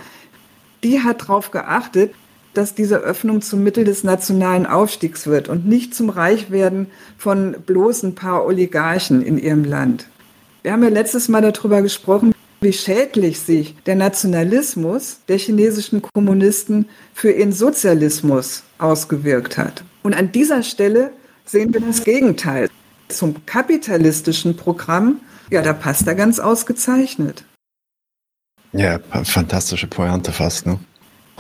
Die 0.83 1.01
hat 1.01 1.23
darauf 1.23 1.51
geachtet, 1.53 2.13
dass 2.53 2.75
diese 2.75 2.99
Öffnung 2.99 3.43
zum 3.43 3.63
Mittel 3.63 3.85
des 3.85 4.03
nationalen 4.03 4.67
Aufstiegs 4.67 5.27
wird 5.27 5.49
und 5.49 5.67
nicht 5.67 5.95
zum 5.95 6.11
Reichwerden 6.11 6.89
von 7.17 7.55
bloß 7.65 8.03
ein 8.03 8.15
paar 8.15 8.45
Oligarchen 8.45 9.23
in 9.23 9.39
ihrem 9.39 9.65
Land. 9.65 10.07
Wir 10.63 10.73
haben 10.73 10.83
ja 10.83 10.91
letztes 10.91 11.29
Mal 11.29 11.41
darüber 11.41 11.81
gesprochen, 11.81 12.35
wie 12.61 12.73
schädlich 12.73 13.41
sich 13.41 13.75
der 13.87 13.97
Nationalismus 13.97 15.21
der 15.29 15.39
chinesischen 15.39 16.03
Kommunisten 16.03 16.87
für 17.15 17.33
ihren 17.33 17.53
Sozialismus 17.53 18.63
ausgewirkt 18.79 19.59
hat. 19.59 19.85
Und 20.03 20.15
an 20.15 20.33
dieser 20.33 20.63
Stelle 20.63 21.13
sehen 21.45 21.73
wir 21.73 21.81
das 21.81 22.05
Gegenteil. 22.05 22.69
Zum 23.09 23.45
kapitalistischen 23.47 24.57
Programm, 24.57 25.21
ja, 25.51 25.63
da 25.63 25.73
passt 25.73 26.07
er 26.07 26.15
ganz 26.15 26.39
ausgezeichnet. 26.39 27.45
Ja, 28.73 29.01
fantastische 29.25 29.89
Pointe 29.89 30.31
fast. 30.31 30.67
Ne? 30.67 30.79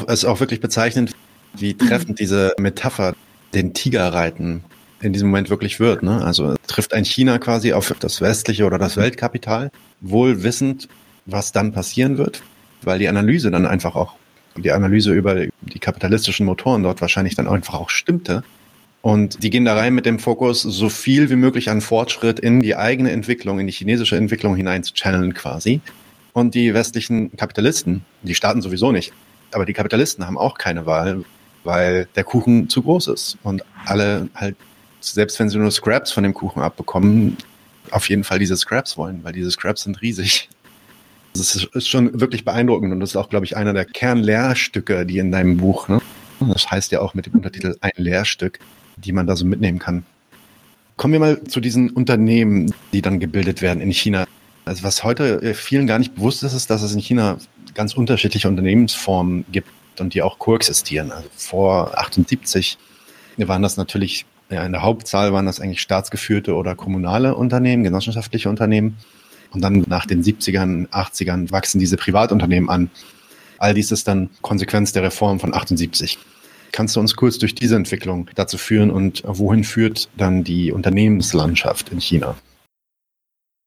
Es 0.08 0.20
ist 0.20 0.24
auch 0.24 0.40
wirklich 0.40 0.60
bezeichnend, 0.60 1.12
wie 1.54 1.74
treffend 1.74 2.18
diese 2.18 2.54
Metapher 2.58 3.14
den 3.54 3.72
Tigerreiten 3.72 4.64
in 5.00 5.12
diesem 5.12 5.28
Moment 5.28 5.48
wirklich 5.48 5.80
wird. 5.80 6.02
Ne? 6.02 6.22
Also 6.24 6.56
trifft 6.66 6.92
ein 6.92 7.04
China 7.04 7.38
quasi 7.38 7.72
auf 7.72 7.94
das 8.00 8.20
westliche 8.20 8.64
oder 8.64 8.78
das 8.78 8.96
Weltkapital, 8.96 9.70
wohl 10.00 10.42
wissend, 10.42 10.88
was 11.26 11.52
dann 11.52 11.72
passieren 11.72 12.18
wird, 12.18 12.42
weil 12.82 12.98
die 12.98 13.08
Analyse 13.08 13.50
dann 13.50 13.66
einfach 13.66 13.94
auch, 13.94 14.14
die 14.56 14.72
Analyse 14.72 15.12
über 15.12 15.46
die 15.60 15.78
kapitalistischen 15.78 16.44
Motoren 16.44 16.82
dort 16.82 17.00
wahrscheinlich 17.00 17.34
dann 17.36 17.48
einfach 17.48 17.74
auch 17.74 17.90
stimmte. 17.90 18.42
Und 19.02 19.42
die 19.42 19.50
gehen 19.50 19.64
da 19.64 19.74
rein 19.74 19.94
mit 19.94 20.04
dem 20.04 20.18
Fokus, 20.18 20.60
so 20.60 20.88
viel 20.90 21.30
wie 21.30 21.36
möglich 21.36 21.70
an 21.70 21.80
Fortschritt 21.80 22.38
in 22.38 22.60
die 22.60 22.76
eigene 22.76 23.12
Entwicklung, 23.12 23.58
in 23.58 23.66
die 23.66 23.72
chinesische 23.72 24.16
Entwicklung 24.16 24.56
hinein 24.56 24.84
zu 24.84 24.92
channeln 24.92 25.32
quasi. 25.32 25.80
Und 26.32 26.54
die 26.54 26.74
westlichen 26.74 27.34
Kapitalisten, 27.36 28.04
die 28.22 28.34
starten 28.34 28.60
sowieso 28.60 28.92
nicht, 28.92 29.12
aber 29.52 29.64
die 29.64 29.72
Kapitalisten 29.72 30.26
haben 30.26 30.38
auch 30.38 30.58
keine 30.58 30.84
Wahl, 30.86 31.24
weil 31.64 32.08
der 32.14 32.24
Kuchen 32.24 32.68
zu 32.68 32.82
groß 32.82 33.08
ist. 33.08 33.38
Und 33.42 33.64
alle 33.84 34.28
halt, 34.34 34.56
selbst 35.00 35.38
wenn 35.40 35.48
sie 35.48 35.58
nur 35.58 35.70
Scraps 35.70 36.12
von 36.12 36.22
dem 36.22 36.34
Kuchen 36.34 36.62
abbekommen, 36.62 37.36
auf 37.90 38.08
jeden 38.08 38.24
Fall 38.24 38.38
diese 38.38 38.56
Scraps 38.56 38.96
wollen, 38.96 39.24
weil 39.24 39.32
diese 39.32 39.50
Scraps 39.50 39.82
sind 39.82 40.00
riesig. 40.02 40.48
Das 41.34 41.54
ist 41.54 41.88
schon 41.88 42.20
wirklich 42.20 42.44
beeindruckend 42.44 42.92
und 42.92 43.00
das 43.00 43.10
ist 43.10 43.16
auch, 43.16 43.28
glaube 43.28 43.44
ich, 43.44 43.56
einer 43.56 43.72
der 43.72 43.84
Kernlehrstücke, 43.84 45.06
die 45.06 45.18
in 45.18 45.30
deinem 45.30 45.56
Buch, 45.56 45.88
ne? 45.88 46.00
das 46.40 46.70
heißt 46.70 46.92
ja 46.92 47.00
auch 47.00 47.14
mit 47.14 47.26
dem 47.26 47.34
Untertitel 47.34 47.76
ein 47.80 47.92
Lehrstück, 47.96 48.58
die 48.96 49.12
man 49.12 49.26
da 49.26 49.36
so 49.36 49.44
mitnehmen 49.44 49.78
kann. 49.78 50.04
Kommen 50.96 51.12
wir 51.12 51.20
mal 51.20 51.44
zu 51.44 51.60
diesen 51.60 51.90
Unternehmen, 51.90 52.74
die 52.92 53.00
dann 53.00 53.20
gebildet 53.20 53.62
werden 53.62 53.80
in 53.80 53.90
China. 53.92 54.26
Also 54.64 54.82
was 54.82 55.02
heute 55.04 55.54
vielen 55.54 55.86
gar 55.86 55.98
nicht 55.98 56.14
bewusst 56.14 56.42
ist, 56.42 56.52
ist, 56.52 56.68
dass 56.68 56.82
es 56.82 56.92
in 56.92 57.00
China 57.00 57.38
ganz 57.74 57.94
unterschiedliche 57.94 58.48
Unternehmensformen 58.48 59.44
gibt 59.50 59.68
und 59.98 60.14
die 60.14 60.22
auch 60.22 60.38
koexistieren. 60.38 61.12
Also 61.12 61.28
vor 61.34 61.98
78 61.98 62.78
waren 63.38 63.62
das 63.62 63.76
natürlich, 63.76 64.26
ja, 64.50 64.64
in 64.64 64.72
der 64.72 64.82
Hauptzahl 64.82 65.32
waren 65.32 65.46
das 65.46 65.60
eigentlich 65.60 65.80
staatsgeführte 65.80 66.54
oder 66.54 66.74
kommunale 66.74 67.34
Unternehmen, 67.34 67.84
genossenschaftliche 67.84 68.48
Unternehmen. 68.50 68.98
Und 69.52 69.62
dann 69.62 69.84
nach 69.88 70.06
den 70.06 70.22
70ern, 70.22 70.88
80ern 70.88 71.50
wachsen 71.50 71.78
diese 71.78 71.96
Privatunternehmen 71.96 72.70
an. 72.70 72.90
All 73.58 73.74
dies 73.74 73.90
ist 73.90 74.08
dann 74.08 74.30
Konsequenz 74.42 74.92
der 74.92 75.02
Reform 75.02 75.40
von 75.40 75.54
78. 75.54 76.18
Kannst 76.72 76.96
du 76.96 77.00
uns 77.00 77.16
kurz 77.16 77.38
durch 77.38 77.54
diese 77.54 77.76
Entwicklung 77.76 78.30
dazu 78.34 78.56
führen 78.56 78.90
und 78.90 79.22
wohin 79.26 79.64
führt 79.64 80.08
dann 80.16 80.44
die 80.44 80.72
Unternehmenslandschaft 80.72 81.90
in 81.90 82.00
China? 82.00 82.36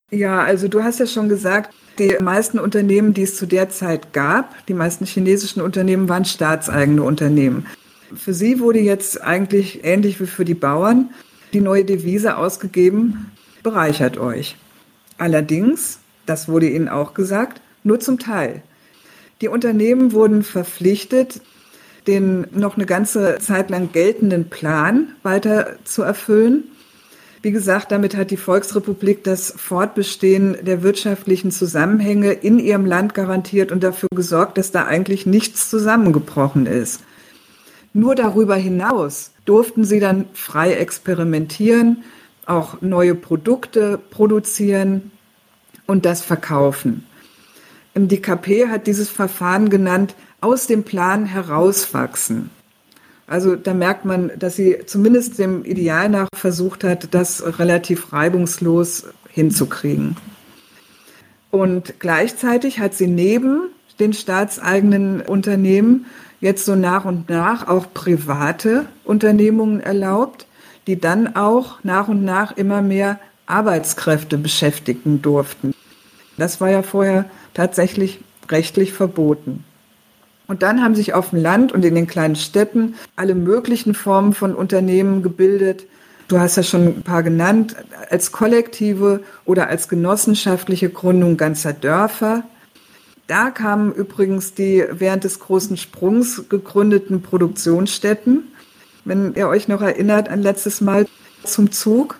Ja, 0.09 0.41
also 0.41 0.67
du 0.67 0.83
hast 0.83 0.99
ja 0.99 1.07
schon 1.07 1.27
gesagt, 1.27 1.73
die 1.99 2.15
meisten 2.21 2.59
Unternehmen, 2.59 3.13
die 3.13 3.23
es 3.23 3.35
zu 3.35 3.45
der 3.45 3.69
Zeit 3.69 4.13
gab, 4.13 4.65
die 4.67 4.73
meisten 4.73 5.05
chinesischen 5.05 5.61
Unternehmen 5.61 6.07
waren 6.07 6.25
staatseigene 6.25 7.03
Unternehmen. 7.03 7.65
Für 8.15 8.33
sie 8.33 8.59
wurde 8.59 8.79
jetzt 8.79 9.21
eigentlich 9.21 9.83
ähnlich 9.83 10.19
wie 10.19 10.27
für 10.27 10.45
die 10.45 10.53
Bauern 10.53 11.09
die 11.53 11.61
neue 11.61 11.85
Devise 11.85 12.37
ausgegeben, 12.37 13.31
bereichert 13.61 14.17
euch. 14.17 14.55
Allerdings, 15.17 15.99
das 16.25 16.47
wurde 16.47 16.69
ihnen 16.69 16.89
auch 16.89 17.13
gesagt, 17.13 17.61
nur 17.83 17.99
zum 17.99 18.19
Teil. 18.19 18.61
Die 19.41 19.47
Unternehmen 19.47 20.13
wurden 20.13 20.43
verpflichtet, 20.43 21.41
den 22.07 22.47
noch 22.51 22.75
eine 22.75 22.85
ganze 22.85 23.37
Zeit 23.39 23.69
lang 23.69 23.91
geltenden 23.91 24.49
Plan 24.49 25.09
weiter 25.23 25.77
zu 25.83 26.01
erfüllen. 26.01 26.65
Wie 27.41 27.51
gesagt, 27.51 27.91
damit 27.91 28.15
hat 28.15 28.31
die 28.31 28.37
Volksrepublik 28.37 29.23
das 29.25 29.53
Fortbestehen 29.57 30.57
der 30.61 30.81
wirtschaftlichen 30.81 31.51
Zusammenhänge 31.51 32.31
in 32.31 32.57
ihrem 32.57 32.85
Land 32.85 33.13
garantiert 33.13 33.71
und 33.71 33.83
dafür 33.83 34.07
gesorgt, 34.15 34.57
dass 34.57 34.71
da 34.71 34.85
eigentlich 34.85 35.25
nichts 35.25 35.69
zusammengebrochen 35.69 36.65
ist. 36.65 37.01
Nur 37.93 38.15
darüber 38.15 38.55
hinaus 38.55 39.31
durften 39.45 39.83
sie 39.83 39.99
dann 39.99 40.25
frei 40.33 40.73
experimentieren, 40.73 42.03
auch 42.45 42.81
neue 42.81 43.15
Produkte 43.15 43.99
produzieren 44.09 45.11
und 45.85 46.05
das 46.05 46.21
verkaufen. 46.21 47.05
Die 47.95 48.21
KP 48.21 48.67
hat 48.69 48.87
dieses 48.87 49.09
Verfahren 49.09 49.69
genannt, 49.69 50.15
aus 50.41 50.67
dem 50.67 50.83
Plan 50.83 51.25
herauswachsen. 51.25 52.49
Also 53.27 53.55
da 53.55 53.73
merkt 53.73 54.03
man, 54.03 54.31
dass 54.37 54.55
sie 54.55 54.79
zumindest 54.85 55.39
dem 55.39 55.63
Ideal 55.63 56.09
nach 56.09 56.27
versucht 56.35 56.83
hat, 56.83 57.13
das 57.13 57.59
relativ 57.59 58.11
reibungslos 58.11 59.05
hinzukriegen. 59.29 60.17
Und 61.49 61.99
gleichzeitig 61.99 62.79
hat 62.79 62.93
sie 62.93 63.07
neben 63.07 63.69
den 63.99 64.13
staatseigenen 64.13 65.21
Unternehmen 65.21 66.07
jetzt 66.41 66.65
so 66.65 66.75
nach 66.75 67.05
und 67.05 67.29
nach 67.29 67.67
auch 67.67 67.93
private 67.93 68.85
Unternehmungen 69.05 69.79
erlaubt, 69.79 70.45
die 70.87 70.99
dann 70.99 71.35
auch 71.35 71.83
nach 71.83 72.07
und 72.07 72.23
nach 72.23 72.55
immer 72.57 72.81
mehr 72.81 73.19
Arbeitskräfte 73.45 74.37
beschäftigen 74.37 75.21
durften. 75.21 75.73
Das 76.37 76.61
war 76.61 76.69
ja 76.69 76.81
vorher 76.81 77.25
tatsächlich 77.53 78.19
rechtlich 78.49 78.93
verboten. 78.93 79.63
Und 80.47 80.61
dann 80.61 80.83
haben 80.83 80.95
sich 80.95 81.13
auf 81.13 81.29
dem 81.29 81.41
Land 81.41 81.71
und 81.71 81.85
in 81.85 81.95
den 81.95 82.07
kleinen 82.07 82.35
Städten 82.35 82.95
alle 83.15 83.35
möglichen 83.35 83.93
Formen 83.93 84.33
von 84.33 84.55
Unternehmen 84.55 85.23
gebildet. 85.23 85.85
Du 86.27 86.39
hast 86.39 86.57
ja 86.57 86.63
schon 86.63 86.87
ein 86.87 87.03
paar 87.03 87.23
genannt, 87.23 87.75
als 88.09 88.31
kollektive 88.31 89.23
oder 89.45 89.67
als 89.67 89.87
genossenschaftliche 89.87 90.89
Gründung 90.89 91.37
ganzer 91.37 91.73
Dörfer. 91.73 92.43
Da 93.27 93.51
kamen 93.51 93.93
übrigens 93.93 94.53
die 94.53 94.83
während 94.91 95.23
des 95.23 95.39
großen 95.39 95.77
Sprungs 95.77 96.43
gegründeten 96.49 97.21
Produktionsstätten, 97.21 98.51
wenn 99.05 99.33
ihr 99.35 99.47
euch 99.47 99.67
noch 99.67 99.81
erinnert 99.81 100.29
an 100.29 100.41
letztes 100.41 100.81
Mal 100.81 101.07
zum 101.43 101.71
Zug. 101.71 102.19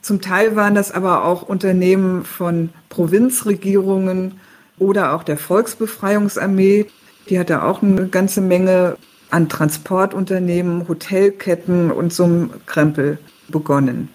Zum 0.00 0.20
Teil 0.20 0.56
waren 0.56 0.74
das 0.74 0.92
aber 0.92 1.24
auch 1.24 1.42
Unternehmen 1.42 2.24
von 2.24 2.70
Provinzregierungen 2.88 4.40
oder 4.78 5.14
auch 5.14 5.22
der 5.22 5.36
Volksbefreiungsarmee. 5.36 6.86
Die 7.28 7.38
hatte 7.38 7.62
auch 7.62 7.82
eine 7.82 8.08
ganze 8.08 8.40
Menge 8.40 8.96
an 9.30 9.48
Transportunternehmen, 9.48 10.88
Hotelketten 10.88 11.90
und 11.90 12.12
so 12.12 12.24
einem 12.24 12.50
Krempel 12.66 13.18
begonnen. 13.48 14.08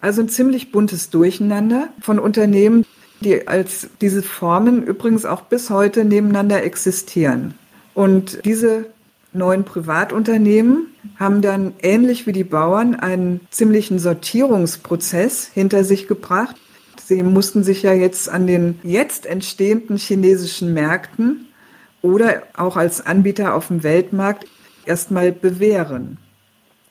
Also 0.00 0.20
ein 0.22 0.28
ziemlich 0.28 0.70
buntes 0.70 1.10
Durcheinander 1.10 1.88
von 2.00 2.18
Unternehmen, 2.18 2.84
die 3.20 3.48
als 3.48 3.88
diese 4.00 4.22
Formen 4.22 4.84
übrigens 4.84 5.24
auch 5.24 5.42
bis 5.42 5.70
heute 5.70 6.04
nebeneinander 6.04 6.62
existieren. 6.62 7.54
Und 7.94 8.44
diese 8.44 8.86
neuen 9.32 9.64
Privatunternehmen 9.64 10.88
haben 11.18 11.42
dann 11.42 11.74
ähnlich 11.82 12.26
wie 12.26 12.32
die 12.32 12.44
Bauern 12.44 12.94
einen 12.94 13.40
ziemlichen 13.50 13.98
Sortierungsprozess 13.98 15.50
hinter 15.52 15.84
sich 15.84 16.08
gebracht. 16.08 16.56
Sie 17.04 17.22
mussten 17.22 17.62
sich 17.62 17.82
ja 17.82 17.92
jetzt 17.92 18.28
an 18.28 18.46
den 18.46 18.80
jetzt 18.82 19.26
entstehenden 19.26 19.96
chinesischen 19.96 20.74
Märkten 20.74 21.46
oder 22.02 22.42
auch 22.56 22.76
als 22.76 23.04
Anbieter 23.04 23.54
auf 23.54 23.68
dem 23.68 23.82
Weltmarkt 23.82 24.46
erstmal 24.84 25.32
bewähren. 25.32 26.18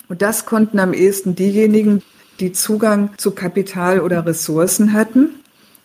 Und 0.07 0.21
das 0.21 0.45
konnten 0.45 0.79
am 0.79 0.93
ehesten 0.93 1.35
diejenigen, 1.35 2.01
die 2.39 2.51
Zugang 2.51 3.11
zu 3.17 3.31
Kapital 3.31 4.01
oder 4.01 4.25
Ressourcen 4.25 4.93
hatten, 4.93 5.29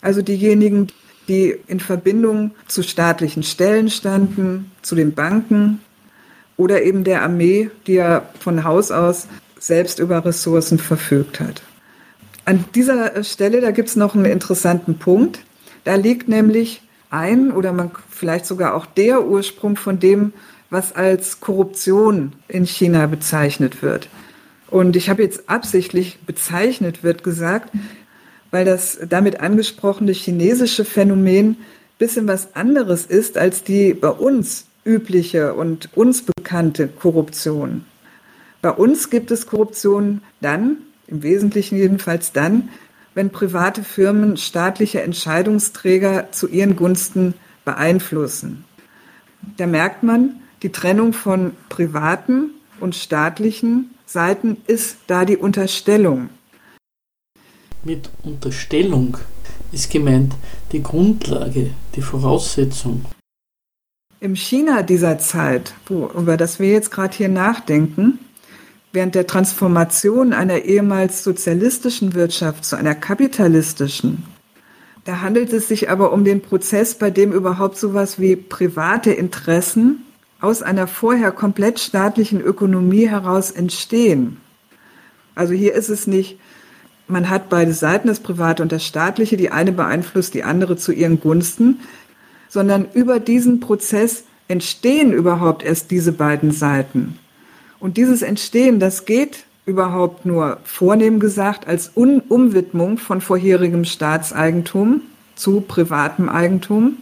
also 0.01 0.23
diejenigen, 0.23 0.89
die 1.29 1.57
in 1.69 1.81
Verbindung 1.81 2.53
zu 2.67 2.83
staatlichen 2.83 3.43
Stellen 3.43 3.89
standen, 3.89 4.73
zu 4.83 4.95
den 4.95 5.15
Banken 5.15 5.81
oder 6.57 6.83
eben 6.83 7.05
der 7.05 7.23
Armee, 7.23 7.71
die 7.87 7.95
ja 7.95 8.23
von 8.39 8.65
Haus 8.65 8.91
aus 8.91 9.29
selbst 9.59 9.99
über 9.99 10.25
Ressourcen 10.25 10.79
verfügt 10.79 11.41
hat. 11.41 11.63
An 12.45 12.65
dieser 12.75 13.23
Stelle, 13.23 13.61
da 13.61 13.71
gibt 13.71 13.89
es 13.89 13.97
noch 13.97 14.15
einen 14.15 14.25
interessanten 14.25 14.99
Punkt. 14.99 15.41
Da 15.85 15.95
liegt 15.95 16.29
nämlich 16.29 16.83
ein 17.11 17.53
oder 17.53 17.73
man 17.73 17.91
vielleicht 18.09 18.47
sogar 18.47 18.75
auch 18.75 18.87
der 18.87 19.27
Ursprung 19.27 19.77
von 19.77 19.99
dem, 19.99 20.33
was 20.71 20.95
als 20.95 21.41
Korruption 21.41 22.33
in 22.49 22.65
China 22.65 23.07
bezeichnet 23.07 23.83
wird. 23.83 24.09
Und 24.69 24.97
ich 24.97 25.11
habe 25.11 25.23
jetzt 25.23 25.49
absichtlich 25.49 26.19
bezeichnet 26.27 27.03
wird 27.03 27.25
gesagt, 27.25 27.71
weil 28.51 28.65
das 28.65 28.99
damit 29.09 29.41
angesprochene 29.41 30.13
chinesische 30.13 30.85
Phänomen 30.85 31.57
bisschen 31.99 32.27
was 32.27 32.55
anderes 32.57 33.05
ist 33.05 33.37
als 33.37 33.63
die 33.63 33.95
bei 33.95 34.09
uns 34.09 34.67
übliche 34.85 35.55
und 35.55 35.97
uns 35.97 36.23
bekannte 36.23 36.89
Korruption. 36.89 37.85
Bei 38.63 38.71
uns 38.71 39.11
gibt 39.11 39.31
es 39.31 39.47
Korruption 39.47 40.23
dann, 40.41 40.79
im 41.07 41.23
Wesentlichen 41.23 41.77
jedenfalls 41.77 42.33
dann, 42.33 42.69
wenn 43.15 43.31
private 43.31 43.83
Firmen 43.83 44.37
staatliche 44.37 45.03
Entscheidungsträger 45.03 46.31
zu 46.33 46.49
ihren 46.49 46.77
Gunsten 46.77 47.35
beeinflussen. 47.65 48.65
Da 49.57 49.67
merkt 49.67 50.03
man, 50.03 50.41
die 50.63 50.71
Trennung 50.71 51.13
von 51.13 51.53
privaten 51.69 52.51
und 52.81 52.95
staatlichen 52.95 53.91
Seiten 54.07 54.59
ist 54.67 54.99
da 55.07 55.25
die 55.25 55.37
Unterstellung. 55.37 56.29
Mit 57.83 58.11
Unterstellung 58.23 59.17
ist 59.73 59.91
gemeint 59.91 60.35
die 60.73 60.83
Grundlage, 60.83 61.71
die 61.95 62.03
Voraussetzung. 62.03 63.07
Im 64.23 64.37
China 64.37 64.83
dieser 64.83 65.19
Zeit, 65.19 65.73
wo, 65.87 66.11
über 66.15 66.37
das 66.37 66.59
wir 66.61 66.71
jetzt 66.71 66.91
gerade 66.91 67.17
hier 67.17 67.31
nachdenken, 67.31 68.19
während 68.93 69.15
der 69.15 69.27
Transformation 69.27 70.35
einer 70.35 70.59
ehemals 70.59 71.25
sozialistischen 71.25 72.13
Wirtschaft 72.13 72.67
zu 72.67 72.77
einer 72.77 72.95
kapitalistischen, 72.95 74.25
da 75.07 75.23
handelt 75.23 75.55
es 75.55 75.69
sich 75.69 75.89
aber 75.89 76.13
um 76.13 76.25
den 76.25 76.43
Prozess, 76.43 76.97
bei 76.97 77.11
dem 77.11 77.33
überhaupt 77.33 77.79
sowas 77.79 78.21
wie 78.21 78.37
private 78.37 79.11
Interessen 79.11 80.05
aus 80.39 80.63
einer 80.63 80.87
vorher 80.87 81.33
komplett 81.33 81.81
staatlichen 81.81 82.43
Ökonomie 82.43 83.09
heraus 83.09 83.51
entstehen. 83.51 84.37
Also 85.35 85.55
hier 85.55 85.73
ist 85.73 85.89
es 85.89 86.07
nicht, 86.07 86.39
man 87.09 87.31
hat 87.31 87.49
beide 87.49 87.73
Seiten, 87.73 88.09
das 88.09 88.21
Private 88.21 88.63
und 88.63 88.71
das 88.71 88.85
Staatliche, 88.85 89.39
die 89.39 89.51
eine 89.51 89.73
beeinflusst 89.73 90.35
die 90.35 90.45
andere 90.45 90.77
zu 90.77 90.93
ihren 90.93 91.21
Gunsten, 91.21 91.81
sondern 92.51 92.89
über 92.93 93.21
diesen 93.21 93.61
Prozess 93.61 94.25
entstehen 94.49 95.13
überhaupt 95.13 95.63
erst 95.63 95.91
diese 95.91 96.13
beiden 96.13 96.51
Seiten. 96.51 97.19
Und 97.79 97.97
dieses 97.97 98.21
Entstehen, 98.21 98.81
das 98.81 99.07
geht 99.07 99.45
überhaupt 99.65 100.27
nur 100.27 100.59
vornehm 100.65 101.21
gesagt 101.21 101.67
als 101.67 101.93
Un 101.97 102.21
Umwidmung 102.29 102.99
von 102.99 103.21
vorherigem 103.21 103.85
Staatseigentum 103.85 105.03
zu 105.37 105.63
privatem 105.63 106.29
Eigentum. 106.29 106.99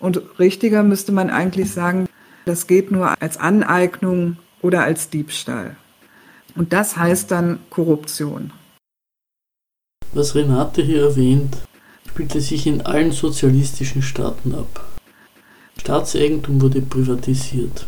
Und 0.00 0.20
richtiger 0.38 0.82
müsste 0.82 1.12
man 1.12 1.30
eigentlich 1.30 1.70
sagen, 1.70 2.06
das 2.44 2.66
geht 2.66 2.90
nur 2.90 3.14
als 3.22 3.36
Aneignung 3.36 4.36
oder 4.60 4.82
als 4.82 5.08
Diebstahl. 5.08 5.76
Und 6.56 6.72
das 6.72 6.96
heißt 6.96 7.30
dann 7.30 7.60
Korruption. 7.70 8.52
Was 10.12 10.34
Renate 10.34 10.82
hier 10.82 11.02
erwähnt, 11.02 11.56
spielte 12.10 12.40
sich 12.40 12.66
in 12.66 12.80
allen 12.82 13.12
sozialistischen 13.12 14.02
Staaten 14.02 14.52
ab. 14.52 14.84
Staatseigentum 15.78 16.60
wurde 16.60 16.82
privatisiert. 16.82 17.86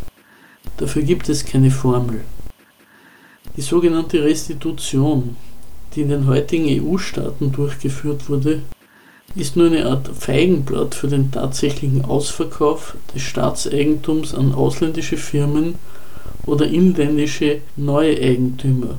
Dafür 0.77 1.03
gibt 1.03 1.29
es 1.29 1.45
keine 1.45 1.73
Formel. 1.73 2.21
Die 3.57 3.63
sogenannte 3.63 4.23
Restitution, 4.23 5.37
die 5.95 6.03
in 6.03 6.09
den 6.09 6.27
heutigen 6.29 6.69
EU-Staaten 6.69 7.51
durchgeführt 7.51 8.29
wurde, 8.29 8.63
ist 9.35 9.57
nur 9.57 9.67
eine 9.67 9.87
Art 9.87 10.09
Feigenblatt 10.09 10.95
für 10.95 11.09
den 11.09 11.33
tatsächlichen 11.33 12.05
Ausverkauf 12.05 12.97
des 13.13 13.23
Staatseigentums 13.23 14.35
an 14.35 14.55
ausländische 14.55 15.17
Firmen 15.17 15.75
oder 16.47 16.67
inländische 16.67 17.59
neue 17.77 18.17
Eigentümer, 18.17 18.99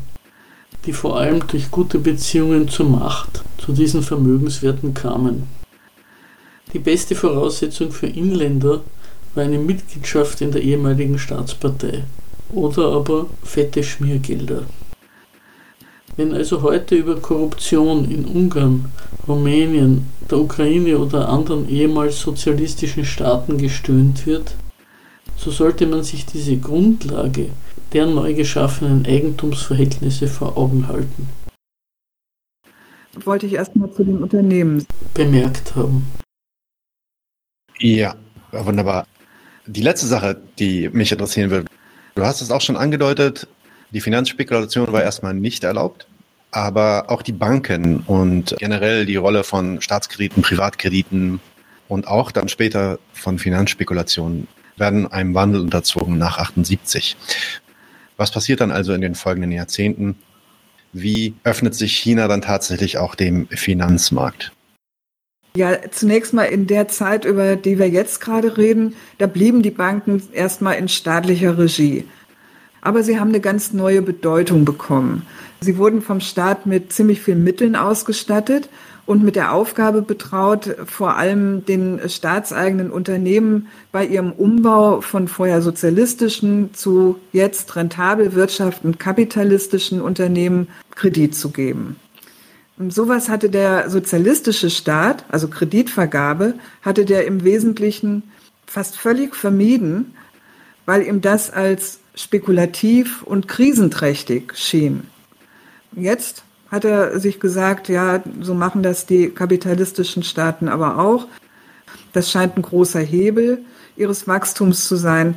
die 0.86 0.94
vor 0.94 1.18
allem 1.18 1.46
durch 1.48 1.72
gute 1.72 2.00
Beziehungen 2.00 2.68
zur 2.68 2.90
Macht 2.90 3.44
zu 3.58 3.72
diesen 3.72 4.04
Vermögenswerten 4.04 4.94
kamen. 4.94 5.44
Die 6.74 6.80
beste 6.80 7.16
Voraussetzung 7.16 7.92
für 7.92 8.08
Inländer 8.08 8.82
war 9.36 9.44
eine 9.44 9.60
Mitgliedschaft 9.60 10.42
in 10.42 10.52
der 10.52 10.62
ehemaligen 10.62 11.18
Staatspartei 11.18 12.04
oder 12.52 12.92
aber 12.92 13.28
fette 13.44 13.84
Schmiergelder. 13.84 14.64
Wenn 16.16 16.34
also 16.34 16.62
heute 16.62 16.96
über 16.96 17.16
Korruption 17.20 18.10
in 18.10 18.26
Ungarn, 18.26 18.92
Rumänien, 19.28 20.08
der 20.30 20.40
Ukraine 20.40 20.98
oder 21.00 21.30
anderen 21.30 21.68
ehemals 21.68 22.20
sozialistischen 22.20 23.06
Staaten 23.06 23.58
gestöhnt 23.58 24.26
wird, 24.26 24.56
so 25.38 25.50
sollte 25.50 25.88
man 25.88 26.04
sich 26.04 26.26
diese 26.26 26.58
Grundlage 26.58 27.50
der 27.94 28.06
neu 28.06 28.34
geschaffenen 28.34 29.06
Eigentumsverhältnisse 29.06 30.28
vor 30.28 30.58
Augen 30.58 30.88
halten. 30.88 31.30
Wollte 33.24 33.46
ich 33.46 33.54
erstmal 33.54 33.92
zu 33.92 34.04
den 34.04 34.24
Unternehmen 34.24 34.86
bemerkt 35.14 35.76
haben. 35.76 36.08
Ja, 37.80 38.16
wunderbar. 38.52 39.06
Die 39.68 39.82
letzte 39.82 40.08
Sache, 40.08 40.42
die 40.58 40.90
mich 40.90 41.12
interessieren 41.12 41.52
würde, 41.52 41.68
du 42.16 42.26
hast 42.26 42.42
es 42.42 42.52
auch 42.52 42.62
schon 42.62 42.76
angedeutet, 42.76 43.48
die 43.92 44.02
Finanzspekulation 44.02 44.92
war 44.92 45.04
erstmal 45.04 45.36
nicht 45.36 45.64
erlaubt, 45.64 46.08
aber 46.52 47.06
auch 47.10 47.22
die 47.22 47.32
Banken 47.32 48.00
und 48.08 48.56
generell 48.58 49.06
die 49.06 49.16
Rolle 49.16 49.44
von 49.44 49.82
Staatskrediten, 49.82 50.42
Privatkrediten 50.42 51.40
und 51.88 52.08
auch 52.08 52.32
dann 52.32 52.50
später 52.50 52.98
von 53.14 53.38
Finanzspekulationen 53.38 54.48
werden 54.78 55.12
einem 55.12 55.36
Wandel 55.36 55.62
unterzogen 55.62 56.18
nach 56.18 56.40
78. 56.40 57.16
Was 58.18 58.32
passiert 58.32 58.62
dann 58.62 58.72
also 58.72 58.94
in 58.94 59.02
den 59.02 59.16
folgenden 59.16 59.52
Jahrzehnten? 59.52 60.16
Wie 60.92 61.34
öffnet 61.44 61.74
sich 61.76 61.96
China 61.96 62.28
dann 62.28 62.42
tatsächlich 62.42 62.98
auch 62.98 63.16
dem 63.16 63.48
Finanzmarkt? 63.48 64.52
Ja, 65.56 65.78
zunächst 65.92 66.34
mal 66.34 66.46
in 66.46 66.66
der 66.66 66.88
Zeit, 66.88 67.26
über 67.26 67.56
die 67.56 67.78
wir 67.78 67.88
jetzt 67.88 68.22
gerade 68.22 68.58
reden, 68.58 68.96
da 69.20 69.28
blieben 69.28 69.62
die 69.62 69.72
Banken 69.72 70.22
erstmal 70.34 70.76
in 70.76 70.88
staatlicher 70.88 71.58
Regie. 71.58 72.06
Aber 72.82 73.04
sie 73.04 73.20
haben 73.20 73.30
eine 73.30 73.40
ganz 73.40 73.72
neue 73.72 74.02
Bedeutung 74.02 74.66
bekommen. 74.66 75.26
Sie 75.62 75.78
wurden 75.78 76.02
vom 76.02 76.20
Staat 76.20 76.66
mit 76.66 76.92
ziemlich 76.92 77.22
vielen 77.22 77.44
Mitteln 77.44 77.76
ausgestattet 77.76 78.68
und 79.06 79.24
mit 79.24 79.36
der 79.36 79.54
Aufgabe 79.54 80.02
betraut, 80.02 80.76
vor 80.86 81.18
allem 81.18 81.66
den 81.66 82.00
staatseigenen 82.08 82.90
Unternehmen 82.90 83.68
bei 83.92 84.06
ihrem 84.06 84.32
Umbau 84.32 85.02
von 85.02 85.28
vorher 85.28 85.62
sozialistischen 85.62 86.74
zu 86.74 87.20
jetzt 87.34 87.76
rentabel 87.76 88.34
wirtschaftend 88.34 89.00
kapitalistischen 89.00 90.02
Unternehmen 90.02 90.68
Kredit 90.96 91.36
zu 91.36 91.50
geben. 91.50 91.98
Sowas 92.90 93.30
hatte 93.30 93.50
der 93.50 93.90
sozialistische 93.90 94.70
Staat, 94.70 95.26
also 95.30 95.48
Kreditvergabe, 95.48 96.56
hatte 96.82 97.06
der 97.06 97.28
im 97.28 97.44
Wesentlichen 97.44 98.24
fast 98.66 98.98
völlig 98.98 99.36
vermieden, 99.36 100.16
weil 100.86 101.04
ihm 101.04 101.22
das 101.22 101.52
als 101.52 102.00
spekulativ 102.16 103.22
und 103.24 103.48
krisenträchtig 103.48 104.54
schien. 104.56 105.08
Jetzt 105.96 106.44
hat 106.74 106.86
er 106.86 107.20
sich 107.20 107.40
gesagt, 107.40 107.88
ja, 107.88 108.24
so 108.42 108.56
machen 108.56 108.82
das 108.82 109.06
die 109.06 109.30
kapitalistischen 109.30 110.24
Staaten 110.24 110.68
aber 110.68 110.98
auch. 110.98 111.28
Das 112.14 112.32
scheint 112.32 112.58
ein 112.58 112.64
großer 112.64 113.00
Hebel 113.00 113.60
ihres 113.96 114.28
Wachstums 114.28 114.88
zu 114.88 114.96
sein 114.96 115.36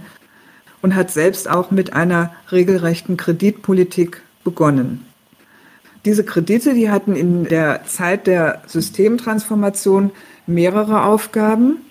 und 0.81 0.95
hat 0.95 1.11
selbst 1.11 1.47
auch 1.47 1.71
mit 1.71 1.93
einer 1.93 2.35
regelrechten 2.51 3.19
Kreditpolitik 3.19 4.23
begonnen. 4.45 5.05
Diese 6.07 6.25
Kredite, 6.25 6.73
die 6.73 6.89
hatten 6.89 7.15
in 7.15 7.45
der 7.45 7.85
Zeit 7.85 8.27
der 8.27 8.63
Systemtransformation 8.67 10.13
mehrere 10.47 11.05
Aufgaben. 11.05 11.83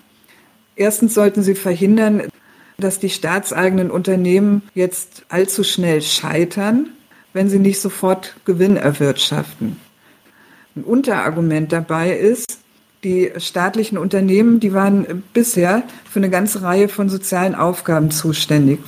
Erstens 0.74 1.14
sollten 1.14 1.44
sie 1.44 1.54
verhindern, 1.54 2.22
dass 2.78 2.98
die 2.98 3.10
staatseigenen 3.10 3.92
Unternehmen 3.92 4.62
jetzt 4.74 5.24
allzu 5.28 5.62
schnell 5.62 6.02
scheitern 6.02 6.88
wenn 7.36 7.50
sie 7.50 7.58
nicht 7.58 7.80
sofort 7.80 8.34
Gewinn 8.46 8.78
erwirtschaften. 8.78 9.76
Ein 10.74 10.84
Unterargument 10.84 11.70
dabei 11.70 12.16
ist, 12.16 12.60
die 13.04 13.30
staatlichen 13.36 13.98
Unternehmen, 13.98 14.58
die 14.58 14.72
waren 14.72 15.22
bisher 15.34 15.82
für 16.10 16.18
eine 16.18 16.30
ganze 16.30 16.62
Reihe 16.62 16.88
von 16.88 17.10
sozialen 17.10 17.54
Aufgaben 17.54 18.10
zuständig. 18.10 18.80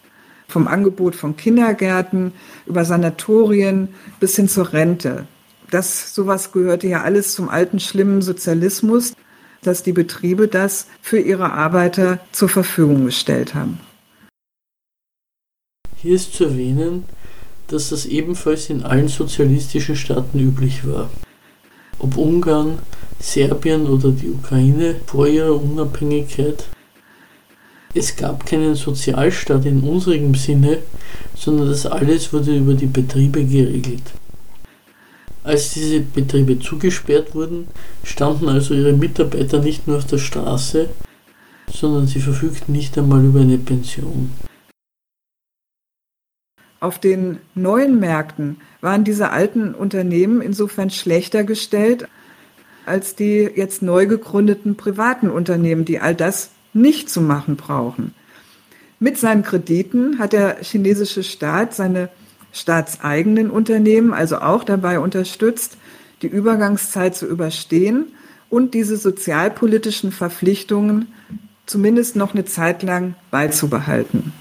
Vom 0.49 0.67
Angebot 0.67 1.15
von 1.15 1.37
Kindergärten 1.37 2.33
über 2.65 2.87
Sanatorien 2.87 3.89
bis 4.19 4.35
hin 4.37 4.49
zur 4.49 4.73
Rente. 4.73 5.27
Das, 5.71 6.15
sowas 6.15 6.51
gehörte 6.51 6.87
ja 6.87 7.03
alles 7.03 7.35
zum 7.35 7.51
alten 7.51 7.79
schlimmen 7.79 8.23
Sozialismus, 8.23 9.13
dass 9.61 9.83
die 9.83 9.93
Betriebe 9.93 10.49
das 10.49 10.87
für 11.03 11.19
ihre 11.19 11.53
Arbeiter 11.53 12.19
zur 12.33 12.49
Verfügung 12.49 13.05
gestellt 13.05 13.55
haben. 13.55 13.79
Hier 15.97 16.15
ist 16.15 16.33
zu 16.33 16.45
erwähnen, 16.45 17.05
dass 17.69 17.91
das 17.91 18.07
ebenfalls 18.07 18.71
in 18.71 18.83
allen 18.83 19.09
sozialistischen 19.09 19.97
Staaten 19.97 20.39
üblich 20.39 20.87
war. 20.87 21.09
Ob 21.99 22.17
Ungarn, 22.17 22.79
Serbien 23.21 23.87
oder 23.87 24.11
die 24.11 24.31
Ukraine 24.31 24.97
vor 25.07 25.27
ihrer 25.27 25.55
Unabhängigkeit. 25.55 26.65
Es 27.95 28.15
gab 28.17 28.47
keinen 28.47 28.75
Sozialstaat 28.75 29.65
in 29.67 29.81
unserem 29.81 30.35
Sinne, 30.35 30.79
sondern 31.37 31.69
das 31.69 31.87
alles 31.87 32.33
wurde 32.33 32.57
über 32.57 32.75
die 32.75 32.87
Betriebe 32.87 33.45
geregelt. 33.45 34.03
Als 35.43 35.73
diese 35.73 36.01
Betriebe 36.01 36.59
zugesperrt 36.59 37.35
wurden, 37.35 37.69
standen 38.05 38.49
also 38.49 38.75
ihre 38.75 38.93
Mitarbeiter 38.93 39.59
nicht 39.59 39.89
nur 39.89 39.97
auf 39.97 40.07
der 40.07 40.19
Straße, 40.19 40.89
sondern 41.73 42.07
sie 42.07 42.21
verfügten 42.21 42.73
nicht 42.73 42.97
einmal 42.99 43.25
über 43.25 43.41
eine 43.41 43.59
Pension. 43.59 44.31
Auf 46.81 46.99
den 46.99 47.39
neuen 47.55 47.99
Märkten 47.99 48.61
waren 48.81 49.05
diese 49.05 49.31
alten 49.31 49.75
Unternehmen 49.75 50.41
insofern 50.41 50.91
schlechter 50.91 51.45
gestellt 51.45 52.09
als 52.89 53.15
die 53.15 53.49
jetzt 53.55 53.83
neu 53.83 54.07
gegründeten 54.07 54.77
privaten 54.77 55.31
Unternehmen, 55.31 55.85
die 55.85 56.01
all 56.01 56.15
das 56.15 56.51
nicht 56.73 57.11
zu 57.11 57.21
machen 57.21 57.57
brauchen. 57.57 58.15
Mit 58.99 59.19
seinen 59.19 59.43
Krediten 59.43 60.19
hat 60.19 60.33
der 60.33 60.57
chinesische 60.63 61.23
Staat 61.23 61.75
seine 61.75 62.09
staatseigenen 62.53 63.51
Unternehmen 63.51 64.13
also 64.13 64.39
auch 64.39 64.65
dabei 64.65 64.99
unterstützt, 64.99 65.77
die 66.23 66.27
Übergangszeit 66.27 67.15
zu 67.15 67.27
überstehen 67.27 68.07
und 68.49 68.75
diese 68.75 68.97
sozialpolitischen 68.97 70.11
Verpflichtungen 70.11 71.09
zumindest 71.67 72.17
noch 72.17 72.35
eine 72.35 72.47
Zeit 72.47 72.83
lang 72.83 73.15
beizubehalten. 73.31 74.33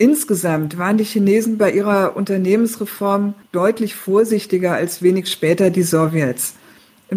Insgesamt 0.00 0.78
waren 0.78 0.96
die 0.96 1.04
Chinesen 1.04 1.58
bei 1.58 1.72
ihrer 1.72 2.16
Unternehmensreform 2.16 3.34
deutlich 3.52 3.94
vorsichtiger 3.94 4.72
als 4.72 5.02
wenig 5.02 5.30
später 5.30 5.68
die 5.68 5.82
Sowjets. 5.82 6.54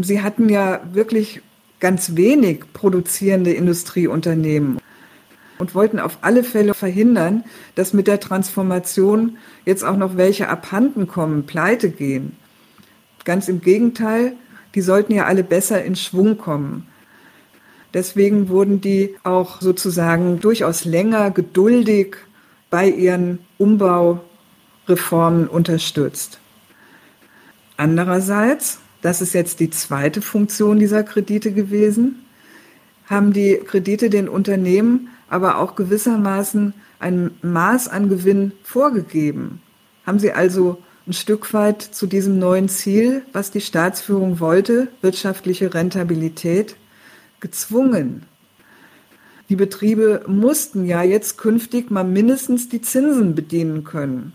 Sie 0.02 0.22
hatten 0.22 0.50
ja 0.50 0.82
wirklich 0.92 1.42
ganz 1.80 2.18
wenig 2.18 2.66
produzierende 2.74 3.54
Industrieunternehmen 3.54 4.80
und 5.60 5.76
wollten 5.76 5.98
auf 5.98 6.18
alle 6.20 6.44
Fälle 6.44 6.74
verhindern, 6.74 7.46
dass 7.76 7.94
mit 7.94 8.06
der 8.08 8.20
Transformation 8.20 9.38
jetzt 9.64 9.86
auch 9.86 9.96
noch 9.96 10.18
welche 10.18 10.50
abhanden 10.50 11.08
kommen, 11.08 11.46
pleite 11.46 11.90
gehen. 11.90 12.36
Ganz 13.24 13.48
im 13.48 13.62
Gegenteil, 13.62 14.34
die 14.76 14.82
sollten 14.82 15.14
ja 15.14 15.24
alle 15.24 15.46
besser 15.46 15.86
in 15.86 15.96
Schwung 15.96 16.38
kommen. 16.38 16.86
Deswegen 17.94 18.50
wurden 18.50 18.82
die 18.82 19.16
auch 19.24 19.62
sozusagen 19.62 20.42
durchaus 20.42 20.84
länger 20.84 21.32
geduldig 21.32 22.18
bei 22.74 22.90
ihren 22.90 23.38
Umbaureformen 23.60 25.48
unterstützt. 25.48 26.40
Andererseits, 27.78 28.80
das 29.04 29.22
ist 29.22 29.36
jetzt 29.36 29.60
die 29.60 29.70
zweite 29.70 30.24
Funktion 30.24 30.80
dieser 30.80 31.04
Kredite 31.04 31.52
gewesen, 31.52 32.26
haben 33.06 33.32
die 33.32 33.62
Kredite 33.64 34.10
den 34.10 34.28
Unternehmen 34.28 35.10
aber 35.30 35.60
auch 35.60 35.76
gewissermaßen 35.76 36.74
ein 36.98 37.30
Maß 37.44 37.90
an 37.90 38.10
Gewinn 38.10 38.54
vorgegeben. 38.64 39.62
Haben 40.08 40.18
sie 40.18 40.32
also 40.32 40.82
ein 41.06 41.14
Stück 41.14 41.54
weit 41.54 41.80
zu 41.84 42.08
diesem 42.08 42.40
neuen 42.40 42.70
Ziel, 42.70 43.22
was 43.34 43.52
die 43.52 43.62
Staatsführung 43.62 44.40
wollte, 44.40 44.88
wirtschaftliche 45.02 45.76
Rentabilität, 45.76 46.76
gezwungen. 47.40 48.24
Die 49.50 49.56
Betriebe 49.56 50.24
mussten 50.28 50.86
ja 50.86 51.04
jetzt 51.04 51.38
künftig 51.38 51.92
mal 51.92 52.04
mindestens 52.04 52.70
die 52.70 52.82
Zinsen 52.82 53.36
bedienen 53.36 53.84
können. 53.84 54.34